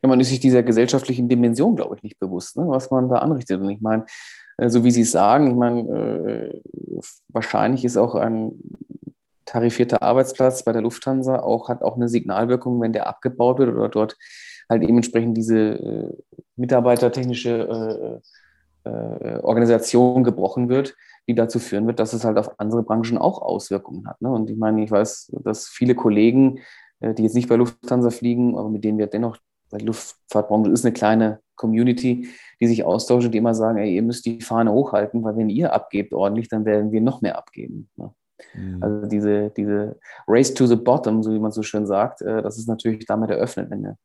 Ja, 0.02 0.08
man 0.08 0.20
ist 0.20 0.28
sich 0.28 0.40
dieser 0.40 0.62
gesellschaftlichen 0.62 1.28
Dimension, 1.28 1.76
glaube 1.76 1.96
ich, 1.96 2.02
nicht 2.02 2.18
bewusst, 2.18 2.56
ne, 2.56 2.64
was 2.66 2.90
man 2.90 3.08
da 3.08 3.16
anrichtet. 3.16 3.60
Und 3.60 3.70
ich 3.70 3.80
meine, 3.80 4.06
äh, 4.58 4.68
so 4.68 4.84
wie 4.84 4.90
Sie 4.90 5.02
es 5.02 5.12
sagen, 5.12 5.48
ich 5.48 5.56
meine, 5.56 5.80
äh, 5.80 6.60
wahrscheinlich 7.28 7.84
ist 7.84 7.96
auch 7.96 8.14
ein 8.14 8.52
tarifierter 9.52 10.02
Arbeitsplatz 10.02 10.64
bei 10.64 10.72
der 10.72 10.80
Lufthansa 10.80 11.40
auch, 11.40 11.68
hat 11.68 11.82
auch 11.82 11.96
eine 11.96 12.08
Signalwirkung, 12.08 12.80
wenn 12.80 12.94
der 12.94 13.06
abgebaut 13.06 13.58
wird 13.58 13.74
oder 13.74 13.90
dort 13.90 14.16
halt 14.68 14.82
dementsprechend 14.82 15.36
diese 15.36 15.58
äh, 15.58 16.16
mitarbeitertechnische 16.56 18.20
äh, 18.84 18.88
äh, 18.88 19.40
Organisation 19.42 20.24
gebrochen 20.24 20.70
wird, 20.70 20.94
die 21.28 21.34
dazu 21.34 21.58
führen 21.58 21.86
wird, 21.86 22.00
dass 22.00 22.14
es 22.14 22.24
halt 22.24 22.38
auf 22.38 22.58
andere 22.58 22.82
Branchen 22.82 23.18
auch 23.18 23.42
Auswirkungen 23.42 24.08
hat. 24.08 24.22
Ne? 24.22 24.30
Und 24.30 24.48
ich 24.48 24.56
meine, 24.56 24.82
ich 24.82 24.90
weiß, 24.90 25.32
dass 25.44 25.68
viele 25.68 25.94
Kollegen, 25.94 26.60
äh, 27.00 27.12
die 27.12 27.22
jetzt 27.22 27.34
nicht 27.34 27.50
bei 27.50 27.56
Lufthansa 27.56 28.08
fliegen, 28.08 28.56
aber 28.56 28.70
mit 28.70 28.84
denen 28.84 28.96
wir 28.96 29.06
dennoch, 29.06 29.36
weil 29.70 29.80
die 29.80 29.86
Luftfahrtbranche 29.86 30.70
ist 30.70 30.86
eine 30.86 30.94
kleine 30.94 31.40
Community, 31.56 32.28
die 32.58 32.66
sich 32.66 32.84
austauschen, 32.84 33.30
die 33.30 33.38
immer 33.38 33.54
sagen, 33.54 33.76
ey, 33.76 33.94
ihr 33.94 34.02
müsst 34.02 34.24
die 34.24 34.40
Fahne 34.40 34.72
hochhalten, 34.72 35.22
weil 35.22 35.36
wenn 35.36 35.50
ihr 35.50 35.74
abgebt 35.74 36.14
ordentlich, 36.14 36.48
dann 36.48 36.64
werden 36.64 36.90
wir 36.90 37.02
noch 37.02 37.20
mehr 37.20 37.36
abgeben. 37.36 37.90
Ne? 37.96 38.14
Mhm. 38.54 38.82
Also 38.82 39.06
diese, 39.06 39.50
diese 39.50 39.98
Race 40.26 40.52
to 40.54 40.66
the 40.66 40.76
Bottom, 40.76 41.22
so 41.22 41.32
wie 41.32 41.38
man 41.38 41.52
so 41.52 41.62
schön 41.62 41.86
sagt, 41.86 42.22
äh, 42.22 42.42
das 42.42 42.58
ist 42.58 42.68
natürlich 42.68 43.06
damit 43.06 43.30
eröffnet, 43.30 43.70
wenn 43.70 43.84
eine 43.84 43.98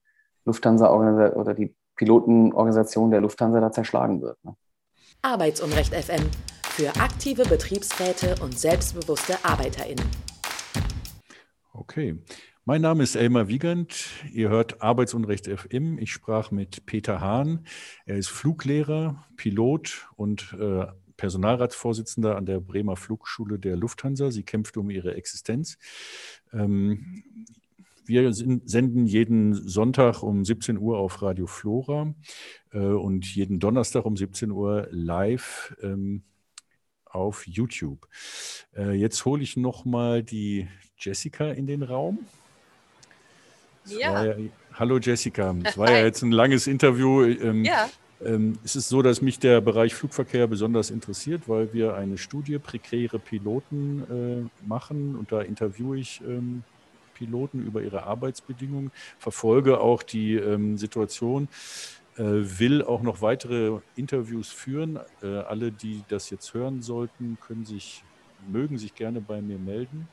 Lufthansa 0.46 0.90
oder 0.92 1.54
die 1.54 1.76
Pilotenorganisation 1.96 3.12
der 3.12 3.22
Lufthansa 3.22 3.60
da 3.60 3.72
zerschlagen 3.72 4.22
wird. 4.22 4.38
Ne? 4.44 4.56
Arbeitsunrecht 5.22 5.94
FM 5.94 6.30
für 6.70 6.90
aktive 7.02 7.44
Betriebsräte 7.44 8.36
und 8.42 8.58
selbstbewusste 8.58 9.44
ArbeiterInnen. 9.44 10.06
Okay. 11.74 12.20
Mein 12.66 12.82
Name 12.82 13.04
ist 13.04 13.16
Elmar 13.16 13.48
Wiegand. 13.48 14.10
Ihr 14.34 14.50
hört 14.50 14.82
Arbeitsunrecht 14.82 15.48
FM. 15.48 15.98
Ich 16.00 16.12
sprach 16.12 16.52
mit 16.52 16.86
Peter 16.86 17.22
Hahn. 17.22 17.66
Er 18.06 18.18
ist 18.18 18.28
Fluglehrer, 18.28 19.26
Pilot 19.38 20.08
und 20.18 20.54
äh, 20.60 20.86
Personalratsvorsitzender 21.18 22.36
an 22.36 22.46
der 22.46 22.60
Bremer 22.60 22.96
Flugschule 22.96 23.60
der 23.60 23.76
Lufthansa. 23.76 24.32
Sie 24.32 24.44
kämpft 24.44 24.78
um 24.78 24.90
ihre 24.90 25.16
Existenz. 25.16 25.78
Ähm, 26.54 27.24
wir 28.06 28.32
sind, 28.32 28.70
senden 28.70 29.06
jeden 29.06 29.54
Sonntag 29.54 30.24
um 30.24 30.46
17 30.46 30.78
Uhr 30.78 30.98
auf 30.98 31.22
Radio 31.22 31.46
Flora 31.46 32.14
äh, 32.72 32.78
und 32.78 33.26
jeden 33.36 33.60
Donnerstag 33.60 34.06
um 34.06 34.16
17 34.16 34.52
Uhr 34.52 34.88
live 34.92 35.76
ähm, 35.82 36.24
auf 37.04 37.46
YouTube. 37.48 38.08
Äh, 38.76 38.94
jetzt 38.94 39.26
hole 39.26 39.44
ich 39.44 39.58
noch 39.58 39.84
mal 39.84 40.24
die 40.24 40.68
Jessica 40.98 41.52
in 41.52 41.68
den 41.68 41.84
Raum. 41.84 42.20
Ja. 43.86 44.26
ja. 44.26 44.36
Hallo 44.74 45.00
Jessica. 45.00 45.56
Es 45.64 45.78
war 45.78 45.92
ja 45.92 46.04
jetzt 46.04 46.22
ein 46.22 46.32
langes 46.32 46.68
Interview. 46.68 47.24
Ähm, 47.24 47.66
ja. 47.66 47.90
Ähm, 48.24 48.58
es 48.64 48.76
ist 48.76 48.90
so, 48.90 49.02
dass 49.02 49.22
mich 49.22 49.40
der 49.40 49.62
Bereich 49.62 49.94
Flugverkehr 49.94 50.48
besonders 50.48 50.90
interessiert, 50.90 51.48
weil 51.48 51.74
wir 51.74 51.96
eine 51.96 52.18
Studie 52.18 52.58
prekäre 52.58 53.20
Piloten 53.20 54.50
äh, 54.64 54.68
machen 54.68 55.16
und 55.16 55.32
da 55.32 55.42
interviewe 55.42 55.98
ich 55.98 56.22
ähm, 56.26 56.64
Piloten 57.14 57.66
über 57.66 57.82
ihre 57.82 58.04
Arbeitsbedingungen, 58.04 58.92
verfolge 59.18 59.80
auch 59.80 60.04
die 60.04 60.36
ähm, 60.36 60.78
Situation, 60.78 61.48
äh, 62.16 62.24
will 62.24 62.84
auch 62.84 63.02
noch 63.02 63.22
weitere 63.22 63.80
Interviews 63.96 64.50
führen. 64.50 65.00
Äh, 65.22 65.28
alle, 65.28 65.72
die 65.72 66.04
das 66.10 66.30
jetzt 66.30 66.54
hören 66.54 66.82
sollten, 66.82 67.38
können 67.46 67.66
sich, 67.66 68.04
mögen 68.48 68.78
sich 68.78 68.94
gerne 68.96 69.22
bei 69.22 69.42
mir 69.42 69.58
melden. 69.58 70.08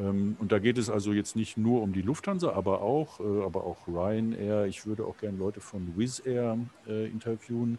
Ähm, 0.00 0.36
und 0.38 0.52
da 0.52 0.58
geht 0.58 0.78
es 0.78 0.88
also 0.88 1.12
jetzt 1.12 1.36
nicht 1.36 1.56
nur 1.56 1.82
um 1.82 1.92
die 1.92 2.02
Lufthansa, 2.02 2.52
aber 2.52 2.82
auch, 2.82 3.20
äh, 3.20 3.42
aber 3.44 3.64
auch 3.64 3.86
Ryanair. 3.86 4.66
Ich 4.66 4.86
würde 4.86 5.04
auch 5.04 5.16
gerne 5.18 5.38
Leute 5.38 5.60
von 5.60 5.96
Wizz 5.96 6.22
Air 6.24 6.58
äh, 6.88 7.06
interviewen. 7.06 7.78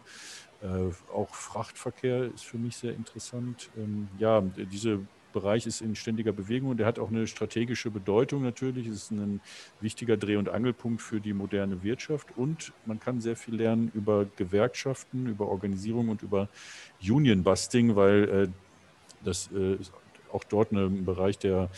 Äh, 0.62 0.66
auch 1.12 1.34
Frachtverkehr 1.34 2.24
ist 2.32 2.44
für 2.44 2.58
mich 2.58 2.76
sehr 2.76 2.94
interessant. 2.94 3.70
Ähm, 3.76 4.08
ja, 4.18 4.40
dieser 4.40 4.98
Bereich 5.32 5.66
ist 5.66 5.80
in 5.80 5.96
ständiger 5.96 6.32
Bewegung 6.32 6.70
und 6.70 6.76
der 6.76 6.86
hat 6.86 6.98
auch 6.98 7.08
eine 7.08 7.26
strategische 7.26 7.90
Bedeutung 7.90 8.42
natürlich. 8.42 8.86
Es 8.86 9.04
ist 9.04 9.12
ein 9.12 9.40
wichtiger 9.80 10.18
Dreh- 10.18 10.36
und 10.36 10.50
Angelpunkt 10.50 11.00
für 11.00 11.20
die 11.20 11.32
moderne 11.32 11.82
Wirtschaft 11.82 12.36
und 12.36 12.72
man 12.84 13.00
kann 13.00 13.22
sehr 13.22 13.34
viel 13.34 13.54
lernen 13.54 13.90
über 13.94 14.26
Gewerkschaften, 14.36 15.26
über 15.26 15.48
Organisierung 15.48 16.10
und 16.10 16.22
über 16.22 16.50
Union-Busting, 17.00 17.96
weil 17.96 18.52
das 19.24 19.46
ist 19.46 19.90
auch 20.32 20.44
dort 20.44 20.72
ein 20.72 21.04
Bereich, 21.04 21.38
der 21.38 21.68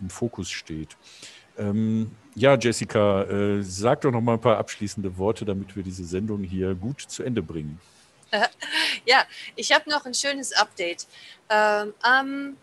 im 0.00 0.10
Fokus 0.10 0.50
steht. 0.50 0.96
Ähm, 1.58 2.12
ja, 2.34 2.56
Jessica, 2.56 3.24
äh, 3.24 3.62
sag 3.62 4.02
doch 4.02 4.12
noch 4.12 4.20
mal 4.20 4.34
ein 4.34 4.40
paar 4.40 4.58
abschließende 4.58 5.18
Worte, 5.18 5.44
damit 5.44 5.74
wir 5.74 5.82
diese 5.82 6.04
Sendung 6.04 6.44
hier 6.44 6.74
gut 6.74 7.00
zu 7.00 7.22
Ende 7.22 7.42
bringen. 7.42 7.80
Ja, 9.06 9.24
ich 9.56 9.72
habe 9.72 9.88
noch 9.88 10.04
ein 10.04 10.12
schönes 10.12 10.52
Update. 10.52 11.06
Ähm, 11.48 11.94
am 12.02 12.56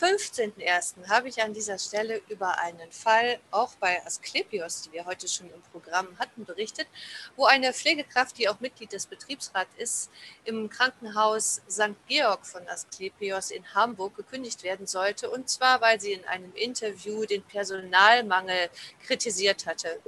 15.01. 0.00 1.08
habe 1.08 1.28
ich 1.28 1.42
an 1.42 1.52
dieser 1.52 1.76
Stelle 1.76 2.20
über 2.28 2.60
einen 2.60 2.92
Fall 2.92 3.40
auch 3.50 3.74
bei 3.80 4.00
Asklepios, 4.06 4.82
die 4.82 4.92
wir 4.92 5.06
heute 5.06 5.26
schon 5.26 5.50
im 5.50 5.60
Programm 5.72 6.06
hatten, 6.20 6.44
berichtet, 6.44 6.86
wo 7.34 7.46
eine 7.46 7.72
Pflegekraft, 7.72 8.38
die 8.38 8.48
auch 8.48 8.60
Mitglied 8.60 8.92
des 8.92 9.06
Betriebsrats 9.06 9.74
ist, 9.76 10.10
im 10.44 10.70
Krankenhaus 10.70 11.62
St. 11.68 11.96
Georg 12.06 12.46
von 12.46 12.66
Asklepios 12.68 13.50
in 13.50 13.74
Hamburg 13.74 14.16
gekündigt 14.16 14.62
werden 14.62 14.86
sollte. 14.86 15.30
Und 15.30 15.50
zwar, 15.50 15.80
weil 15.80 16.00
sie 16.00 16.12
in 16.12 16.24
einem 16.26 16.54
Interview 16.54 17.24
den 17.24 17.42
Personalmangel 17.42 18.70
kritisiert 19.04 19.66
hatte. 19.66 20.00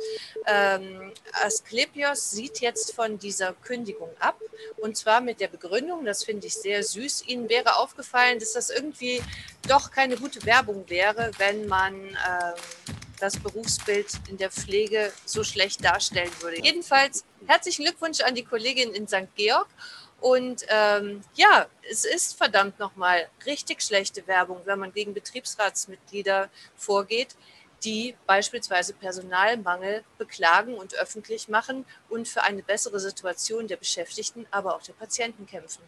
Ähm, 0.46 1.12
Asklepios 1.32 2.30
sieht 2.30 2.60
jetzt 2.60 2.94
von 2.94 3.18
dieser 3.18 3.54
Kündigung 3.54 4.10
ab. 4.20 4.38
Und 4.76 4.96
zwar 4.96 5.20
mit 5.20 5.40
der 5.40 5.48
Begründung, 5.48 6.04
das 6.04 6.22
finde 6.22 6.46
ich 6.46 6.54
sehr 6.54 6.84
süß, 6.84 7.24
ihnen 7.26 7.48
wäre 7.48 7.76
aufgefallen, 7.76 8.38
dass 8.38 8.52
das 8.52 8.70
irgendwie 8.70 9.22
doch 9.68 9.79
doch 9.80 9.90
keine 9.90 10.16
gute 10.16 10.44
Werbung 10.44 10.88
wäre, 10.88 11.30
wenn 11.38 11.66
man 11.66 11.94
ähm, 11.94 12.54
das 13.18 13.38
Berufsbild 13.38 14.08
in 14.28 14.36
der 14.36 14.50
Pflege 14.50 15.12
so 15.24 15.42
schlecht 15.42 15.82
darstellen 15.84 16.30
würde. 16.40 16.62
Jedenfalls 16.62 17.24
herzlichen 17.46 17.84
Glückwunsch 17.84 18.20
an 18.20 18.34
die 18.34 18.44
Kollegin 18.44 18.92
in 18.92 19.08
St. 19.08 19.34
Georg. 19.36 19.68
Und 20.20 20.66
ähm, 20.68 21.22
ja, 21.34 21.66
es 21.90 22.04
ist 22.04 22.36
verdammt 22.36 22.78
nochmal 22.78 23.26
richtig 23.46 23.80
schlechte 23.80 24.26
Werbung, 24.26 24.60
wenn 24.66 24.78
man 24.78 24.92
gegen 24.92 25.14
Betriebsratsmitglieder 25.14 26.50
vorgeht, 26.76 27.36
die 27.82 28.14
beispielsweise 28.26 28.92
Personalmangel 28.92 30.04
beklagen 30.18 30.74
und 30.74 30.94
öffentlich 30.94 31.48
machen 31.48 31.86
und 32.10 32.28
für 32.28 32.42
eine 32.42 32.62
bessere 32.62 33.00
Situation 33.00 33.66
der 33.66 33.78
Beschäftigten, 33.78 34.46
aber 34.50 34.76
auch 34.76 34.82
der 34.82 34.92
Patienten 34.92 35.46
kämpfen. 35.46 35.82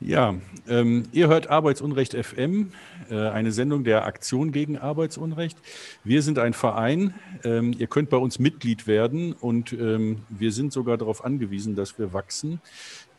Ja, 0.00 0.36
ähm, 0.68 1.06
ihr 1.10 1.26
hört 1.26 1.50
Arbeitsunrecht 1.50 2.14
FM, 2.14 2.70
äh, 3.10 3.16
eine 3.16 3.50
Sendung 3.50 3.82
der 3.82 4.06
Aktion 4.06 4.52
gegen 4.52 4.78
Arbeitsunrecht. 4.78 5.58
Wir 6.04 6.22
sind 6.22 6.38
ein 6.38 6.52
Verein. 6.52 7.14
Ähm, 7.42 7.74
ihr 7.76 7.88
könnt 7.88 8.08
bei 8.08 8.16
uns 8.16 8.38
Mitglied 8.38 8.86
werden 8.86 9.32
und 9.32 9.72
ähm, 9.72 10.20
wir 10.28 10.52
sind 10.52 10.72
sogar 10.72 10.98
darauf 10.98 11.24
angewiesen, 11.24 11.74
dass 11.74 11.98
wir 11.98 12.12
wachsen. 12.12 12.60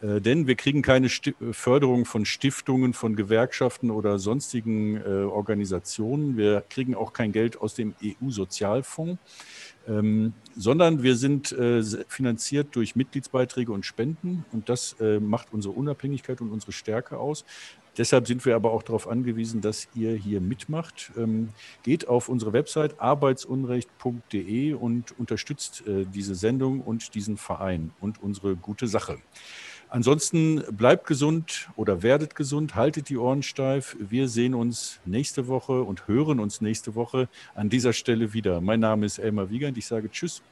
Äh, 0.01 0.21
denn 0.21 0.47
wir 0.47 0.55
kriegen 0.55 0.81
keine 0.81 1.09
Sti 1.09 1.35
Förderung 1.51 2.05
von 2.05 2.25
Stiftungen, 2.25 2.93
von 2.93 3.15
Gewerkschaften 3.15 3.91
oder 3.91 4.19
sonstigen 4.19 4.97
äh, 4.97 5.23
Organisationen. 5.23 6.37
Wir 6.37 6.63
kriegen 6.69 6.95
auch 6.95 7.13
kein 7.13 7.31
Geld 7.31 7.59
aus 7.59 7.75
dem 7.75 7.95
EU-Sozialfonds 8.03 9.17
ähm, 9.89 10.33
sondern 10.55 11.03
wir 11.03 11.15
sind 11.15 11.51
äh, 11.51 11.81
finanziert 12.07 12.75
durch 12.75 12.95
Mitgliedsbeiträge 12.95 13.71
und 13.71 13.85
Spenden 13.85 14.45
und 14.51 14.69
das 14.69 14.95
äh, 14.99 15.19
macht 15.19 15.51
unsere 15.51 15.73
Unabhängigkeit 15.73 16.41
und 16.41 16.51
unsere 16.51 16.71
Stärke 16.71 17.17
aus. 17.17 17.43
Deshalb 17.97 18.27
sind 18.27 18.45
wir 18.45 18.55
aber 18.55 18.71
auch 18.71 18.83
darauf 18.83 19.07
angewiesen, 19.07 19.61
dass 19.61 19.87
ihr 19.95 20.13
hier 20.13 20.41
mitmacht. 20.41 21.11
Ähm, 21.17 21.49
geht 21.83 22.07
auf 22.07 22.29
unsere 22.29 22.53
Website 22.53 22.99
arbeitsunrecht.de 23.01 24.73
und 24.73 25.17
unterstützt 25.19 25.83
äh, 25.87 26.05
diese 26.05 26.35
Sendung 26.35 26.81
und 26.81 27.15
diesen 27.15 27.37
Verein 27.37 27.91
und 27.99 28.21
unsere 28.21 28.55
gute 28.55 28.87
Sache. 28.87 29.17
Ansonsten 29.91 30.63
bleibt 30.71 31.07
gesund 31.07 31.67
oder 31.75 32.03
werdet 32.03 32.35
gesund, 32.35 32.75
haltet 32.75 33.09
die 33.09 33.17
Ohren 33.17 33.41
steif. 33.41 33.95
Wir 33.99 34.27
sehen 34.27 34.53
uns 34.53 34.99
nächste 35.03 35.47
Woche 35.47 35.81
und 35.81 36.07
hören 36.07 36.39
uns 36.39 36.61
nächste 36.61 36.93
Woche 36.93 37.27
an 37.55 37.69
dieser 37.69 37.91
Stelle 37.93 38.31
wieder. 38.33 38.61
Mein 38.61 38.81
Name 38.81 39.07
ist 39.07 39.17
Elmar 39.17 39.49
Wiegand. 39.49 39.79
Ich 39.79 39.87
sage 39.87 40.11
Tschüss. 40.11 40.43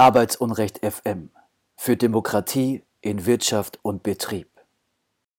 Arbeitsunrecht 0.00 0.78
FM 0.78 1.28
für 1.76 1.94
Demokratie 1.94 2.86
in 3.02 3.26
Wirtschaft 3.26 3.78
und 3.82 4.02
Betrieb. 4.02 4.49